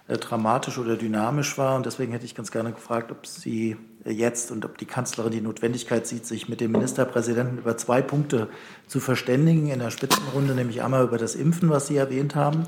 äh, 0.07 0.17
dramatisch 0.17 0.79
oder 0.79 0.97
dynamisch 0.97 1.57
war. 1.57 1.75
Und 1.75 1.85
deswegen 1.85 2.11
hätte 2.11 2.25
ich 2.25 2.35
ganz 2.35 2.51
gerne 2.51 2.71
gefragt, 2.71 3.11
ob 3.11 3.27
Sie 3.27 3.77
jetzt 4.05 4.51
und 4.51 4.65
ob 4.65 4.77
die 4.77 4.85
Kanzlerin 4.85 5.31
die 5.31 5.41
Notwendigkeit 5.41 6.07
sieht, 6.07 6.25
sich 6.25 6.49
mit 6.49 6.61
dem 6.61 6.71
Ministerpräsidenten 6.71 7.59
über 7.59 7.77
zwei 7.77 8.01
Punkte 8.01 8.47
zu 8.87 8.99
verständigen 8.99 9.69
in 9.69 9.79
der 9.79 9.91
Spitzenrunde, 9.91 10.55
nämlich 10.55 10.81
einmal 10.81 11.03
über 11.03 11.17
das 11.17 11.35
Impfen, 11.35 11.69
was 11.69 11.87
Sie 11.87 11.97
erwähnt 11.97 12.33
haben, 12.33 12.63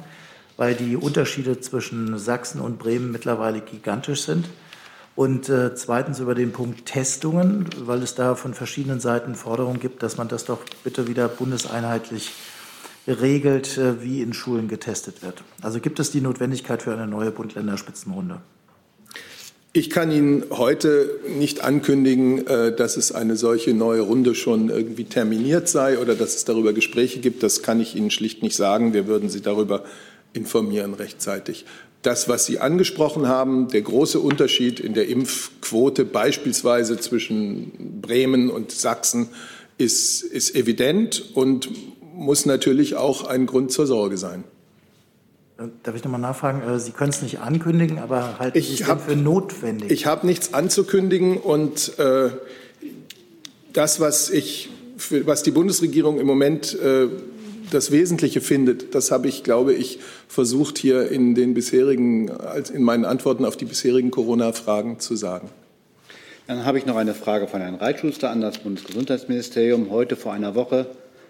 weil 0.62 0.76
die 0.76 0.96
Unterschiede 0.96 1.60
zwischen 1.60 2.20
Sachsen 2.20 2.62
und 2.62 2.78
Bremen 2.78 3.12
mittlerweile 3.12 3.62
gigantisch 3.62 4.22
sind. 4.22 4.46
Und 5.16 5.50
äh, 5.50 5.74
zweitens 5.74 6.20
über 6.20 6.36
den 6.36 6.52
Punkt 6.52 6.86
Testungen, 6.86 7.66
weil 7.80 8.04
es 8.04 8.14
da 8.14 8.36
von 8.36 8.54
verschiedenen 8.54 9.00
Seiten 9.00 9.34
Forderungen 9.34 9.80
gibt, 9.80 10.04
dass 10.04 10.18
man 10.18 10.28
das 10.28 10.46
doch 10.46 10.60
bitte 10.84 11.08
wieder 11.08 11.28
bundeseinheitlich 11.30 12.30
regelt, 13.08 13.80
äh, 13.80 14.04
wie 14.04 14.22
in 14.22 14.34
Schulen 14.34 14.68
getestet 14.68 15.24
wird. 15.24 15.44
Also 15.64 15.80
gibt 15.80 16.00
es 16.00 16.12
die 16.12 16.22
Notwendigkeit 16.22 16.84
für 16.84 16.94
eine 16.94 17.08
neue 17.08 17.32
Bund-Länder-Spitzenrunde? 17.32 18.42
Ich 19.74 19.90
kann 19.90 20.12
Ihnen 20.12 20.44
heute 20.52 21.22
nicht 21.40 21.64
ankündigen, 21.64 22.46
äh, 22.46 22.76
dass 22.76 22.98
es 22.98 23.12
eine 23.12 23.36
solche 23.36 23.74
neue 23.74 24.02
Runde 24.02 24.36
schon 24.36 24.70
irgendwie 24.70 25.06
terminiert 25.06 25.70
sei 25.70 25.98
oder 25.98 26.14
dass 26.14 26.36
es 26.36 26.46
darüber 26.46 26.72
Gespräche 26.74 27.20
gibt. 27.20 27.42
Das 27.42 27.64
kann 27.64 27.80
ich 27.80 27.96
Ihnen 27.96 28.12
schlicht 28.12 28.44
nicht 28.44 28.56
sagen. 28.56 28.94
Wir 28.94 29.08
würden 29.08 29.30
Sie 29.30 29.42
darüber 29.42 29.86
informieren 30.34 30.94
rechtzeitig. 30.94 31.66
Das, 32.02 32.28
was 32.28 32.46
Sie 32.46 32.60
angesprochen 32.60 33.28
haben, 33.28 33.68
der 33.68 33.82
große 33.82 34.20
Unterschied 34.20 34.80
in 34.80 34.94
der 34.94 35.08
Impfquote 35.08 36.04
beispielsweise 36.04 37.00
zwischen 37.00 38.02
Bremen 38.02 38.50
und 38.50 38.72
Sachsen, 38.72 39.30
ist, 39.78 40.24
ist 40.24 40.56
evident 40.56 41.36
und 41.36 41.70
muss 42.14 42.46
natürlich 42.46 42.96
auch 42.96 43.26
ein 43.26 43.46
Grund 43.46 43.72
zur 43.72 43.88
Sorge 43.88 44.18
sein. 44.18 44.44
Äh, 45.58 45.68
darf 45.84 45.96
ich 45.96 46.04
noch 46.04 46.12
mal 46.12 46.18
nachfragen? 46.18 46.62
Äh, 46.62 46.80
Sie 46.80 46.92
können 46.92 47.10
es 47.12 47.22
nicht 47.22 47.40
ankündigen, 47.40 48.00
aber 48.00 48.40
halten 48.40 48.62
Sie 48.62 48.74
es 48.74 48.82
für 48.82 49.16
notwendig? 49.16 49.92
Ich 49.92 50.06
habe 50.06 50.26
nichts 50.26 50.54
anzukündigen 50.54 51.38
und 51.38 51.98
äh, 52.00 52.30
das, 53.74 54.00
was 54.00 54.30
ich, 54.30 54.70
was 55.26 55.44
die 55.44 55.52
Bundesregierung 55.52 56.20
im 56.20 56.28
Moment 56.28 56.78
äh, 56.80 57.08
das 57.74 57.92
Wesentliche 57.92 58.42
findet. 58.42 58.94
Das 58.94 59.12
habe 59.12 59.28
ich, 59.28 59.44
glaube 59.44 59.74
ich, 59.74 60.00
versucht 60.28 60.78
hier 60.78 61.10
in 61.10 61.36
den 61.36 61.54
bisherigen, 61.54 62.32
in 62.74 62.84
meinen 62.84 63.06
Antworten 63.06 63.46
auf 63.46 63.58
die 63.58 63.66
bisherigen 63.66 64.12
Corona-Fragen 64.12 65.00
zu 65.00 65.16
sagen. 65.16 65.50
Dann 66.48 66.66
habe 66.66 66.78
ich 66.78 66.86
noch 66.86 66.98
eine 66.98 67.14
Frage 67.14 67.48
von 67.48 67.62
Herrn 67.62 67.76
Reitschuster 67.76 68.30
an 68.30 68.42
das 68.42 68.60
Bundesgesundheitsministerium. 68.60 69.90
Heute 69.90 70.16
vor 70.16 70.34
einer 70.34 70.54
Woche 70.56 70.88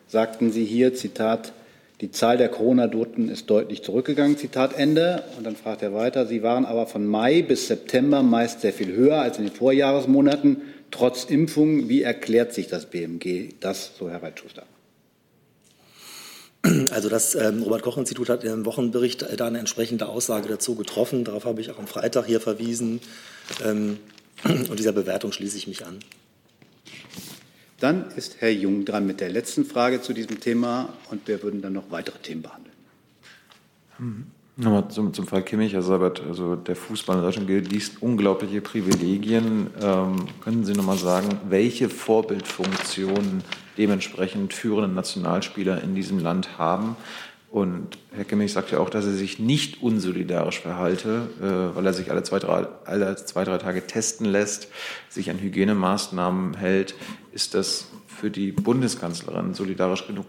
sagten 0.07 0.51
Sie 0.51 0.65
hier, 0.65 0.95
Zitat, 0.95 1.53
Die 2.01 2.09
Zahl 2.09 2.37
der 2.37 2.49
Corona-Toten 2.49 3.29
ist 3.29 3.47
deutlich 3.49 3.83
zurückgegangen, 3.83 4.37
Zitat 4.37 4.73
Ende. 4.75 5.23
Und 5.37 5.45
dann 5.45 5.55
fragt 5.55 5.83
er 5.83 5.93
weiter, 5.93 6.25
Sie 6.25 6.41
waren 6.41 6.65
aber 6.65 6.87
von 6.87 7.05
Mai 7.05 7.43
bis 7.43 7.67
September 7.67 8.23
meist 8.23 8.61
sehr 8.61 8.73
viel 8.73 8.93
höher 8.95 9.21
als 9.21 9.37
in 9.37 9.45
den 9.45 9.53
Vorjahresmonaten, 9.53 10.57
trotz 10.89 11.25
Impfung. 11.25 11.87
Wie 11.87 12.01
erklärt 12.01 12.53
sich 12.53 12.67
das 12.67 12.87
BMG 12.87 13.49
das, 13.59 13.91
so 13.99 14.09
Herr 14.09 14.23
Reitschuster? 14.23 14.63
Also 16.91 17.09
das 17.09 17.33
ähm, 17.33 17.63
Robert-Koch-Institut 17.63 18.29
hat 18.29 18.43
im 18.43 18.65
Wochenbericht 18.65 19.25
da 19.35 19.47
eine 19.47 19.57
entsprechende 19.57 20.07
Aussage 20.07 20.47
dazu 20.47 20.75
getroffen. 20.75 21.23
Darauf 21.23 21.45
habe 21.45 21.59
ich 21.59 21.71
auch 21.71 21.79
am 21.79 21.87
Freitag 21.87 22.25
hier 22.27 22.39
verwiesen. 22.39 23.01
Ähm, 23.63 23.97
und 24.43 24.77
dieser 24.77 24.91
Bewertung 24.91 25.31
schließe 25.31 25.57
ich 25.57 25.67
mich 25.67 25.85
an. 25.85 25.99
Dann 27.79 28.11
ist 28.15 28.41
Herr 28.41 28.51
Jung 28.51 28.85
dran 28.85 29.07
mit 29.07 29.21
der 29.21 29.29
letzten 29.29 29.65
Frage 29.65 30.01
zu 30.01 30.13
diesem 30.13 30.39
Thema 30.39 30.93
und 31.09 31.27
wir 31.27 31.41
würden 31.41 31.63
dann 31.63 31.73
noch 31.73 31.89
weitere 31.89 32.19
Themen 32.19 32.43
behandeln. 32.43 32.75
Nochmal 34.57 34.89
zum, 34.89 35.13
zum 35.13 35.27
Fall 35.27 35.43
Kimmich, 35.43 35.73
Herr 35.73 35.81
Seibert. 35.81 36.21
Also 36.27 36.55
der 36.55 36.75
Fußball 36.75 37.17
in 37.17 37.23
Deutschland 37.23 37.47
genießt 37.47 38.01
unglaubliche 38.01 38.61
Privilegien. 38.61 39.69
Ähm, 39.81 40.25
können 40.43 40.65
Sie 40.65 40.73
nochmal 40.73 40.97
sagen, 40.97 41.29
welche 41.47 41.89
Vorbildfunktionen 41.89 43.43
dementsprechend 43.77 44.53
führende 44.53 44.89
Nationalspieler 44.89 45.81
in 45.81 45.95
diesem 45.95 46.19
Land 46.19 46.57
haben? 46.57 46.97
Und 47.49 47.97
Herr 48.11 48.25
Kimmich 48.25 48.53
sagt 48.53 48.71
ja 48.71 48.79
auch, 48.79 48.89
dass 48.89 49.05
er 49.05 49.13
sich 49.13 49.39
nicht 49.39 49.81
unsolidarisch 49.81 50.59
verhalte, 50.59 51.29
äh, 51.41 51.75
weil 51.75 51.85
er 51.85 51.93
sich 51.93 52.11
alle 52.11 52.23
zwei, 52.23 52.39
drei, 52.39 52.67
alle 52.85 53.15
zwei, 53.17 53.43
drei 53.45 53.57
Tage 53.57 53.87
testen 53.87 54.25
lässt, 54.25 54.67
sich 55.09 55.29
an 55.29 55.39
Hygienemaßnahmen 55.39 56.55
hält. 56.55 56.95
Ist 57.31 57.53
das 57.53 57.87
für 58.07 58.29
die 58.29 58.51
Bundeskanzlerin 58.51 59.53
solidarisch 59.53 60.07
genug? 60.07 60.27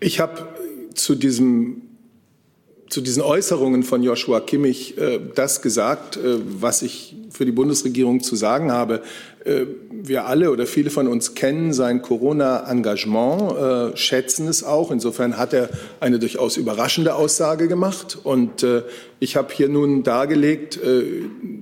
Ich 0.00 0.20
habe 0.20 0.46
zu 0.94 1.14
diesem 1.14 1.82
zu 2.88 3.00
diesen 3.00 3.22
Äußerungen 3.22 3.82
von 3.82 4.02
Joshua 4.02 4.40
Kimmich 4.40 4.96
äh, 4.98 5.20
das 5.34 5.62
gesagt, 5.62 6.16
äh, 6.16 6.38
was 6.60 6.82
ich 6.82 7.16
für 7.30 7.44
die 7.44 7.52
Bundesregierung 7.52 8.22
zu 8.22 8.36
sagen 8.36 8.72
habe. 8.72 9.02
Äh, 9.44 9.66
wir 9.90 10.26
alle 10.26 10.50
oder 10.50 10.66
viele 10.66 10.90
von 10.90 11.06
uns 11.08 11.34
kennen 11.34 11.72
sein 11.72 12.02
Corona-Engagement, 12.02 13.92
äh, 13.94 13.96
schätzen 13.96 14.48
es 14.48 14.64
auch. 14.64 14.90
Insofern 14.90 15.36
hat 15.36 15.52
er 15.52 15.68
eine 16.00 16.18
durchaus 16.18 16.56
überraschende 16.56 17.14
Aussage 17.14 17.68
gemacht. 17.68 18.18
Und 18.22 18.62
äh, 18.62 18.82
ich 19.20 19.36
habe 19.36 19.52
hier 19.52 19.68
nun 19.68 20.02
dargelegt, 20.02 20.76
äh, 20.76 21.04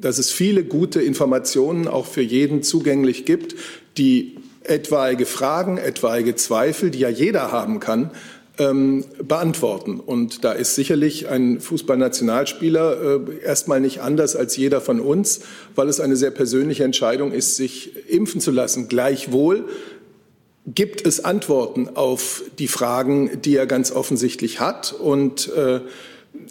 dass 0.01 0.19
es 0.19 0.31
viele 0.31 0.65
gute 0.65 1.01
Informationen 1.01 1.89
auch 1.89 2.07
für 2.07 2.23
jeden 2.23 2.63
zugänglich 2.63 3.25
gibt, 3.25 3.55
die 3.97 4.37
etwaige 4.65 5.27
Fragen, 5.27 5.77
etwaige 5.77 6.35
Zweifel, 6.37 6.91
die 6.91 7.01
ja 7.01 7.11
jeder 7.11 7.53
haben 7.53 7.81
kann, 7.81 8.11
ähm, 8.59 9.05
beantworten. 9.23 10.01
Und 10.01 10.45
da 10.45 10.53
ist 10.53 10.75
sicherlich 10.75 11.29
ein 11.29 11.61
Fußballnationalspieler 11.61 13.21
äh, 13.29 13.45
erstmal 13.45 13.81
nicht 13.81 14.01
anders 14.01 14.37
als 14.37 14.57
jeder 14.57 14.81
von 14.81 15.01
uns, 15.01 15.41
weil 15.75 15.89
es 15.89 16.01
eine 16.01 16.17
sehr 16.17 16.31
persönliche 16.31 16.85
Entscheidung 16.85 17.33
ist, 17.33 17.57
sich 17.57 18.09
impfen 18.09 18.41
zu 18.41 18.51
lassen. 18.51 18.89
Gleichwohl 18.89 19.65
gibt 20.67 21.07
es 21.07 21.25
Antworten 21.25 21.91
auf 21.95 22.43
die 22.59 22.69
Fragen, 22.69 23.43
die 23.43 23.57
er 23.57 23.67
ganz 23.67 23.93
offensichtlich 23.93 24.61
hat 24.61 24.93
und 24.93 25.53
äh, 25.53 25.81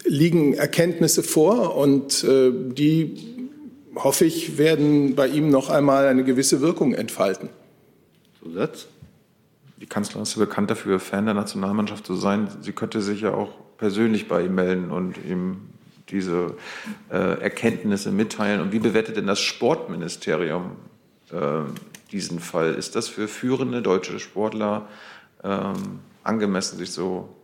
liegen 0.04 0.54
Erkenntnisse 0.54 1.24
vor 1.24 1.76
und 1.76 2.24
äh, 2.24 2.52
die, 2.54 3.16
hoffe 3.96 4.26
ich, 4.26 4.58
werden 4.58 5.16
bei 5.16 5.28
ihm 5.28 5.50
noch 5.50 5.70
einmal 5.70 6.08
eine 6.08 6.24
gewisse 6.24 6.62
Wirkung 6.62 6.94
entfalten. 6.94 7.50
Zusatz? 8.42 8.88
Die 9.84 9.90
Kanzlerin 9.90 10.24
ist 10.24 10.34
ja 10.38 10.40
bekannt 10.40 10.72
dafür, 10.72 10.98
Fan 10.98 11.26
der 11.26 11.34
Nationalmannschaft 11.34 12.06
zu 12.06 12.16
sein. 12.16 12.48
Sie 12.62 12.72
könnte 12.72 13.02
sich 13.02 13.20
ja 13.20 13.34
auch 13.34 13.50
persönlich 13.78 14.30
bei 14.30 14.46
ihm 14.46 14.56
melden 14.56 14.92
und 14.92 15.18
ihm 15.26 15.58
diese 16.08 16.56
äh, 17.10 17.42
Erkenntnisse 17.42 18.14
mitteilen. 18.14 18.62
Und 18.62 18.72
wie 18.72 18.80
bewertet 18.80 19.18
denn 19.18 19.28
das 19.28 19.42
Sportministerium 19.42 20.78
äh, 21.32 21.64
diesen 22.14 22.40
Fall? 22.40 22.76
Ist 22.76 22.96
das 22.96 23.10
für 23.10 23.28
führende 23.28 23.82
deutsche 23.82 24.22
Sportler 24.22 24.88
ähm, 25.44 26.00
angemessen, 26.24 26.78
sich 26.78 26.94
so, 26.94 27.36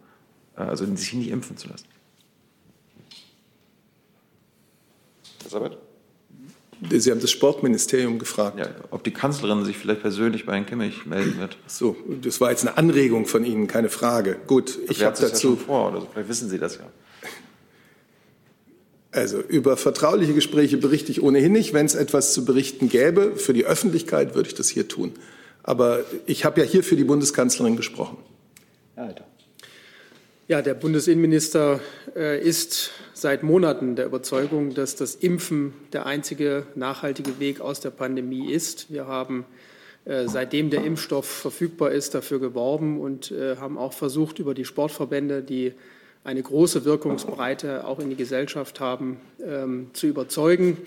äh, 0.56 0.62
also 0.62 0.86
sich 0.86 1.14
nicht 1.14 1.32
impfen 1.32 1.58
zu 1.58 1.68
lassen? 1.68 1.88
Elisabeth? 5.42 5.89
Sie 6.90 7.12
haben 7.12 7.20
das 7.20 7.32
Sportministerium 7.32 8.20
gefragt. 8.20 8.60
Ja, 8.60 8.68
ob 8.92 9.04
die 9.04 9.12
Kanzlerin 9.12 9.66
sich 9.66 9.78
vielleicht 9.78 10.02
persönlich 10.02 10.46
bei 10.46 10.54
Herrn 10.54 10.66
Kimmich 10.66 11.06
melden 11.06 11.38
wird. 11.38 11.58
So, 11.68 11.98
das 12.22 12.40
war 12.40 12.52
jetzt 12.52 12.66
eine 12.66 12.78
Anregung 12.78 13.26
von 13.26 13.44
Ihnen, 13.44 13.68
keine 13.68 13.90
Frage. 13.90 14.38
Gut, 14.48 14.80
ich 14.90 15.04
habe 15.04 15.18
dazu. 15.20 15.50
Ja 15.50 15.56
schon 15.56 15.58
vor, 15.58 15.90
oder 15.90 16.02
so. 16.02 16.08
Vielleicht 16.12 16.30
wissen 16.30 16.50
Sie 16.50 16.58
das 16.58 16.78
ja. 16.78 16.84
Also 19.12 19.42
über 19.42 19.76
vertrauliche 19.76 20.34
Gespräche 20.34 20.78
berichte 20.78 21.12
ich 21.12 21.22
ohnehin 21.22 21.52
nicht. 21.52 21.74
Wenn 21.74 21.86
es 21.86 21.96
etwas 21.96 22.34
zu 22.34 22.46
berichten 22.46 22.90
gäbe 22.90 23.36
für 23.36 23.54
die 23.54 23.66
Öffentlichkeit, 23.66 24.36
würde 24.36 24.48
ich 24.48 24.56
das 24.56 24.70
hier 24.70 24.88
tun. 24.88 25.14
Aber 25.64 26.04
ich 26.28 26.46
habe 26.46 26.62
ja 26.62 26.68
hier 26.68 26.84
für 26.84 26.96
die 26.96 27.04
Bundeskanzlerin 27.04 27.76
gesprochen. 27.76 28.18
Ja, 28.96 29.04
Alter. 29.04 29.26
Ja, 30.48 30.62
der 30.62 30.76
Bundesinnenminister 30.76 31.80
äh, 32.16 32.42
ist 32.42 32.92
seit 33.20 33.44
Monaten 33.44 33.96
der 33.96 34.06
Überzeugung, 34.06 34.74
dass 34.74 34.96
das 34.96 35.16
Impfen 35.16 35.74
der 35.92 36.06
einzige 36.06 36.66
nachhaltige 36.76 37.40
Weg 37.40 37.60
aus 37.60 37.80
der 37.80 37.90
Pandemie 37.90 38.52
ist. 38.52 38.92
Wir 38.92 39.08
haben 39.08 39.46
äh, 40.06 40.28
seitdem 40.28 40.70
der 40.70 40.86
Impfstoff 40.86 41.26
verfügbar 41.26 41.92
ist, 41.92 42.16
dafür 42.16 42.40
geworben 42.40 43.00
und 43.00 43.32
äh, 43.32 43.58
haben 43.58 43.78
auch 43.78 43.94
versucht, 43.94 44.40
über 44.40 44.54
die 44.54 44.66
Sportverbände, 44.66 45.44
die 45.44 45.74
eine 46.24 46.42
große 46.42 46.86
Wirkungsbreite 46.86 47.86
auch 47.86 48.00
in 48.00 48.10
die 48.10 48.16
Gesellschaft 48.16 48.80
haben, 48.80 49.18
ähm, 49.46 49.90
zu 49.94 50.08
überzeugen. 50.08 50.78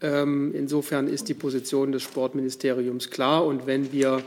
Ähm, 0.00 0.52
insofern 0.54 1.08
ist 1.08 1.28
die 1.28 1.34
Position 1.34 1.92
des 1.92 2.02
Sportministeriums 2.02 3.10
klar. 3.10 3.44
Und 3.44 3.66
wenn 3.66 3.92
wir 3.92 4.22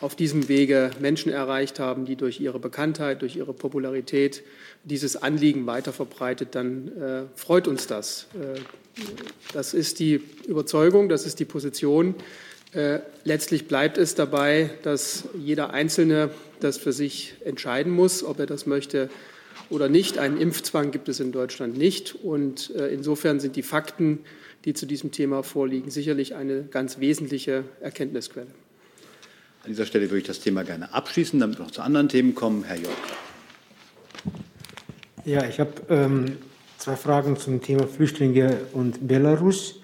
auf 0.00 0.14
diesem 0.14 0.48
Wege 0.48 0.90
Menschen 1.00 1.32
erreicht 1.32 1.80
haben, 1.80 2.04
die 2.04 2.16
durch 2.16 2.40
ihre 2.40 2.58
Bekanntheit, 2.58 3.22
durch 3.22 3.36
ihre 3.36 3.52
Popularität 3.52 4.42
dieses 4.84 5.16
Anliegen 5.16 5.66
weiter 5.66 5.92
verbreitet, 5.92 6.54
dann 6.54 6.88
äh, 6.96 7.22
freut 7.34 7.66
uns 7.66 7.86
das. 7.86 8.28
Äh, 8.34 8.60
das 9.52 9.74
ist 9.74 9.98
die 9.98 10.20
Überzeugung, 10.46 11.08
das 11.08 11.26
ist 11.26 11.40
die 11.40 11.44
Position. 11.44 12.14
Äh, 12.72 13.00
letztlich 13.24 13.66
bleibt 13.66 13.98
es 13.98 14.14
dabei, 14.14 14.70
dass 14.82 15.24
jeder 15.36 15.70
Einzelne 15.70 16.30
das 16.60 16.76
für 16.76 16.92
sich 16.92 17.34
entscheiden 17.44 17.92
muss, 17.92 18.22
ob 18.22 18.38
er 18.38 18.46
das 18.46 18.66
möchte 18.66 19.08
oder 19.70 19.88
nicht. 19.88 20.18
Einen 20.18 20.38
Impfzwang 20.40 20.90
gibt 20.90 21.08
es 21.08 21.18
in 21.18 21.32
Deutschland 21.32 21.76
nicht. 21.76 22.14
Und 22.14 22.74
äh, 22.76 22.88
insofern 22.88 23.40
sind 23.40 23.56
die 23.56 23.62
Fakten, 23.62 24.20
die 24.64 24.74
zu 24.74 24.86
diesem 24.86 25.12
Thema 25.12 25.42
vorliegen, 25.42 25.90
sicherlich 25.90 26.34
eine 26.34 26.64
ganz 26.64 27.00
wesentliche 27.00 27.64
Erkenntnisquelle. 27.80 28.48
An 29.64 29.70
dieser 29.70 29.86
Stelle 29.86 30.06
würde 30.10 30.18
ich 30.18 30.26
das 30.26 30.40
Thema 30.40 30.62
gerne 30.64 30.92
abschließen, 30.92 31.38
damit 31.40 31.58
wir 31.58 31.64
noch 31.64 31.72
zu 31.72 31.82
anderen 31.82 32.08
Themen 32.08 32.34
kommen. 32.34 32.64
Herr 32.64 32.76
Jörg. 32.76 32.94
Ja, 35.24 35.44
ich 35.44 35.60
habe 35.60 35.72
ähm, 35.90 36.38
zwei 36.78 36.96
Fragen 36.96 37.36
zum 37.36 37.60
Thema 37.60 37.86
Flüchtlinge 37.86 38.60
und 38.72 39.06
Belarus. 39.06 39.80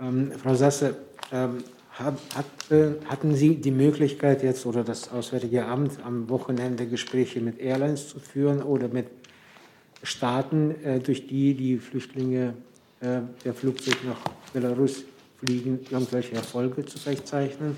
Ähm, 0.00 0.32
Frau 0.32 0.54
Sasse, 0.54 0.96
ähm, 1.32 1.64
hat, 1.92 2.70
äh, 2.70 2.92
hatten 3.06 3.34
Sie 3.34 3.56
die 3.56 3.70
Möglichkeit 3.70 4.42
jetzt 4.42 4.64
oder 4.64 4.84
das 4.84 5.10
Auswärtige 5.10 5.66
Amt 5.66 6.02
am 6.04 6.28
Wochenende 6.28 6.86
Gespräche 6.86 7.40
mit 7.40 7.58
Airlines 7.58 8.08
zu 8.08 8.20
führen 8.20 8.62
oder 8.62 8.88
mit 8.88 9.06
Staaten, 10.02 10.74
äh, 10.82 11.00
durch 11.00 11.26
die 11.26 11.54
die 11.54 11.78
Flüchtlinge 11.78 12.54
äh, 13.00 13.20
der 13.44 13.54
Flugzeug 13.54 13.96
nach 14.04 14.20
Belarus 14.52 15.04
fliegen, 15.44 15.80
irgendwelche 15.90 16.34
Erfolge 16.34 16.84
zu 16.86 16.98
verzeichnen? 16.98 17.76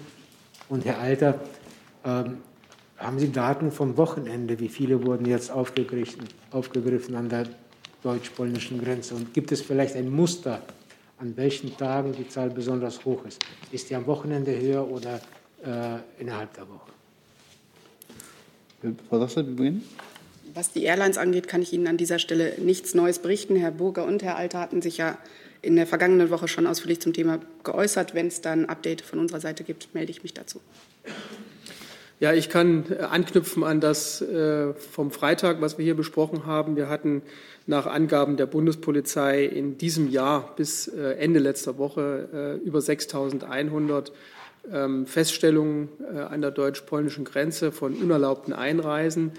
Und 0.72 0.86
Herr 0.86 1.00
Alter, 1.00 1.38
ähm, 2.02 2.38
haben 2.96 3.18
Sie 3.18 3.30
Daten 3.30 3.70
vom 3.70 3.98
Wochenende? 3.98 4.58
Wie 4.58 4.70
viele 4.70 5.04
wurden 5.04 5.26
jetzt 5.26 5.50
aufgegriffen, 5.50 6.22
aufgegriffen 6.50 7.14
an 7.14 7.28
der 7.28 7.46
deutsch-polnischen 8.02 8.82
Grenze? 8.82 9.14
Und 9.14 9.34
gibt 9.34 9.52
es 9.52 9.60
vielleicht 9.60 9.96
ein 9.96 10.10
Muster, 10.10 10.62
an 11.18 11.36
welchen 11.36 11.76
Tagen 11.76 12.14
die 12.14 12.26
Zahl 12.26 12.48
besonders 12.48 13.04
hoch 13.04 13.22
ist? 13.26 13.44
Ist 13.70 13.90
die 13.90 13.94
am 13.94 14.06
Wochenende 14.06 14.58
höher 14.58 14.88
oder 14.88 15.20
äh, 15.62 15.98
innerhalb 16.18 16.54
der 16.54 16.64
Woche? 16.66 16.90
Frau 19.10 19.18
Sasser, 19.18 19.46
wir 19.46 19.54
beginnen. 19.54 19.84
Was 20.54 20.72
die 20.72 20.84
Airlines 20.84 21.18
angeht, 21.18 21.48
kann 21.48 21.60
ich 21.60 21.74
Ihnen 21.74 21.86
an 21.86 21.98
dieser 21.98 22.18
Stelle 22.18 22.54
nichts 22.56 22.94
Neues 22.94 23.18
berichten. 23.18 23.56
Herr 23.56 23.72
Burger 23.72 24.06
und 24.06 24.22
Herr 24.22 24.36
Alter 24.36 24.60
hatten 24.60 24.80
sich 24.80 24.96
ja 24.96 25.18
in 25.62 25.76
der 25.76 25.86
vergangenen 25.86 26.30
Woche 26.30 26.48
schon 26.48 26.66
ausführlich 26.66 27.00
zum 27.00 27.12
Thema 27.12 27.38
geäußert. 27.62 28.14
Wenn 28.14 28.26
es 28.26 28.40
dann 28.40 28.66
Update 28.66 29.00
von 29.00 29.20
unserer 29.20 29.40
Seite 29.40 29.64
gibt, 29.64 29.94
melde 29.94 30.10
ich 30.10 30.22
mich 30.22 30.34
dazu. 30.34 30.60
Ja, 32.22 32.32
ich 32.32 32.48
kann 32.48 32.84
äh, 32.90 33.02
anknüpfen 33.02 33.64
an 33.64 33.80
das 33.80 34.20
äh, 34.22 34.74
vom 34.74 35.10
Freitag, 35.10 35.60
was 35.60 35.78
wir 35.78 35.84
hier 35.84 35.96
besprochen 35.96 36.46
haben. 36.46 36.76
Wir 36.76 36.88
hatten 36.88 37.22
nach 37.66 37.86
Angaben 37.86 38.36
der 38.36 38.46
Bundespolizei 38.46 39.44
in 39.44 39.78
diesem 39.78 40.08
Jahr 40.08 40.54
bis 40.56 40.88
äh, 40.88 41.14
Ende 41.14 41.40
letzter 41.40 41.78
Woche 41.78 42.60
über 42.64 42.78
6.100 42.78 44.12
ähm, 44.72 45.06
Feststellungen 45.06 45.88
an 46.28 46.40
der 46.40 46.52
deutsch-polnischen 46.52 47.24
Grenze 47.24 47.72
von 47.72 47.94
unerlaubten 47.94 48.52
Einreisen 48.52 49.32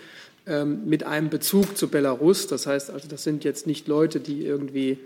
ähm, 0.46 0.82
mit 0.86 1.06
einem 1.06 1.30
Bezug 1.30 1.78
zu 1.78 1.88
Belarus. 1.88 2.48
Das 2.48 2.68
heißt 2.68 2.92
also, 2.92 3.08
das 3.08 3.24
sind 3.24 3.46
jetzt 3.46 3.66
nicht 3.66 3.88
Leute, 3.88 4.20
die 4.20 4.46
irgendwie 4.46 5.00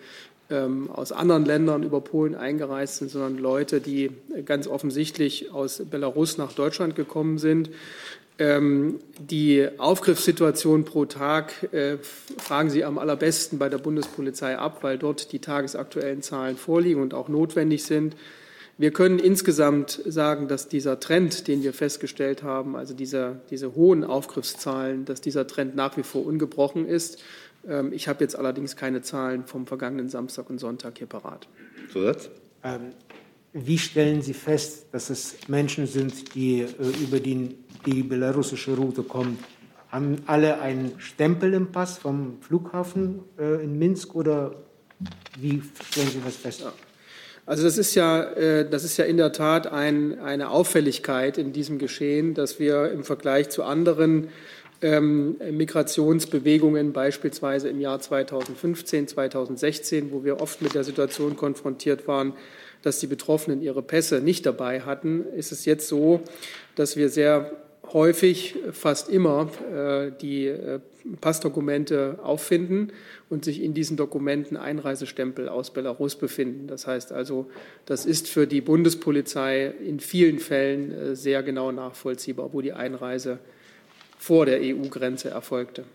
aus 0.49 1.11
anderen 1.11 1.43
Ländern 1.45 1.83
über 1.83 1.99
Polen 1.99 2.33
eingereist 2.33 2.97
sind, 2.97 3.11
sondern 3.11 3.37
Leute, 3.37 3.81
die 3.81 4.11
ganz 4.45 4.67
offensichtlich 4.67 5.51
aus 5.51 5.83
Belarus 5.89 6.37
nach 6.37 6.53
Deutschland 6.53 6.95
gekommen 6.95 7.37
sind. 7.37 7.69
Ähm, 8.39 8.99
die 9.19 9.67
Aufgriffssituation 9.77 10.85
pro 10.85 11.05
Tag 11.05 11.73
äh, 11.73 11.97
fragen 12.37 12.69
Sie 12.69 12.85
am 12.85 12.99
allerbesten 12.99 13.57
bei 13.57 13.67
der 13.67 13.79
Bundespolizei 13.79 14.57
ab, 14.57 14.83
weil 14.83 14.97
dort 14.97 15.31
die 15.31 15.39
tagesaktuellen 15.39 16.21
Zahlen 16.21 16.55
vorliegen 16.55 17.01
und 17.01 17.13
auch 17.15 17.29
notwendig 17.29 17.83
sind. 17.83 18.15
Wir 18.79 18.91
können 18.91 19.17
insgesamt 19.17 19.99
sagen, 20.05 20.47
dass 20.47 20.67
dieser 20.67 20.99
Trend, 20.99 21.47
den 21.47 21.63
wir 21.63 21.73
festgestellt 21.73 22.43
haben, 22.43 22.75
also 22.75 22.93
diese, 22.93 23.41
diese 23.49 23.73
hohen 23.73 24.03
Aufgriffszahlen, 24.03 25.03
dass 25.05 25.19
dieser 25.19 25.47
Trend 25.47 25.75
nach 25.75 25.97
wie 25.97 26.03
vor 26.03 26.23
ungebrochen 26.23 26.87
ist. 26.87 27.19
Ähm, 27.67 27.91
ich 27.93 28.07
habe 28.07 28.23
jetzt 28.23 28.35
allerdings 28.35 28.75
keine 28.75 29.01
Zahlen 29.01 29.45
vom 29.45 29.67
vergangenen 29.67 30.09
Samstag 30.09 30.49
und 30.49 30.59
Sonntag 30.59 30.97
hier 30.97 31.07
parat. 31.07 31.47
Zusatz? 31.91 32.29
Ähm, 32.63 32.91
wie 33.53 33.77
stellen 33.77 34.21
Sie 34.21 34.33
fest, 34.33 34.87
dass 34.91 35.09
es 35.09 35.35
Menschen 35.47 35.87
sind, 35.87 36.35
die 36.35 36.61
äh, 36.61 37.03
über 37.03 37.19
die, 37.19 37.57
die 37.85 38.03
belarussische 38.03 38.75
Route 38.75 39.03
kommen? 39.03 39.39
Haben 39.89 40.17
alle 40.25 40.59
einen 40.59 40.99
Stempel 40.99 41.53
im 41.53 41.71
Pass 41.71 41.97
vom 41.97 42.41
Flughafen 42.41 43.21
äh, 43.39 43.63
in 43.63 43.79
Minsk 43.79 44.15
oder 44.15 44.53
wie 45.39 45.61
stellen 45.89 46.09
Sie 46.09 46.21
das 46.23 46.35
fest? 46.35 46.61
Ja. 46.61 46.73
Also 47.47 47.63
das 47.63 47.77
ist 47.77 47.95
ja, 47.95 48.23
äh, 48.23 48.69
das 48.69 48.83
ist 48.83 48.97
ja 48.97 49.05
in 49.05 49.15
der 49.15 49.31
Tat 49.31 49.67
ein, 49.67 50.19
eine 50.19 50.49
Auffälligkeit 50.49 51.37
in 51.37 51.53
diesem 51.53 51.77
Geschehen, 51.79 52.33
dass 52.33 52.59
wir 52.59 52.91
im 52.91 53.05
Vergleich 53.05 53.49
zu 53.49 53.63
anderen 53.63 54.27
Migrationsbewegungen, 54.81 56.93
beispielsweise 56.93 57.69
im 57.69 57.81
Jahr 57.81 57.99
2015, 57.99 59.07
2016, 59.07 60.11
wo 60.11 60.23
wir 60.23 60.39
oft 60.39 60.61
mit 60.61 60.75
der 60.75 60.83
Situation 60.83 61.35
konfrontiert 61.35 62.07
waren, 62.07 62.33
dass 62.83 62.99
die 62.99 63.07
Betroffenen 63.07 63.61
ihre 63.61 63.81
Pässe 63.81 64.21
nicht 64.21 64.45
dabei 64.45 64.81
hatten, 64.81 65.25
ist 65.35 65.51
es 65.51 65.65
jetzt 65.65 65.87
so, 65.87 66.21
dass 66.75 66.95
wir 66.95 67.09
sehr 67.09 67.51
häufig, 67.93 68.55
fast 68.71 69.09
immer, 69.09 69.49
äh, 69.73 70.11
die 70.21 70.47
äh, 70.47 70.79
Passdokumente 71.21 72.19
auffinden 72.21 72.91
und 73.29 73.45
sich 73.45 73.63
in 73.63 73.73
diesen 73.73 73.95
Dokumenten 73.95 74.57
Einreisestempel 74.57 75.47
aus 75.47 75.71
Belarus 75.71 76.15
befinden. 76.15 76.67
Das 76.67 76.85
heißt 76.85 77.11
also, 77.11 77.47
das 77.85 78.05
ist 78.05 78.27
für 78.27 78.45
die 78.45 78.61
Bundespolizei 78.61 79.73
in 79.85 79.99
vielen 79.99 80.39
Fällen 80.39 80.91
äh, 80.91 81.15
sehr 81.15 81.43
genau 81.43 81.71
nachvollziehbar, 81.71 82.53
wo 82.53 82.61
die 82.61 82.73
Einreise 82.73 83.39
vor 84.17 84.45
der 84.45 84.59
EU-Grenze 84.61 85.29
erfolgte. 85.29 85.85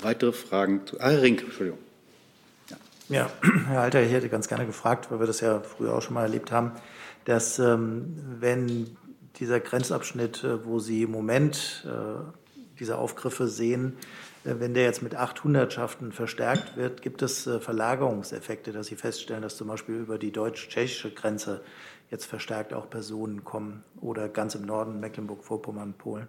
Weitere 0.00 0.32
Fragen 0.32 0.86
zu 0.86 1.00
ah, 1.00 1.08
Rink, 1.08 1.42
Entschuldigung. 1.42 1.78
Ja. 2.68 2.76
ja, 3.08 3.30
Herr 3.68 3.80
Alter, 3.80 4.02
ich 4.02 4.12
hätte 4.12 4.28
ganz 4.28 4.48
gerne 4.48 4.66
gefragt, 4.66 5.10
weil 5.10 5.20
wir 5.20 5.26
das 5.26 5.40
ja 5.40 5.60
früher 5.60 5.94
auch 5.94 6.02
schon 6.02 6.14
mal 6.14 6.22
erlebt 6.22 6.52
haben, 6.52 6.72
dass 7.24 7.58
ähm, 7.58 8.16
wenn 8.38 8.96
dieser 9.38 9.60
Grenzabschnitt, 9.60 10.44
äh, 10.44 10.64
wo 10.64 10.78
Sie 10.78 11.02
im 11.02 11.10
Moment 11.10 11.84
äh, 11.86 11.88
diese 12.78 12.98
Aufgriffe 12.98 13.48
sehen, 13.48 13.96
äh, 14.44 14.54
wenn 14.58 14.74
der 14.74 14.84
jetzt 14.84 15.02
mit 15.02 15.14
800 15.14 15.72
Schaften 15.72 16.12
verstärkt 16.12 16.76
wird, 16.76 17.02
gibt 17.02 17.22
es 17.22 17.48
Verlagerungseffekte, 17.60 18.72
dass 18.72 18.86
Sie 18.86 18.96
feststellen, 18.96 19.42
dass 19.42 19.56
zum 19.56 19.68
Beispiel 19.68 19.96
über 19.96 20.18
die 20.18 20.32
deutsch-tschechische 20.32 21.10
Grenze 21.10 21.60
jetzt 22.10 22.24
verstärkt 22.24 22.72
auch 22.72 22.88
Personen 22.88 23.44
kommen 23.44 23.84
oder 24.00 24.28
ganz 24.28 24.54
im 24.54 24.62
Norden 24.62 25.00
Mecklenburg-Vorpommern, 25.00 25.94
Polen? 25.94 26.28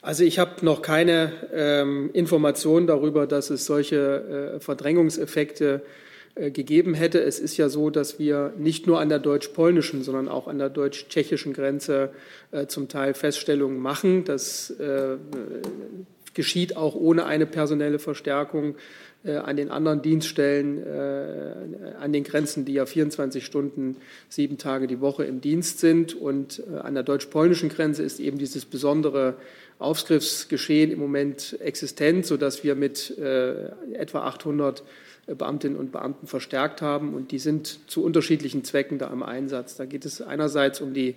Also 0.00 0.24
ich 0.24 0.38
habe 0.38 0.64
noch 0.64 0.82
keine 0.82 1.32
ähm, 1.52 2.10
Informationen 2.12 2.86
darüber, 2.86 3.26
dass 3.26 3.50
es 3.50 3.64
solche 3.64 4.56
äh, 4.56 4.60
Verdrängungseffekte 4.60 5.82
äh, 5.82 6.13
gegeben 6.36 6.94
hätte. 6.94 7.22
Es 7.22 7.38
ist 7.38 7.56
ja 7.56 7.68
so, 7.68 7.90
dass 7.90 8.18
wir 8.18 8.52
nicht 8.58 8.86
nur 8.86 8.98
an 8.98 9.08
der 9.08 9.20
deutsch-polnischen, 9.20 10.02
sondern 10.02 10.28
auch 10.28 10.48
an 10.48 10.58
der 10.58 10.68
deutsch-tschechischen 10.68 11.52
Grenze 11.52 12.10
äh, 12.50 12.66
zum 12.66 12.88
Teil 12.88 13.14
Feststellungen 13.14 13.78
machen. 13.78 14.24
Das 14.24 14.70
äh, 14.70 15.16
geschieht 16.34 16.76
auch 16.76 16.96
ohne 16.96 17.26
eine 17.26 17.46
personelle 17.46 17.98
Verstärkung 17.98 18.74
an 19.22 19.56
den 19.56 19.70
anderen 19.70 20.02
Dienststellen 20.02 20.84
an 21.98 22.12
den 22.12 22.24
Grenzen, 22.24 22.66
die 22.66 22.74
ja 22.74 22.84
24 22.84 23.42
Stunden, 23.42 23.96
sieben 24.28 24.58
Tage 24.58 24.86
die 24.86 25.00
Woche 25.00 25.24
im 25.24 25.40
Dienst 25.40 25.78
sind. 25.78 26.12
Und 26.12 26.62
an 26.82 26.92
der 26.92 27.04
deutsch-polnischen 27.04 27.70
Grenze 27.70 28.02
ist 28.02 28.20
eben 28.20 28.36
dieses 28.36 28.66
besondere 28.66 29.36
Aufgriffsgeschehen 29.78 30.90
im 30.90 30.98
Moment 30.98 31.56
existent, 31.60 32.26
sodass 32.26 32.64
wir 32.64 32.74
mit 32.74 33.16
etwa 33.16 34.26
800 34.26 34.82
Beamtinnen 35.26 35.78
und 35.78 35.92
Beamten 35.92 36.26
verstärkt 36.26 36.82
haben. 36.82 37.14
Und 37.14 37.32
die 37.32 37.38
sind 37.38 37.90
zu 37.90 38.02
unterschiedlichen 38.02 38.64
Zwecken 38.64 38.98
da 38.98 39.08
im 39.08 39.22
Einsatz. 39.22 39.76
Da 39.76 39.84
geht 39.84 40.04
es 40.04 40.20
einerseits 40.20 40.80
um 40.80 40.94
die 40.94 41.16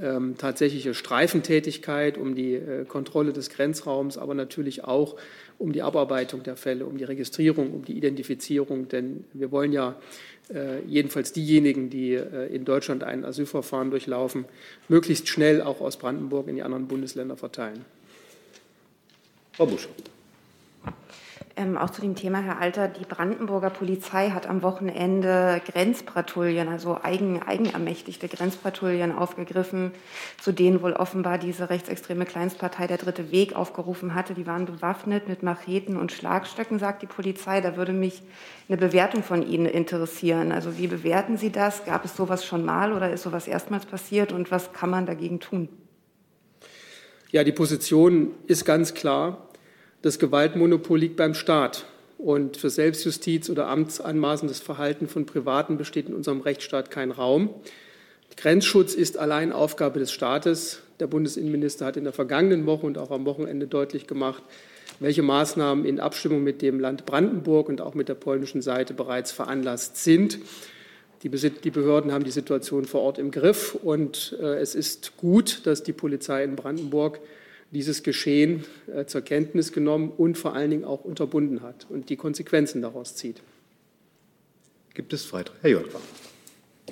ähm, 0.00 0.36
tatsächliche 0.36 0.94
Streifentätigkeit, 0.94 2.18
um 2.18 2.34
die 2.34 2.54
äh, 2.54 2.84
Kontrolle 2.84 3.32
des 3.32 3.50
Grenzraums, 3.50 4.18
aber 4.18 4.34
natürlich 4.34 4.84
auch 4.84 5.16
um 5.58 5.72
die 5.72 5.82
Abarbeitung 5.82 6.42
der 6.42 6.56
Fälle, 6.56 6.84
um 6.84 6.98
die 6.98 7.04
Registrierung, 7.04 7.72
um 7.72 7.84
die 7.84 7.96
Identifizierung. 7.96 8.88
Denn 8.88 9.24
wir 9.32 9.50
wollen 9.50 9.72
ja 9.72 9.96
äh, 10.52 10.80
jedenfalls 10.86 11.32
diejenigen, 11.32 11.90
die 11.90 12.14
äh, 12.14 12.54
in 12.54 12.64
Deutschland 12.64 13.02
ein 13.02 13.24
Asylverfahren 13.24 13.90
durchlaufen, 13.90 14.44
möglichst 14.88 15.28
schnell 15.28 15.62
auch 15.62 15.80
aus 15.80 15.96
Brandenburg 15.96 16.48
in 16.48 16.56
die 16.56 16.62
anderen 16.62 16.86
Bundesländer 16.86 17.36
verteilen. 17.36 17.84
Frau 19.52 19.66
Busch. 19.66 19.88
Ähm, 21.58 21.76
auch 21.76 21.90
zu 21.90 22.00
dem 22.00 22.14
Thema, 22.14 22.38
Herr 22.38 22.60
Alter, 22.60 22.86
die 22.86 23.04
Brandenburger 23.04 23.70
Polizei 23.70 24.30
hat 24.30 24.46
am 24.46 24.62
Wochenende 24.62 25.60
Grenzpatrouillen, 25.66 26.68
also 26.68 27.00
eigen, 27.02 27.42
eigenermächtigte 27.42 28.28
Grenzpatrouillen 28.28 29.10
aufgegriffen, 29.10 29.90
zu 30.40 30.52
denen 30.52 30.82
wohl 30.82 30.92
offenbar 30.92 31.36
diese 31.36 31.68
rechtsextreme 31.68 32.26
Kleinstpartei 32.26 32.86
der 32.86 32.98
Dritte 32.98 33.32
Weg 33.32 33.56
aufgerufen 33.56 34.14
hatte. 34.14 34.34
Die 34.34 34.46
waren 34.46 34.66
bewaffnet 34.66 35.26
mit 35.26 35.42
Macheten 35.42 35.96
und 35.96 36.12
Schlagstöcken, 36.12 36.78
sagt 36.78 37.02
die 37.02 37.06
Polizei. 37.06 37.60
Da 37.60 37.76
würde 37.76 37.92
mich 37.92 38.22
eine 38.68 38.78
Bewertung 38.78 39.24
von 39.24 39.44
Ihnen 39.44 39.66
interessieren. 39.66 40.52
Also 40.52 40.78
wie 40.78 40.86
bewerten 40.86 41.38
Sie 41.38 41.50
das? 41.50 41.84
Gab 41.84 42.04
es 42.04 42.16
sowas 42.16 42.44
schon 42.44 42.64
mal 42.64 42.92
oder 42.92 43.12
ist 43.12 43.24
sowas 43.24 43.48
erstmals 43.48 43.84
passiert 43.84 44.30
und 44.30 44.52
was 44.52 44.72
kann 44.72 44.90
man 44.90 45.06
dagegen 45.06 45.40
tun? 45.40 45.68
Ja, 47.32 47.42
die 47.42 47.50
Position 47.50 48.30
ist 48.46 48.64
ganz 48.64 48.94
klar. 48.94 49.47
Das 50.00 50.20
Gewaltmonopol 50.20 50.98
liegt 50.98 51.16
beim 51.16 51.34
Staat. 51.34 51.84
Und 52.18 52.56
für 52.56 52.70
Selbstjustiz 52.70 53.50
oder 53.50 53.68
amtsanmaßendes 53.68 54.60
Verhalten 54.60 55.08
von 55.08 55.26
Privaten 55.26 55.76
besteht 55.76 56.08
in 56.08 56.14
unserem 56.14 56.40
Rechtsstaat 56.40 56.90
kein 56.90 57.10
Raum. 57.10 57.50
Grenzschutz 58.36 58.94
ist 58.94 59.18
allein 59.18 59.52
Aufgabe 59.52 59.98
des 59.98 60.12
Staates. 60.12 60.82
Der 61.00 61.08
Bundesinnenminister 61.08 61.86
hat 61.86 61.96
in 61.96 62.04
der 62.04 62.12
vergangenen 62.12 62.66
Woche 62.66 62.86
und 62.86 62.98
auch 62.98 63.10
am 63.10 63.24
Wochenende 63.24 63.66
deutlich 63.66 64.06
gemacht, 64.06 64.42
welche 65.00 65.22
Maßnahmen 65.22 65.84
in 65.84 65.98
Abstimmung 65.98 66.44
mit 66.44 66.62
dem 66.62 66.78
Land 66.78 67.04
Brandenburg 67.04 67.68
und 67.68 67.80
auch 67.80 67.94
mit 67.94 68.08
der 68.08 68.14
polnischen 68.14 68.62
Seite 68.62 68.94
bereits 68.94 69.32
veranlasst 69.32 70.02
sind. 70.02 70.38
Die 71.24 71.28
Behörden 71.28 72.12
haben 72.12 72.22
die 72.22 72.30
Situation 72.30 72.84
vor 72.84 73.00
Ort 73.00 73.18
im 73.18 73.32
Griff 73.32 73.74
und 73.74 74.36
äh, 74.40 74.60
es 74.60 74.76
ist 74.76 75.16
gut, 75.16 75.62
dass 75.64 75.82
die 75.82 75.92
Polizei 75.92 76.44
in 76.44 76.54
Brandenburg 76.54 77.18
dieses 77.70 78.02
Geschehen 78.02 78.64
äh, 78.92 79.04
zur 79.04 79.22
Kenntnis 79.22 79.72
genommen 79.72 80.12
und 80.16 80.38
vor 80.38 80.54
allen 80.54 80.70
Dingen 80.70 80.84
auch 80.84 81.04
unterbunden 81.04 81.62
hat 81.62 81.86
und 81.88 82.08
die 82.08 82.16
Konsequenzen 82.16 82.82
daraus 82.82 83.14
zieht. 83.14 83.42
Gibt 84.94 85.12
es 85.12 85.32
weitere? 85.32 85.54
Herr 85.60 85.70
Jolfer. 85.70 86.00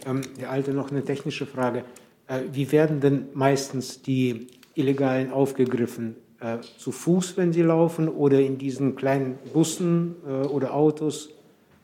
Ähm, 0.05 0.21
Herr 0.39 0.51
Alte, 0.51 0.73
noch 0.73 0.91
eine 0.91 1.05
technische 1.05 1.47
Frage. 1.47 1.85
Äh, 2.29 2.41
wie 2.53 2.71
werden 2.73 3.01
denn 3.01 3.29
meistens 3.35 4.03
die 4.03 4.49
Illegalen 4.75 5.31
aufgegriffen? 5.31 6.17
Äh, 6.41 6.59
zu 6.79 6.93
Fuß, 6.93 7.37
wenn 7.37 7.53
sie 7.53 7.63
laufen, 7.63 8.09
oder 8.09 8.41
in 8.41 8.59
diesen 8.59 8.95
kleinen 8.95 9.39
Bussen 9.53 10.17
äh, 10.27 10.47
oder 10.47 10.75
Autos? 10.75 11.31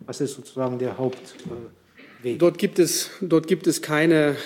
Was 0.01 0.20
ist 0.20 0.34
sozusagen 0.34 0.78
der 0.78 0.99
Hauptweg? 0.99 2.38
Dort 2.38 2.59
gibt 2.59 2.78
es, 2.78 3.11
dort 3.20 3.47
gibt 3.47 3.66
es 3.66 3.80
keine 3.82 4.36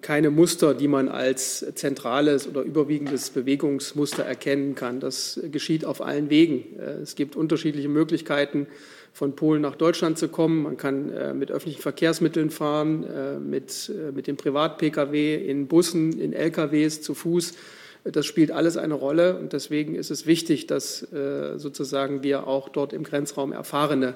keine 0.00 0.30
Muster, 0.30 0.72
die 0.72 0.88
man 0.88 1.08
als 1.08 1.64
zentrales 1.74 2.48
oder 2.48 2.62
überwiegendes 2.62 3.30
Bewegungsmuster 3.30 4.24
erkennen 4.24 4.74
kann. 4.74 5.00
Das 5.00 5.40
geschieht 5.52 5.84
auf 5.84 6.00
allen 6.00 6.30
Wegen. 6.30 6.78
Äh, 6.78 7.02
es 7.02 7.16
gibt 7.16 7.36
unterschiedliche 7.36 7.88
Möglichkeiten, 7.88 8.66
von 9.12 9.34
Polen 9.34 9.62
nach 9.62 9.76
Deutschland 9.76 10.18
zu 10.18 10.28
kommen. 10.28 10.62
Man 10.62 10.76
kann 10.76 11.10
äh, 11.10 11.34
mit 11.34 11.50
öffentlichen 11.50 11.82
Verkehrsmitteln 11.82 12.50
fahren, 12.50 13.04
äh, 13.04 13.38
mit, 13.38 13.90
mit 14.14 14.26
dem 14.26 14.36
Privat-Pkw, 14.36 15.34
in 15.36 15.68
Bussen, 15.68 16.18
in 16.18 16.32
LKWs, 16.32 17.02
zu 17.02 17.14
Fuß. 17.14 17.54
Das 18.04 18.24
spielt 18.24 18.50
alles 18.52 18.76
eine 18.76 18.94
Rolle 18.94 19.36
und 19.36 19.52
deswegen 19.52 19.96
ist 19.96 20.12
es 20.12 20.26
wichtig, 20.26 20.68
dass 20.68 21.04
sozusagen 21.56 22.22
wir 22.22 22.46
auch 22.46 22.68
dort 22.68 22.92
im 22.92 23.02
Grenzraum 23.02 23.50
erfahrene 23.50 24.14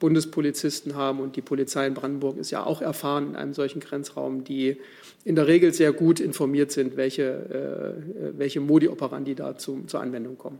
Bundespolizisten 0.00 0.96
haben 0.96 1.20
und 1.20 1.36
die 1.36 1.42
Polizei 1.42 1.86
in 1.86 1.94
Brandenburg 1.94 2.38
ist 2.38 2.50
ja 2.50 2.64
auch 2.64 2.82
erfahren 2.82 3.28
in 3.28 3.36
einem 3.36 3.54
solchen 3.54 3.78
Grenzraum, 3.78 4.42
die 4.42 4.80
in 5.24 5.36
der 5.36 5.46
Regel 5.46 5.72
sehr 5.72 5.92
gut 5.92 6.18
informiert 6.18 6.72
sind, 6.72 6.96
welche, 6.96 7.22
äh, 7.22 8.38
welche 8.38 8.60
Modi 8.60 8.88
operandi 8.88 9.36
da 9.36 9.56
zu, 9.56 9.84
zur 9.86 10.00
Anwendung 10.00 10.36
kommen. 10.36 10.58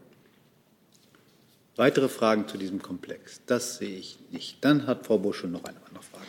Weitere 1.76 2.08
Fragen 2.08 2.46
zu 2.46 2.58
diesem 2.58 2.82
Komplex? 2.82 3.40
Das 3.46 3.78
sehe 3.78 3.96
ich 3.96 4.18
nicht. 4.30 4.62
Dann 4.64 4.86
hat 4.86 5.06
Frau 5.06 5.18
Busch 5.18 5.42
noch 5.44 5.64
eine 5.64 5.78
andere 5.88 6.04
Frage. 6.04 6.26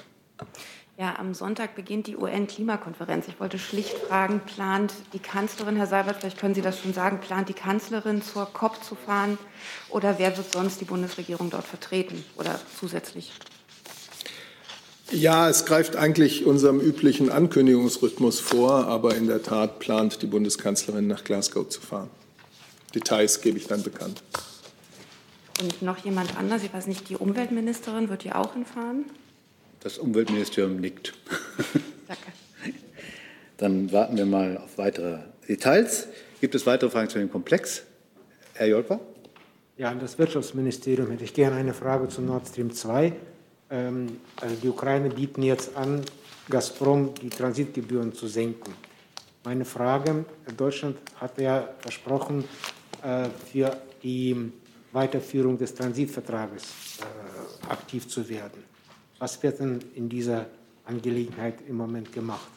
Ja, 1.02 1.16
am 1.18 1.34
Sonntag 1.34 1.74
beginnt 1.74 2.06
die 2.06 2.16
UN-Klimakonferenz. 2.16 3.28
Ich 3.28 3.40
wollte 3.40 3.58
schlicht 3.58 3.98
fragen, 3.98 4.40
plant 4.42 4.94
die 5.14 5.20
Kanzlerin, 5.20 5.76
Herr 5.76 5.88
Seibert, 5.88 6.18
vielleicht 6.20 6.38
können 6.38 6.54
Sie 6.54 6.62
das 6.62 6.80
schon 6.80 6.94
sagen, 6.94 7.20
plant 7.20 7.50
die 7.50 7.56
Kanzlerin 7.56 8.22
zur 8.22 8.46
COP 8.46 8.84
zu 8.84 8.94
fahren 8.94 9.40
oder 9.90 10.20
wer 10.20 10.38
wird 10.38 10.54
sonst 10.54 10.80
die 10.80 10.86
Bundesregierung 10.86 11.50
dort 11.50 11.66
vertreten 11.66 12.24
oder 12.38 12.60
zusätzlich? 12.80 13.32
Ja, 15.10 15.50
es 15.50 15.66
greift 15.66 15.96
eigentlich 15.96 16.46
unserem 16.46 16.80
üblichen 16.80 17.32
Ankündigungsrhythmus 17.32 18.40
vor, 18.40 18.86
aber 18.86 19.16
in 19.16 19.26
der 19.26 19.42
Tat 19.42 19.80
plant 19.80 20.22
die 20.22 20.28
Bundeskanzlerin 20.28 21.08
nach 21.08 21.24
Glasgow 21.24 21.68
zu 21.68 21.82
fahren. 21.82 22.12
Details 22.94 23.42
gebe 23.42 23.58
ich 23.58 23.66
dann 23.66 23.82
bekannt. 23.82 24.22
Und 25.60 25.82
noch 25.82 25.98
jemand 26.06 26.38
anders, 26.38 26.62
ich 26.62 26.72
weiß 26.72 26.86
nicht, 26.86 27.10
die 27.10 27.16
Umweltministerin 27.16 28.10
wird 28.10 28.24
ja 28.24 28.36
auch 28.36 28.54
hinfahren? 28.54 29.06
Das 29.82 29.98
Umweltministerium 29.98 30.78
nickt. 30.78 31.14
Danke. 32.08 32.22
Dann 33.58 33.92
warten 33.92 34.16
wir 34.16 34.26
mal 34.26 34.58
auf 34.58 34.78
weitere 34.78 35.20
Details. 35.48 36.08
Gibt 36.40 36.56
es 36.56 36.66
weitere 36.66 36.90
Fragen 36.90 37.10
zu 37.10 37.18
dem 37.18 37.32
Komplex? 37.32 37.84
Herr 38.54 38.68
Jolper? 38.68 39.00
Ja, 39.78 39.90
an 39.90 40.00
das 40.00 40.20
Wirtschaftsministerium 40.20 41.10
hätte 41.10 41.24
ich 41.24 41.34
gerne 41.34 41.56
eine 41.56 41.74
Frage 41.74 42.08
zu 42.08 42.22
Nord 42.22 42.48
Stream 42.48 42.72
2. 42.72 43.14
Ähm, 43.72 44.18
also 44.40 44.56
die 44.56 44.70
Ukraine 44.70 45.10
bieten 45.10 45.42
jetzt 45.42 45.76
an, 45.76 46.02
Gazprom 46.48 47.16
die 47.16 47.30
Transitgebühren 47.30 48.14
zu 48.14 48.28
senken. 48.28 48.74
Meine 49.44 49.66
Frage, 49.66 50.26
Deutschland 50.56 50.98
hat 51.16 51.40
ja 51.40 51.70
versprochen, 51.80 52.44
äh, 53.04 53.30
für 53.52 53.76
die 54.04 54.52
Weiterführung 54.92 55.58
des 55.58 55.74
Transitvertrages 55.74 57.00
äh, 57.00 57.72
aktiv 57.72 58.08
zu 58.08 58.28
werden. 58.30 58.71
Was 59.22 59.44
wird 59.44 59.60
denn 59.60 59.80
in 59.94 60.10
dieser 60.10 60.48
Angelegenheit 60.84 61.54
im 61.68 61.78
Moment 61.78 62.12
gemacht? 62.12 62.50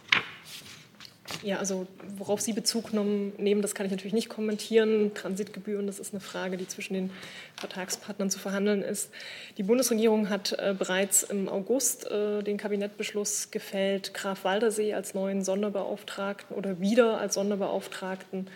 Ja, 1.42 1.58
also 1.58 1.86
worauf 2.16 2.40
Sie 2.40 2.54
Bezug 2.54 2.94
nehmen, 2.94 3.60
das 3.60 3.74
kann 3.74 3.84
ich 3.84 3.92
natürlich 3.92 4.14
nicht 4.14 4.30
kommentieren. 4.30 5.12
Transitgebühren, 5.12 5.86
das 5.86 5.98
ist 5.98 6.14
eine 6.14 6.20
Frage, 6.22 6.56
die 6.56 6.66
zwischen 6.66 6.94
den 6.94 7.10
Vertragspartnern 7.56 8.30
zu 8.30 8.38
verhandeln 8.38 8.80
ist. 8.80 9.10
Die 9.58 9.62
Bundesregierung 9.62 10.30
hat 10.30 10.52
äh, 10.52 10.74
bereits 10.76 11.22
im 11.22 11.50
August 11.50 12.10
äh, 12.10 12.42
den 12.42 12.56
Kabinettbeschluss 12.56 13.50
gefällt, 13.50 14.14
Graf 14.14 14.44
Waldersee 14.44 14.94
als 14.94 15.12
neuen 15.12 15.44
Sonderbeauftragten 15.44 16.56
oder 16.56 16.80
wieder 16.80 17.20
als 17.20 17.34
Sonderbeauftragten 17.34 18.48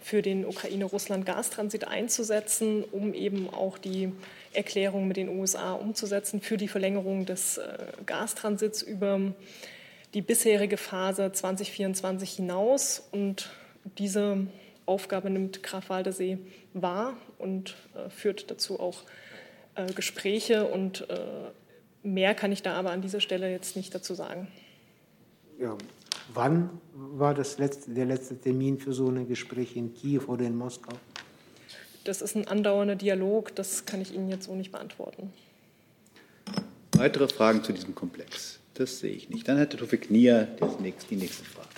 für 0.00 0.22
den 0.22 0.46
Ukraine-Russland-Gastransit 0.46 1.86
einzusetzen, 1.86 2.84
um 2.90 3.12
eben 3.12 3.50
auch 3.50 3.76
die 3.76 4.14
Erklärung 4.52 5.06
mit 5.06 5.16
den 5.16 5.28
USA 5.28 5.72
umzusetzen 5.72 6.40
für 6.40 6.56
die 6.56 6.68
Verlängerung 6.68 7.24
des 7.26 7.58
äh, 7.58 7.78
Gastransits 8.04 8.82
über 8.82 9.32
die 10.14 10.22
bisherige 10.22 10.76
Phase 10.76 11.30
2024 11.30 12.30
hinaus. 12.30 13.08
Und 13.12 13.50
diese 13.98 14.46
Aufgabe 14.86 15.30
nimmt 15.30 15.62
Graf 15.62 15.88
Waldersee 15.88 16.38
wahr 16.74 17.16
und 17.38 17.76
äh, 17.94 18.10
führt 18.10 18.50
dazu 18.50 18.80
auch 18.80 19.02
äh, 19.76 19.86
Gespräche. 19.92 20.66
Und 20.66 21.08
äh, 21.08 21.18
mehr 22.02 22.34
kann 22.34 22.50
ich 22.50 22.62
da 22.62 22.74
aber 22.74 22.90
an 22.90 23.02
dieser 23.02 23.20
Stelle 23.20 23.50
jetzt 23.50 23.76
nicht 23.76 23.94
dazu 23.94 24.14
sagen. 24.14 24.48
Ja, 25.60 25.76
wann 26.34 26.70
war 26.94 27.34
das 27.34 27.58
letzte, 27.58 27.92
der 27.92 28.06
letzte 28.06 28.36
Termin 28.36 28.78
für 28.78 28.92
so 28.92 29.08
ein 29.08 29.28
Gespräch 29.28 29.76
in 29.76 29.94
Kiew 29.94 30.22
oder 30.26 30.44
in 30.44 30.56
Moskau? 30.56 30.96
Das 32.04 32.22
ist 32.22 32.34
ein 32.34 32.48
andauernder 32.48 32.96
Dialog, 32.96 33.54
das 33.54 33.84
kann 33.84 34.00
ich 34.00 34.14
Ihnen 34.14 34.28
jetzt 34.28 34.46
so 34.46 34.54
nicht 34.54 34.72
beantworten. 34.72 35.32
Weitere 36.92 37.28
Fragen 37.28 37.62
zu 37.62 37.72
diesem 37.72 37.94
Komplex? 37.94 38.58
Das 38.74 38.98
sehe 38.98 39.12
ich 39.12 39.28
nicht. 39.28 39.46
Dann 39.46 39.58
hätte 39.58 39.76
Tufik 39.76 40.10
Nier 40.10 40.48
die 41.10 41.16
nächste 41.16 41.44
Frage. 41.44 41.68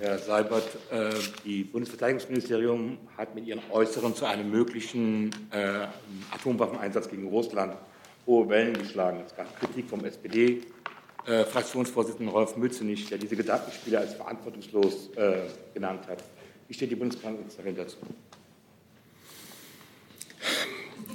Herr 0.00 0.18
Seibert, 0.18 0.68
äh, 0.92 1.10
die 1.44 1.64
Bundesverteidigungsministerium 1.64 2.98
hat 3.16 3.34
mit 3.34 3.48
ihren 3.48 3.60
Äußerungen 3.72 4.14
zu 4.14 4.26
einem 4.26 4.48
möglichen 4.48 5.32
äh, 5.50 5.88
Atomwaffeneinsatz 6.30 7.08
gegen 7.08 7.26
Russland 7.26 7.74
hohe 8.24 8.48
Wellen 8.48 8.78
geschlagen. 8.78 9.24
Es 9.26 9.34
gab 9.34 9.58
Kritik 9.58 9.90
vom 9.90 10.04
SPD-Fraktionsvorsitzenden 10.04 12.28
äh, 12.28 12.30
Rolf 12.30 12.56
Mützenich, 12.56 13.08
der 13.08 13.18
diese 13.18 13.34
Gedankenspiele 13.34 13.98
als 13.98 14.14
verantwortungslos 14.14 15.10
genannt 15.74 16.06
hat. 16.06 16.22
Wie 16.68 16.74
steht 16.74 16.90
die 16.90 16.96
Bundeskanzlerin 16.96 17.76
dazu? 17.76 17.96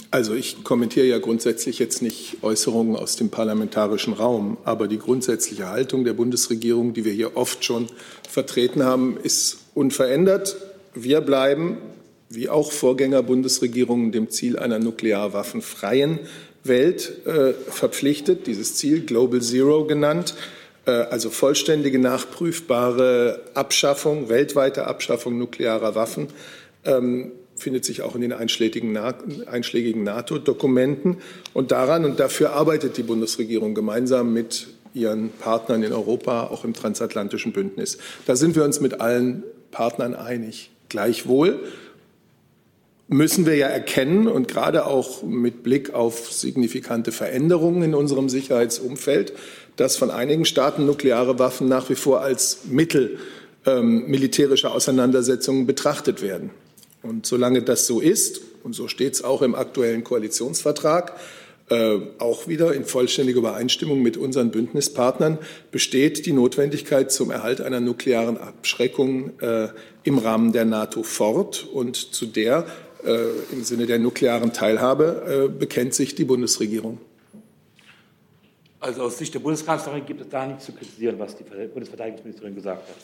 Also 0.09 0.33
ich 0.33 0.63
kommentiere 0.63 1.05
ja 1.05 1.19
grundsätzlich 1.19 1.79
jetzt 1.79 2.01
nicht 2.01 2.37
Äußerungen 2.41 2.95
aus 2.95 3.15
dem 3.15 3.29
parlamentarischen 3.29 4.13
Raum, 4.13 4.57
aber 4.63 4.87
die 4.87 4.99
grundsätzliche 4.99 5.69
Haltung 5.69 6.05
der 6.05 6.13
Bundesregierung, 6.13 6.93
die 6.93 7.05
wir 7.05 7.13
hier 7.13 7.37
oft 7.37 7.63
schon 7.65 7.87
vertreten 8.27 8.83
haben, 8.83 9.17
ist 9.17 9.59
unverändert. 9.73 10.55
Wir 10.93 11.21
bleiben, 11.21 11.77
wie 12.29 12.49
auch 12.49 12.71
Vorgänger-Bundesregierungen, 12.71 14.11
dem 14.11 14.29
Ziel 14.29 14.57
einer 14.57 14.79
nuklearwaffenfreien 14.79 16.19
Welt 16.63 17.25
äh, 17.25 17.53
verpflichtet. 17.53 18.47
Dieses 18.47 18.75
Ziel, 18.75 19.01
Global 19.01 19.41
Zero 19.41 19.85
genannt, 19.85 20.35
also 20.91 21.29
vollständige, 21.29 21.97
nachprüfbare 21.99 23.41
Abschaffung, 23.53 24.29
weltweite 24.29 24.85
Abschaffung 24.85 25.37
nuklearer 25.37 25.95
Waffen, 25.95 26.27
ähm, 26.83 27.31
findet 27.55 27.85
sich 27.85 28.01
auch 28.01 28.15
in 28.15 28.21
den 28.21 28.33
einschlägigen, 28.33 28.97
einschlägigen 28.97 30.03
NATO-Dokumenten. 30.03 31.17
Und 31.53 31.71
daran 31.71 32.03
und 32.03 32.19
dafür 32.19 32.51
arbeitet 32.51 32.97
die 32.97 33.03
Bundesregierung 33.03 33.73
gemeinsam 33.73 34.33
mit 34.33 34.67
ihren 34.93 35.29
Partnern 35.29 35.83
in 35.83 35.93
Europa, 35.93 36.47
auch 36.47 36.65
im 36.65 36.73
transatlantischen 36.73 37.51
Bündnis. 37.53 37.97
Da 38.25 38.35
sind 38.35 38.55
wir 38.55 38.63
uns 38.63 38.79
mit 38.79 39.01
allen 39.01 39.43
Partnern 39.71 40.15
einig. 40.15 40.71
Gleichwohl 40.89 41.59
müssen 43.07 43.45
wir 43.45 43.55
ja 43.55 43.67
erkennen 43.67 44.27
und 44.27 44.47
gerade 44.47 44.85
auch 44.85 45.23
mit 45.23 45.63
Blick 45.63 45.93
auf 45.93 46.31
signifikante 46.31 47.11
Veränderungen 47.11 47.83
in 47.83 47.95
unserem 47.95 48.29
Sicherheitsumfeld, 48.29 49.33
dass 49.75 49.95
von 49.95 50.11
einigen 50.11 50.45
Staaten 50.45 50.85
nukleare 50.85 51.39
Waffen 51.39 51.67
nach 51.67 51.89
wie 51.89 51.95
vor 51.95 52.21
als 52.21 52.59
Mittel 52.65 53.17
ähm, 53.65 54.07
militärischer 54.07 54.73
Auseinandersetzungen 54.73 55.65
betrachtet 55.65 56.21
werden. 56.21 56.51
Und 57.01 57.25
solange 57.25 57.61
das 57.61 57.87
so 57.87 57.99
ist, 57.99 58.41
und 58.63 58.73
so 58.73 58.87
steht 58.87 59.13
es 59.13 59.23
auch 59.23 59.41
im 59.41 59.55
aktuellen 59.55 60.03
Koalitionsvertrag, 60.03 61.13
äh, 61.69 61.97
auch 62.19 62.47
wieder 62.47 62.73
in 62.73 62.85
vollständiger 62.85 63.39
Übereinstimmung 63.39 64.01
mit 64.01 64.17
unseren 64.17 64.51
Bündnispartnern, 64.51 65.37
besteht 65.71 66.25
die 66.25 66.33
Notwendigkeit 66.33 67.11
zum 67.11 67.31
Erhalt 67.31 67.61
einer 67.61 67.79
nuklearen 67.79 68.37
Abschreckung 68.37 69.39
äh, 69.39 69.69
im 70.03 70.17
Rahmen 70.17 70.51
der 70.51 70.65
NATO 70.65 71.03
fort. 71.03 71.67
Und 71.71 71.95
zu 71.95 72.25
der 72.25 72.65
äh, 73.05 73.17
im 73.51 73.63
Sinne 73.63 73.85
der 73.85 73.99
nuklearen 73.99 74.53
Teilhabe 74.53 75.47
äh, 75.47 75.49
bekennt 75.49 75.93
sich 75.93 76.15
die 76.15 76.25
Bundesregierung. 76.25 76.99
Also 78.83 79.03
aus 79.03 79.17
Sicht 79.17 79.33
der 79.33 79.39
Bundeskanzlerin 79.39 80.05
gibt 80.05 80.19
es 80.19 80.27
da 80.29 80.45
nichts 80.45 80.65
zu 80.65 80.73
kritisieren, 80.73 81.17
was 81.17 81.37
die 81.37 81.43
Bundesverteidigungsministerin 81.43 82.53
gesagt 82.53 82.89
hat. 82.89 82.95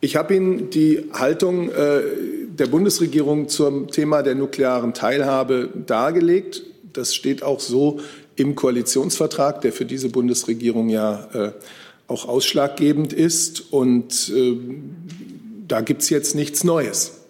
Ich 0.00 0.16
habe 0.16 0.34
Ihnen 0.34 0.70
die 0.70 1.10
Haltung 1.12 1.70
äh, 1.70 2.00
der 2.48 2.66
Bundesregierung 2.66 3.48
zum 3.48 3.88
Thema 3.88 4.22
der 4.22 4.34
nuklearen 4.34 4.94
Teilhabe 4.94 5.70
dargelegt. 5.86 6.64
Das 6.92 7.14
steht 7.14 7.44
auch 7.44 7.60
so 7.60 8.00
im 8.34 8.56
Koalitionsvertrag, 8.56 9.60
der 9.60 9.72
für 9.72 9.84
diese 9.84 10.08
Bundesregierung 10.08 10.88
ja 10.88 11.28
äh, 11.32 11.52
auch 12.08 12.26
ausschlaggebend 12.26 13.12
ist. 13.12 13.72
Und 13.72 14.28
äh, 14.34 14.56
da 15.68 15.82
gibt 15.82 16.02
es 16.02 16.10
jetzt 16.10 16.34
nichts 16.34 16.64
Neues. 16.64 17.20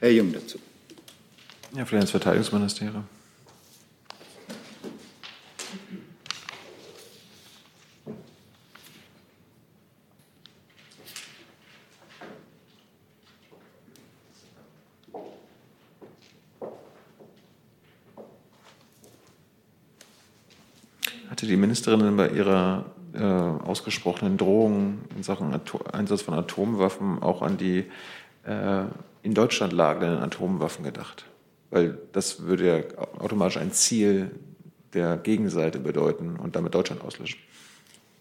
Herr 0.00 0.10
Jung 0.10 0.32
dazu. 0.32 0.58
Ja, 1.76 1.84
vielleicht 1.84 2.02
ins 2.02 2.10
Verteidigungsministerium. 2.10 3.04
Hatte 21.44 21.50
die 21.50 21.58
Ministerin 21.58 22.16
bei 22.16 22.30
ihrer 22.30 22.86
äh, 23.12 23.18
ausgesprochenen 23.22 24.38
Drohung 24.38 25.00
in 25.14 25.22
Sachen 25.22 25.52
Atom 25.52 25.82
Einsatz 25.92 26.22
von 26.22 26.32
Atomwaffen 26.32 27.22
auch 27.22 27.42
an 27.42 27.58
die 27.58 27.84
äh, 28.46 28.84
in 29.22 29.34
Deutschland 29.34 29.74
lagernden 29.74 30.22
Atomwaffen 30.22 30.84
gedacht? 30.84 31.26
Weil 31.68 31.98
das 32.12 32.44
würde 32.44 32.66
ja 32.66 32.98
automatisch 33.18 33.58
ein 33.58 33.72
Ziel 33.72 34.30
der 34.94 35.18
Gegenseite 35.18 35.80
bedeuten 35.80 36.36
und 36.36 36.56
damit 36.56 36.74
Deutschland 36.74 37.02
auslöschen. 37.04 37.38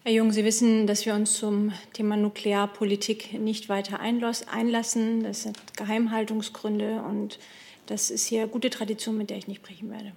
Herr 0.04 0.12
Jung, 0.12 0.34
Sie 0.34 0.44
wissen, 0.44 0.86
dass 0.86 1.06
wir 1.06 1.14
uns 1.14 1.38
zum 1.38 1.72
Thema 1.94 2.18
Nuklearpolitik 2.18 3.40
nicht 3.40 3.70
weiter 3.70 4.02
einlassen. 4.02 5.24
Das 5.24 5.44
sind 5.44 5.58
Geheimhaltungsgründe 5.78 7.02
und 7.10 7.40
das 7.86 8.12
ist 8.12 8.26
hier 8.26 8.48
gute 8.48 8.70
Tradition, 8.70 9.18
mit 9.18 9.30
der 9.30 9.38
ich 9.38 9.48
nicht 9.48 9.64
brechen 9.64 9.90
werde. 9.90 10.12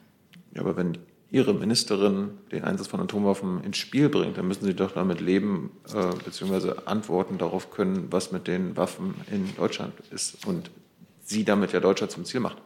Ja, 0.56 0.62
aber 0.62 0.76
wenn 0.76 0.98
Ihre 1.30 1.54
Ministerin 1.54 2.30
den 2.52 2.64
Einsatz 2.64 2.86
von 2.86 3.00
Atomwaffen 3.00 3.62
ins 3.64 3.78
Spiel 3.78 4.08
bringt, 4.08 4.38
dann 4.38 4.46
müssen 4.46 4.64
Sie 4.64 4.74
doch 4.74 4.92
damit 4.92 5.20
leben 5.20 5.70
äh, 5.92 6.14
bzw. 6.24 6.82
Antworten 6.86 7.38
darauf 7.38 7.70
können, 7.70 8.06
was 8.10 8.30
mit 8.30 8.46
den 8.46 8.76
Waffen 8.76 9.14
in 9.30 9.54
Deutschland 9.56 9.94
ist 10.12 10.46
und 10.46 10.70
Sie 11.24 11.44
damit 11.44 11.72
ja 11.72 11.80
Deutschland 11.80 12.12
zum 12.12 12.24
Ziel 12.24 12.40
macht. 12.40 12.58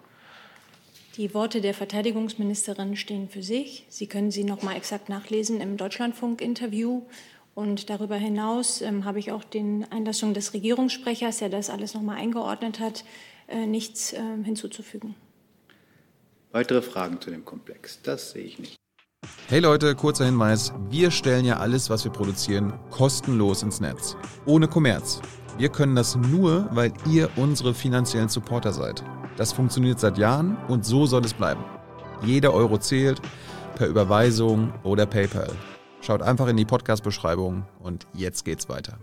Die 1.17 1.35
Worte 1.35 1.61
der 1.61 1.75
Verteidigungsministerin 1.75 2.97
stehen 2.97 3.29
für 3.29 3.43
sich. 3.43 3.87
Sie 3.89 4.07
können 4.07 4.31
sie 4.31 4.45
noch 4.45 4.63
mal 4.63 4.77
exakt 4.77 5.09
nachlesen 5.09 5.61
im 5.61 5.77
Deutschlandfunk-Interview. 5.77 7.03
Und 7.55 7.91
darüber 7.91 8.17
hinaus 8.17 8.81
ähm, 8.81 9.05
habe 9.05 9.19
ich 9.19 9.33
auch 9.33 9.43
den 9.43 9.85
Einlassungen 9.91 10.35
des 10.35 10.55
Regierungssprechers, 10.55 11.39
der 11.39 11.49
das 11.49 11.69
alles 11.69 11.95
noch 11.95 12.03
mal 12.03 12.17
eingeordnet 12.17 12.79
hat, 12.79 13.05
äh, 13.49 13.67
nichts 13.67 14.13
äh, 14.13 14.21
hinzuzufügen. 14.45 15.17
Weitere 16.53 16.83
Fragen 16.83 17.21
zu 17.21 17.31
dem 17.31 17.45
Komplex? 17.45 18.03
Das 18.03 18.33
sehe 18.33 18.43
ich 18.43 18.59
nicht. 18.59 18.77
Hey 19.47 19.61
Leute, 19.61 19.95
kurzer 19.95 20.25
Hinweis. 20.25 20.73
Wir 20.89 21.13
stellen 21.13 21.45
ja 21.45 21.59
alles, 21.59 21.91
was 21.91 22.05
wir 22.05 22.11
produzieren, 22.11 22.73
kostenlos 22.91 23.63
ins 23.63 23.81
Netz. 23.81 24.17
Ohne 24.47 24.67
Kommerz. 24.67 25.21
Wir 25.59 25.69
können 25.69 25.95
das 25.95 26.17
nur, 26.17 26.69
weil 26.73 26.93
ihr 27.09 27.31
unsere 27.37 27.73
finanziellen 27.73 28.29
Supporter 28.29 28.73
seid. 28.73 29.05
Das 29.37 29.53
funktioniert 29.53 30.01
seit 30.01 30.19
Jahren 30.19 30.57
und 30.67 30.85
so 30.85 31.07
soll 31.07 31.25
es 31.25 31.35
bleiben. 31.35 31.65
Jeder 32.25 32.53
Euro 32.53 32.79
zählt, 32.79 33.21
per 33.77 33.87
Überweisung 33.87 34.73
oder 34.83 35.07
PayPal. 35.07 35.53
Schaut 36.01 36.23
einfach 36.23 36.49
in 36.49 36.57
die 36.57 36.65
Podcast-Beschreibung 36.65 37.65
und 37.79 38.07
jetzt 38.13 38.45
geht's 38.45 38.69
weiter. 38.69 38.99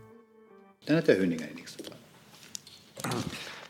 Dann 0.85 0.97
hat 0.97 1.07
der 1.07 1.17
Höninger 1.17 1.45
die 1.47 1.55
nächste 1.55 1.83
Frage. 1.83 1.97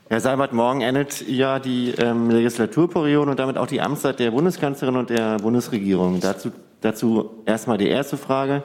Herr 0.09 0.21
Seibert, 0.21 0.53
morgen 0.53 0.79
endet 0.79 1.27
ja 1.27 1.59
die 1.59 1.89
ähm, 1.91 2.29
Legislaturperiode 2.29 3.29
und 3.29 3.39
damit 3.39 3.57
auch 3.57 3.67
die 3.67 3.81
Amtszeit 3.81 4.19
der 4.19 4.31
Bundeskanzlerin 4.31 4.95
und 4.95 5.09
der 5.09 5.37
Bundesregierung. 5.39 6.21
Dazu, 6.21 6.51
dazu 6.79 7.31
erstmal 7.45 7.77
die 7.77 7.89
erste 7.89 8.15
Frage. 8.15 8.63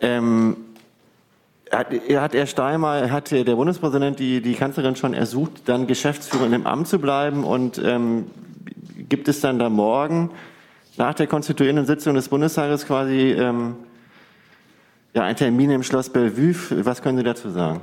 Ähm, 0.00 0.56
hat, 1.70 1.92
hat 1.92 2.34
Herr 2.34 2.46
Steinmeier, 2.46 3.12
hat 3.12 3.30
der 3.30 3.44
Bundespräsident 3.44 4.18
die, 4.18 4.42
die 4.42 4.54
Kanzlerin 4.54 4.96
schon 4.96 5.14
ersucht, 5.14 5.52
dann 5.66 5.86
Geschäftsführer 5.86 6.52
im 6.52 6.66
Amt 6.66 6.88
zu 6.88 6.98
bleiben? 6.98 7.44
Und 7.44 7.80
ähm, 7.84 8.26
gibt 9.08 9.28
es 9.28 9.40
dann 9.40 9.60
da 9.60 9.70
morgen 9.70 10.30
nach 10.96 11.14
der 11.14 11.28
konstituierenden 11.28 11.86
Sitzung 11.86 12.14
des 12.14 12.28
Bundestages 12.28 12.86
quasi 12.86 13.30
ähm, 13.38 13.76
ja, 15.14 15.22
einen 15.22 15.36
Termin 15.36 15.70
im 15.70 15.84
Schloss 15.84 16.08
Bellevue? 16.10 16.84
Was 16.84 17.02
können 17.02 17.18
Sie 17.18 17.24
dazu 17.24 17.50
sagen? 17.50 17.82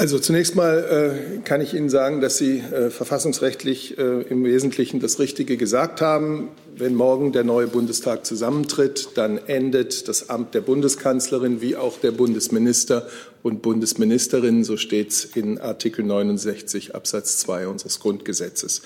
Also 0.00 0.18
zunächst 0.18 0.56
mal 0.56 1.36
äh, 1.36 1.40
kann 1.42 1.60
ich 1.60 1.74
Ihnen 1.74 1.90
sagen, 1.90 2.22
dass 2.22 2.38
Sie 2.38 2.60
äh, 2.60 2.88
verfassungsrechtlich 2.88 3.98
äh, 3.98 4.22
im 4.22 4.44
Wesentlichen 4.44 4.98
das 4.98 5.18
Richtige 5.18 5.58
gesagt 5.58 6.00
haben. 6.00 6.48
Wenn 6.74 6.94
morgen 6.94 7.32
der 7.32 7.44
neue 7.44 7.66
Bundestag 7.66 8.24
zusammentritt, 8.24 9.10
dann 9.16 9.36
endet 9.36 10.08
das 10.08 10.30
Amt 10.30 10.54
der 10.54 10.62
Bundeskanzlerin 10.62 11.60
wie 11.60 11.76
auch 11.76 11.98
der 11.98 12.12
Bundesminister 12.12 13.08
und 13.42 13.60
Bundesministerin. 13.60 14.64
So 14.64 14.78
steht 14.78 15.10
es 15.10 15.24
in 15.26 15.58
Artikel 15.58 16.02
69 16.02 16.94
Absatz 16.94 17.36
2 17.36 17.68
unseres 17.68 18.00
Grundgesetzes. 18.00 18.80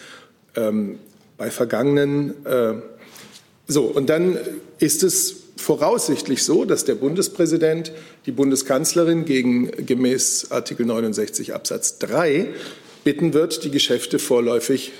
Ähm, 0.57 0.99
bei 1.39 1.53
vergangenen 1.53 2.45
äh, 2.45 2.75
so 3.69 3.85
und 3.85 4.11
dann 4.11 4.37
ist 4.81 5.05
es 5.05 5.44
voraussichtlich 5.57 6.43
so, 6.43 6.65
dass 6.65 6.85
der 6.85 6.95
Bundespräsident 6.95 7.93
die 8.27 8.33
Bundeskanzlerin 8.33 9.25
gegen, 9.25 9.71
gemäß 9.87 10.51
Artikel 10.51 10.87
69 10.87 11.55
Absatz 11.55 11.99
3 11.99 12.49
bitten 13.05 13.35
wird, 13.35 13.65
die 13.65 13.71
Geschäfte 13.71 14.19
vorläufig 14.19 14.93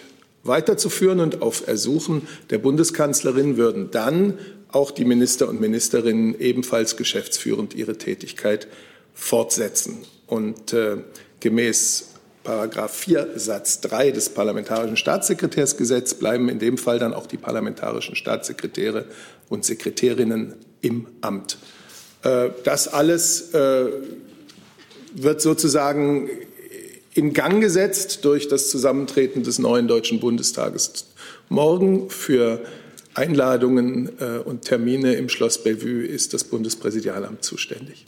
weiterzuführen. 0.45 1.21
Und 1.21 1.43
auf 1.43 1.67
Ersuchen 1.67 2.29
der 2.51 2.59
Bundeskanzlerin 2.59 3.57
würden 3.57 3.91
dann 3.91 4.39
auch 4.69 4.91
die 4.91 5.05
Minister 5.05 5.49
und 5.49 5.61
Ministerinnen 5.61 6.39
ebenfalls 6.39 6.97
geschäftsführend 6.97 7.75
ihre 7.75 7.97
Tätigkeit 7.97 8.67
fortsetzen. 9.15 9.99
Und 10.27 10.73
äh, 10.73 10.99
gemäß 11.41 12.09
Paragraph 12.45 12.93
4 12.95 13.39
Satz 13.39 13.81
3 13.81 14.11
des 14.11 14.29
Parlamentarischen 14.29 14.99
Staatssekretärsgesetzes 14.99 16.19
bleiben 16.19 16.51
in 16.51 16.59
dem 16.59 16.77
Fall 16.77 16.99
dann 16.99 17.15
auch 17.15 17.27
die 17.27 17.39
parlamentarischen 17.39 18.17
Staatssekretäre 18.17 19.07
und 19.49 19.65
Sekretärinnen 19.65 20.55
im 20.81 21.07
Amt. 21.21 21.59
Äh, 22.23 22.51
das 22.65 22.89
alles 22.89 23.53
äh, 23.55 23.87
wird 25.15 25.41
sozusagen 25.41 26.29
in 27.15 27.33
Gang 27.33 27.61
gesetzt 27.61 28.25
durch 28.25 28.49
das 28.49 28.71
Zusammentreten 28.71 29.45
des 29.45 29.59
neuen 29.59 29.87
Deutschen 29.87 30.21
Bundestages. 30.21 31.07
Morgen 31.49 32.11
für 32.11 32.61
Einladungen 33.15 34.11
äh, 34.19 34.39
und 34.39 34.63
Termine 34.63 35.15
im 35.15 35.29
Schloss 35.29 35.63
Bellevue 35.63 36.05
ist 36.05 36.35
das 36.35 36.45
Bundespräsidialamt 36.45 37.45
zuständig. 37.45 38.07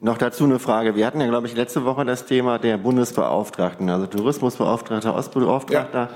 Noch 0.00 0.18
dazu 0.18 0.44
eine 0.44 0.58
Frage. 0.58 0.96
Wir 0.96 1.06
hatten 1.06 1.20
ja, 1.20 1.28
glaube 1.28 1.46
ich, 1.46 1.54
letzte 1.54 1.84
Woche 1.84 2.04
das 2.04 2.26
Thema 2.26 2.58
der 2.58 2.76
Bundesbeauftragten, 2.76 3.88
also 3.88 4.06
Tourismusbeauftragter, 4.06 5.14
Ostbeauftragter. 5.14 5.98
Ja. 5.98 6.10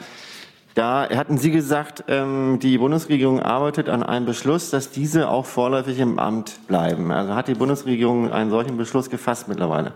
Da 0.74 1.08
hatten 1.08 1.38
Sie 1.38 1.50
gesagt, 1.50 2.04
ähm, 2.08 2.58
die 2.62 2.78
Bundesregierung 2.78 3.40
arbeitet 3.40 3.88
an 3.88 4.02
einem 4.02 4.26
Beschluss, 4.26 4.70
dass 4.70 4.90
diese 4.90 5.28
auch 5.28 5.46
vorläufig 5.46 5.98
im 5.98 6.18
Amt 6.18 6.66
bleiben. 6.68 7.10
Also 7.10 7.34
hat 7.34 7.48
die 7.48 7.54
Bundesregierung 7.54 8.30
einen 8.30 8.50
solchen 8.50 8.76
Beschluss 8.76 9.10
gefasst 9.10 9.48
mittlerweile? 9.48 9.92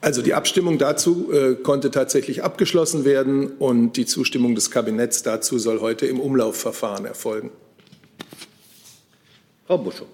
Also 0.00 0.22
die 0.22 0.34
Abstimmung 0.34 0.78
dazu 0.78 1.32
äh, 1.32 1.54
konnte 1.54 1.90
tatsächlich 1.90 2.42
abgeschlossen 2.42 3.04
werden 3.04 3.52
und 3.58 3.92
die 3.92 4.06
Zustimmung 4.06 4.54
des 4.54 4.70
Kabinetts 4.70 5.22
dazu 5.22 5.58
soll 5.58 5.80
heute 5.80 6.06
im 6.06 6.18
Umlaufverfahren 6.18 7.04
erfolgen. 7.04 7.50
Frau 9.66 9.78
Buschow. 9.78 10.08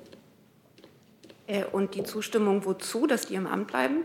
Äh, 1.47 1.65
und 1.73 1.95
die 1.95 2.03
Zustimmung 2.03 2.65
wozu, 2.65 3.07
dass 3.07 3.27
die 3.27 3.35
im 3.35 3.47
Amt 3.47 3.69
bleiben? 3.69 4.05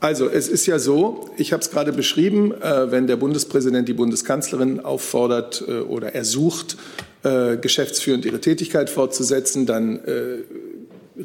Also 0.00 0.28
es 0.28 0.48
ist 0.48 0.66
ja 0.66 0.78
so, 0.78 1.30
ich 1.36 1.52
habe 1.52 1.62
es 1.62 1.70
gerade 1.70 1.92
beschrieben, 1.92 2.52
äh, 2.52 2.90
wenn 2.90 3.06
der 3.06 3.16
Bundespräsident 3.16 3.88
die 3.88 3.94
Bundeskanzlerin 3.94 4.80
auffordert 4.80 5.64
äh, 5.66 5.80
oder 5.80 6.14
ersucht, 6.14 6.76
äh, 7.22 7.56
geschäftsführend 7.56 8.24
ihre 8.24 8.40
Tätigkeit 8.40 8.90
fortzusetzen, 8.90 9.66
dann 9.66 10.00
äh, 10.04 10.38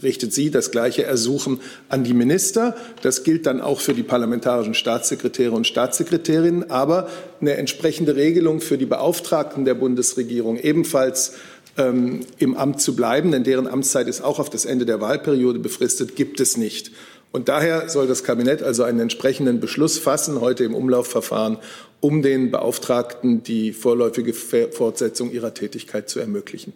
richtet 0.03 0.33
sie 0.33 0.51
das 0.51 0.71
gleiche 0.71 1.03
Ersuchen 1.03 1.59
an 1.89 2.03
die 2.03 2.13
Minister. 2.13 2.75
Das 3.01 3.23
gilt 3.23 3.45
dann 3.45 3.59
auch 3.59 3.81
für 3.81 3.93
die 3.93 4.03
parlamentarischen 4.03 4.75
Staatssekretäre 4.75 5.51
und 5.51 5.67
Staatssekretärinnen, 5.67 6.69
aber 6.69 7.09
eine 7.41 7.55
entsprechende 7.55 8.15
Regelung 8.15 8.61
für 8.61 8.77
die 8.77 8.85
Beauftragten 8.85 9.65
der 9.65 9.73
Bundesregierung 9.73 10.57
ebenfalls 10.57 11.33
ähm, 11.77 12.21
im 12.37 12.55
Amt 12.55 12.81
zu 12.81 12.95
bleiben, 12.95 13.31
denn 13.31 13.43
deren 13.43 13.67
Amtszeit 13.67 14.07
ist 14.07 14.21
auch 14.21 14.39
auf 14.39 14.49
das 14.49 14.65
Ende 14.65 14.85
der 14.85 15.01
Wahlperiode 15.01 15.59
befristet, 15.59 16.15
gibt 16.15 16.39
es 16.39 16.57
nicht. 16.57 16.91
Und 17.31 17.47
daher 17.47 17.89
soll 17.89 18.07
das 18.07 18.23
Kabinett 18.23 18.63
also 18.63 18.83
einen 18.83 18.99
entsprechenden 18.99 19.59
Beschluss 19.59 19.99
fassen, 19.99 20.41
heute 20.41 20.63
im 20.63 20.73
Umlaufverfahren, 20.73 21.59
um 21.99 22.21
den 22.21 22.49
Beauftragten 22.49 23.43
die 23.43 23.71
vorläufige 23.71 24.33
Fortsetzung 24.33 25.31
ihrer 25.31 25.53
Tätigkeit 25.53 26.09
zu 26.09 26.19
ermöglichen. 26.19 26.73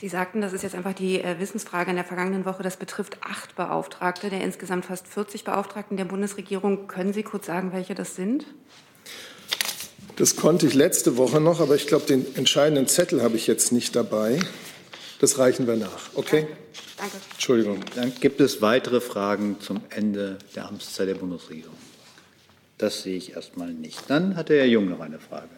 Sie 0.00 0.08
sagten, 0.08 0.40
das 0.40 0.52
ist 0.52 0.62
jetzt 0.62 0.74
einfach 0.74 0.94
die 0.94 1.20
äh, 1.20 1.38
Wissensfrage 1.38 1.90
in 1.90 1.96
der 1.96 2.04
vergangenen 2.04 2.44
Woche. 2.44 2.62
Das 2.62 2.76
betrifft 2.76 3.18
acht 3.20 3.54
Beauftragte 3.54 4.30
der 4.30 4.42
insgesamt 4.42 4.86
fast 4.86 5.06
40 5.06 5.44
Beauftragten 5.44 5.96
der 5.96 6.04
Bundesregierung. 6.04 6.88
Können 6.88 7.12
Sie 7.12 7.22
kurz 7.22 7.46
sagen, 7.46 7.72
welche 7.72 7.94
das 7.94 8.16
sind? 8.16 8.46
Das 10.16 10.34
konnte 10.34 10.66
ich 10.66 10.74
letzte 10.74 11.16
Woche 11.16 11.40
noch, 11.40 11.60
aber 11.60 11.76
ich 11.76 11.86
glaube, 11.86 12.06
den 12.06 12.26
entscheidenden 12.34 12.88
Zettel 12.88 13.22
habe 13.22 13.36
ich 13.36 13.46
jetzt 13.46 13.70
nicht 13.70 13.94
dabei. 13.94 14.40
Das 15.20 15.38
reichen 15.38 15.66
wir 15.66 15.76
nach. 15.76 16.10
Okay? 16.14 16.46
Danke. 16.96 17.16
Entschuldigung. 17.32 17.80
Dann 17.94 18.12
gibt 18.20 18.40
es 18.40 18.62
weitere 18.62 19.00
Fragen 19.00 19.56
zum 19.60 19.80
Ende 19.90 20.38
der 20.54 20.66
Amtszeit 20.68 21.08
der 21.08 21.14
Bundesregierung. 21.14 21.76
Das 22.76 23.02
sehe 23.02 23.16
ich 23.16 23.34
erstmal 23.34 23.72
nicht. 23.72 24.08
Dann 24.08 24.36
hat 24.36 24.48
der 24.48 24.58
Herr 24.58 24.66
Jung 24.66 24.88
noch 24.88 25.00
eine 25.00 25.18
Frage. 25.18 25.48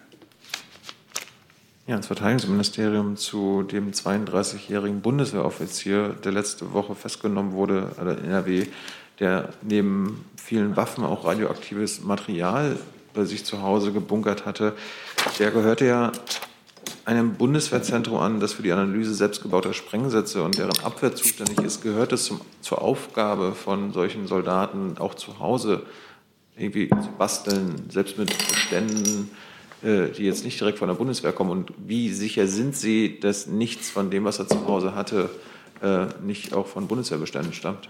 Ja, 1.86 1.96
ins 1.96 2.06
Verteidigungsministerium 2.06 3.16
zu 3.16 3.62
dem 3.62 3.92
32-jährigen 3.92 5.00
Bundeswehroffizier, 5.02 6.16
der 6.24 6.32
letzte 6.32 6.72
Woche 6.72 6.94
festgenommen 6.94 7.52
wurde, 7.52 7.90
oder 8.00 8.16
in 8.16 8.24
NRW, 8.24 8.66
der 9.18 9.50
neben 9.62 10.24
vielen 10.36 10.76
Waffen 10.76 11.04
auch 11.04 11.24
radioaktives 11.24 12.02
Material 12.02 12.76
bei 13.12 13.24
sich 13.24 13.44
zu 13.44 13.61
Hause 13.61 13.92
gebunkert 13.92 14.46
hatte, 14.46 14.74
der 15.38 15.50
gehörte 15.50 15.84
ja 15.84 16.12
einem 17.05 17.34
Bundeswehrzentrum 17.34 18.18
an, 18.18 18.40
das 18.40 18.53
für 18.53 18.62
die 18.62 18.72
Analyse 18.72 19.14
selbstgebauter 19.14 19.72
Sprengsätze 19.72 20.42
und 20.42 20.59
deren 20.59 20.78
Abwehr 20.84 21.14
zuständig 21.14 21.59
ist, 21.61 21.82
gehört 21.82 22.12
es 22.12 22.24
zum, 22.24 22.40
zur 22.61 22.82
Aufgabe 22.82 23.55
von 23.55 23.92
solchen 23.92 24.26
Soldaten 24.26 24.98
auch 24.98 25.14
zu 25.14 25.38
Hause 25.38 25.82
irgendwie 26.57 26.88
zu 26.88 27.09
basteln, 27.18 27.90
selbst 27.90 28.18
mit 28.18 28.36
Beständen, 28.48 29.30
äh, 29.82 30.09
die 30.09 30.24
jetzt 30.24 30.44
nicht 30.44 30.61
direkt 30.61 30.78
von 30.78 30.88
der 30.88 30.94
Bundeswehr 30.94 31.32
kommen? 31.32 31.51
Und 31.51 31.72
wie 31.78 32.11
sicher 32.12 32.46
sind 32.46 32.76
Sie, 32.76 33.18
dass 33.18 33.46
nichts 33.46 33.90
von 33.90 34.11
dem, 34.11 34.24
was 34.24 34.38
er 34.38 34.46
zu 34.46 34.66
Hause 34.66 34.94
hatte, 34.94 35.30
äh, 35.82 36.07
nicht 36.22 36.53
auch 36.53 36.66
von 36.66 36.86
Bundeswehrbeständen 36.86 37.55
stammt? 37.55 37.88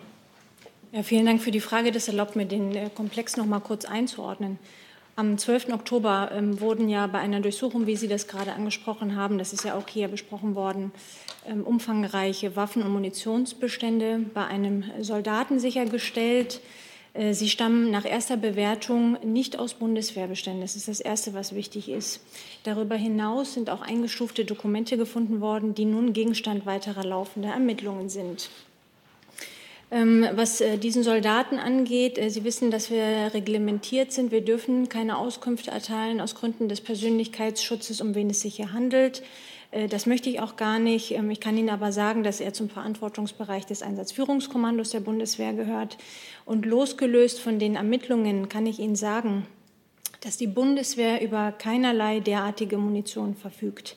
Ja, 0.92 1.02
vielen 1.02 1.26
Dank 1.26 1.40
für 1.42 1.50
die 1.50 1.60
Frage. 1.60 1.92
Das 1.92 2.08
erlaubt 2.08 2.36
mir, 2.36 2.46
den 2.46 2.74
äh, 2.74 2.90
Komplex 2.94 3.36
noch 3.36 3.46
mal 3.46 3.60
kurz 3.60 3.84
einzuordnen. 3.84 4.58
Am 5.20 5.36
12. 5.36 5.74
Oktober 5.74 6.30
ähm, 6.32 6.62
wurden 6.62 6.88
ja 6.88 7.06
bei 7.06 7.18
einer 7.18 7.40
Durchsuchung, 7.40 7.86
wie 7.86 7.94
Sie 7.94 8.08
das 8.08 8.26
gerade 8.26 8.54
angesprochen 8.54 9.16
haben, 9.16 9.36
das 9.36 9.52
ist 9.52 9.66
ja 9.66 9.74
auch 9.74 9.86
hier 9.86 10.08
besprochen 10.08 10.54
worden, 10.54 10.92
ähm, 11.46 11.62
umfangreiche 11.62 12.56
Waffen- 12.56 12.82
und 12.82 12.90
Munitionsbestände 12.94 14.20
bei 14.32 14.46
einem 14.46 14.82
Soldaten 15.00 15.58
sichergestellt. 15.58 16.62
Äh, 17.12 17.34
sie 17.34 17.50
stammen 17.50 17.90
nach 17.90 18.06
erster 18.06 18.38
Bewertung 18.38 19.18
nicht 19.22 19.58
aus 19.58 19.74
Bundeswehrbeständen. 19.74 20.62
Das 20.62 20.74
ist 20.74 20.88
das 20.88 21.00
Erste, 21.00 21.34
was 21.34 21.54
wichtig 21.54 21.90
ist. 21.90 22.24
Darüber 22.62 22.94
hinaus 22.94 23.52
sind 23.52 23.68
auch 23.68 23.82
eingestufte 23.82 24.46
Dokumente 24.46 24.96
gefunden 24.96 25.42
worden, 25.42 25.74
die 25.74 25.84
nun 25.84 26.14
Gegenstand 26.14 26.64
weiterer 26.64 27.04
laufender 27.04 27.50
Ermittlungen 27.50 28.08
sind. 28.08 28.48
Ähm, 29.92 30.26
was 30.34 30.60
äh, 30.60 30.78
diesen 30.78 31.02
Soldaten 31.02 31.58
angeht, 31.58 32.16
äh, 32.16 32.30
Sie 32.30 32.44
wissen, 32.44 32.70
dass 32.70 32.90
wir 32.90 33.34
reglementiert 33.34 34.12
sind. 34.12 34.30
Wir 34.30 34.40
dürfen 34.40 34.88
keine 34.88 35.18
Auskünfte 35.18 35.72
erteilen 35.72 36.20
aus 36.20 36.36
Gründen 36.36 36.68
des 36.68 36.80
Persönlichkeitsschutzes, 36.80 38.00
um 38.00 38.14
wen 38.14 38.30
es 38.30 38.40
sich 38.40 38.54
hier 38.56 38.72
handelt. 38.72 39.22
Äh, 39.72 39.88
das 39.88 40.06
möchte 40.06 40.30
ich 40.30 40.40
auch 40.40 40.54
gar 40.54 40.78
nicht. 40.78 41.10
Ähm, 41.10 41.30
ich 41.30 41.40
kann 41.40 41.56
Ihnen 41.56 41.70
aber 41.70 41.90
sagen, 41.90 42.22
dass 42.22 42.40
er 42.40 42.52
zum 42.52 42.70
Verantwortungsbereich 42.70 43.66
des 43.66 43.82
Einsatzführungskommandos 43.82 44.90
der 44.90 45.00
Bundeswehr 45.00 45.54
gehört. 45.54 45.98
Und 46.44 46.66
losgelöst 46.66 47.40
von 47.40 47.58
den 47.58 47.74
Ermittlungen 47.74 48.48
kann 48.48 48.66
ich 48.66 48.78
Ihnen 48.78 48.96
sagen, 48.96 49.46
dass 50.20 50.36
die 50.36 50.46
Bundeswehr 50.46 51.20
über 51.20 51.50
keinerlei 51.52 52.20
derartige 52.20 52.76
Munition 52.76 53.34
verfügt. 53.34 53.96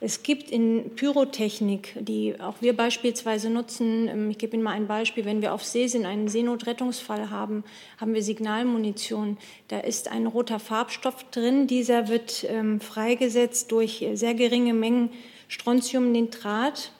Es 0.00 0.22
gibt 0.22 0.50
in 0.50 0.94
Pyrotechnik, 0.94 1.96
die 1.98 2.40
auch 2.40 2.54
wir 2.60 2.76
beispielsweise 2.76 3.50
nutzen, 3.50 4.06
ähm, 4.08 4.30
ich 4.30 4.38
gebe 4.38 4.54
Ihnen 4.54 4.62
mal 4.62 4.72
ein 4.72 4.86
Beispiel, 4.86 5.24
wenn 5.24 5.42
wir 5.42 5.52
auf 5.52 5.64
See 5.64 5.88
sind, 5.88 6.06
einen 6.06 6.28
Seenotrettungsfall 6.28 7.30
haben, 7.30 7.64
haben 7.98 8.14
wir 8.14 8.22
Signalmunition. 8.22 9.38
Da 9.66 9.80
ist 9.80 10.08
ein 10.08 10.26
roter 10.26 10.60
Farbstoff 10.60 11.24
drin, 11.30 11.66
dieser 11.66 12.08
wird 12.08 12.46
ähm, 12.48 12.80
freigesetzt 12.80 13.72
durch 13.72 14.06
sehr 14.14 14.34
geringe 14.34 14.72
Mengen 14.72 15.10
Strontiumnitrat. 15.48 16.92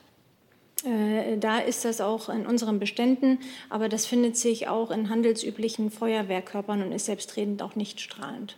Äh, 0.83 1.37
da 1.37 1.59
ist 1.59 1.85
das 1.85 2.01
auch 2.01 2.27
in 2.27 2.45
unseren 2.45 2.79
Beständen, 2.79 3.39
aber 3.69 3.87
das 3.87 4.07
findet 4.07 4.35
sich 4.35 4.67
auch 4.67 4.91
in 4.91 5.09
handelsüblichen 5.09 5.89
Feuerwehrkörpern 5.89 6.81
und 6.81 6.91
ist 6.91 7.05
selbstredend 7.05 7.61
auch 7.61 7.75
nicht 7.77 8.01
strahlend. 8.01 8.57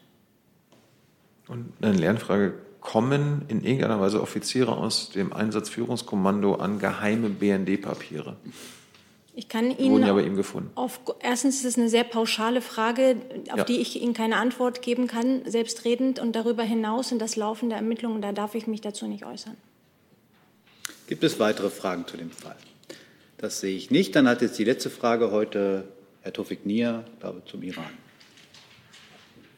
Und 1.47 1.73
eine 1.81 1.93
Lernfrage, 1.93 2.53
kommen 2.81 3.45
in 3.47 3.63
irgendeiner 3.63 4.01
Weise 4.01 4.21
Offiziere 4.21 4.75
aus 4.75 5.11
dem 5.11 5.31
Einsatzführungskommando 5.31 6.55
an 6.55 6.79
geheime 6.79 7.29
BND-Papiere? 7.29 8.35
Ich 9.33 9.47
kann 9.47 9.71
Ihnen. 9.77 9.93
Wurden 9.93 10.07
ja 10.07 10.13
bei 10.13 10.23
ihm 10.23 10.35
gefunden. 10.35 10.71
Auf, 10.75 10.99
erstens 11.21 11.59
ist 11.59 11.65
es 11.65 11.77
eine 11.77 11.87
sehr 11.87 12.03
pauschale 12.03 12.61
Frage, 12.61 13.15
auf 13.51 13.59
ja. 13.59 13.63
die 13.63 13.79
ich 13.79 14.01
Ihnen 14.01 14.13
keine 14.13 14.35
Antwort 14.35 14.81
geben 14.81 15.07
kann, 15.07 15.43
selbstredend. 15.45 16.19
Und 16.19 16.35
darüber 16.35 16.63
hinaus 16.63 17.09
sind 17.09 17.21
das 17.21 17.37
laufende 17.37 17.75
Ermittlungen, 17.75 18.21
da 18.21 18.33
darf 18.33 18.55
ich 18.55 18.67
mich 18.67 18.81
dazu 18.81 19.07
nicht 19.07 19.25
äußern. 19.25 19.55
Gibt 21.07 21.23
es 21.23 21.39
weitere 21.39 21.69
Fragen 21.69 22.05
zu 22.07 22.17
dem 22.17 22.31
Fall? 22.31 22.57
Das 23.37 23.61
sehe 23.61 23.75
ich 23.75 23.89
nicht. 23.89 24.15
Dann 24.15 24.27
hat 24.27 24.41
jetzt 24.41 24.59
die 24.59 24.63
letzte 24.63 24.89
Frage 24.89 25.31
heute 25.31 25.85
Herr 26.21 26.33
Tofik 26.33 26.65
Nier, 26.65 27.05
glaube 27.19 27.41
zum 27.45 27.63
Iran. 27.63 27.89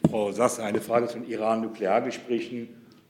Frau 0.09 0.31
Sass, 0.31 0.59
eine 0.59 0.81
Frage 0.81 1.07
zu 1.07 1.19
den 1.19 1.27
Iran-Nukleargesprächen. 1.27 2.69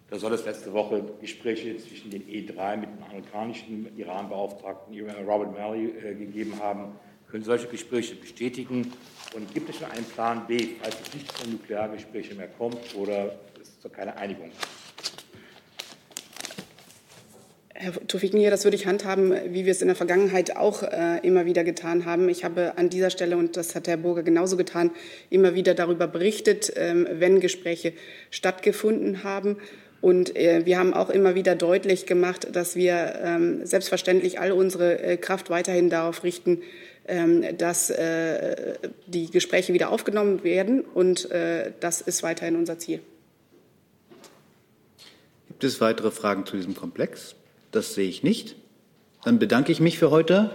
Da 0.10 0.20
soll 0.20 0.34
es 0.34 0.46
letzte 0.46 0.74
Woche 0.74 1.04
Gespräche 1.22 1.76
zwischen 1.78 2.12
den 2.12 2.24
E3 2.24 2.78
mit 2.78 2.90
dem 2.90 3.04
amerikanischen 3.04 3.98
Iran-Beauftragten 3.98 4.96
Robert 5.28 5.58
Malley 5.58 5.94
äh, 5.98 6.14
gegeben 6.14 6.60
haben. 6.60 6.96
Können 7.30 7.44
solche 7.44 7.68
Gespräche 7.68 8.16
bestätigen? 8.16 8.94
Und 9.36 9.52
gibt 9.54 9.70
es 9.70 9.78
schon 9.78 9.90
einen 9.90 10.06
Plan 10.06 10.46
B, 10.46 10.76
falls 10.82 10.96
es 11.02 11.14
nicht 11.16 11.38
zu 11.38 11.50
Nukleargesprächen 11.50 12.38
mehr 12.38 12.50
kommt 12.50 12.96
oder 12.96 13.34
es 13.60 13.80
zu 13.80 13.90
keiner 13.90 14.16
Einigung? 14.18 14.52
Herr 17.84 18.08
Tofiknier, 18.08 18.50
das 18.50 18.64
würde 18.64 18.78
ich 18.78 18.86
handhaben, 18.86 19.34
wie 19.50 19.66
wir 19.66 19.72
es 19.72 19.82
in 19.82 19.88
der 19.88 19.96
Vergangenheit 19.98 20.56
auch 20.56 20.84
äh, 20.84 21.20
immer 21.24 21.46
wieder 21.46 21.66
getan 21.66 22.06
haben. 22.06 22.30
Ich 22.30 22.46
habe 22.46 22.78
an 22.78 22.90
dieser 22.90 23.10
Stelle, 23.10 23.36
und 23.36 23.58
das 23.58 23.76
hat 23.76 23.90
Herr 23.90 23.98
Burger 23.98 24.24
genauso 24.24 24.56
getan, 24.56 24.92
immer 25.30 25.54
wieder 25.54 25.74
darüber 25.74 26.08
berichtet, 26.08 26.72
ähm, 26.78 27.06
wenn 27.12 27.42
Gespräche 27.42 27.92
stattgefunden 28.30 29.26
haben. 29.26 29.58
Und 30.04 30.36
äh, 30.36 30.66
wir 30.66 30.78
haben 30.78 30.94
auch 30.94 31.10
immer 31.10 31.34
wieder 31.34 31.56
deutlich 31.56 32.06
gemacht, 32.06 32.50
dass 32.52 32.76
wir 32.76 33.22
ähm, 33.24 33.66
selbstverständlich 33.66 34.38
all 34.38 34.52
unsere 34.52 35.00
äh, 35.02 35.16
Kraft 35.16 35.50
weiterhin 35.50 35.90
darauf 35.90 36.26
richten, 36.26 36.62
ähm, 37.08 37.58
dass 37.58 37.90
äh, 37.90 38.74
die 39.08 39.32
Gespräche 39.32 39.72
wieder 39.72 39.92
aufgenommen 39.92 40.44
werden. 40.44 40.82
Und 40.82 41.32
äh, 41.32 41.72
das 41.80 42.02
ist 42.02 42.22
weiterhin 42.22 42.58
unser 42.58 42.78
Ziel. 42.80 43.00
Gibt 45.48 45.64
es 45.64 45.80
weitere 45.80 46.12
Fragen 46.12 46.46
zu 46.46 46.58
diesem 46.58 46.76
Komplex? 46.76 47.36
Das 47.72 47.94
sehe 47.94 48.10
ich 48.10 48.24
nicht. 48.24 48.58
Dann 49.24 49.40
bedanke 49.40 49.72
ich 49.72 49.80
mich 49.80 50.00
für 50.00 50.12
heute, 50.12 50.52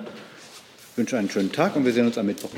wünsche 0.96 1.16
einen 1.16 1.30
schönen 1.30 1.52
Tag 1.52 1.74
und 1.74 1.86
wir 1.86 1.94
sehen 1.94 2.04
uns 2.04 2.18
am 2.18 2.26
Mittwoch 2.26 2.50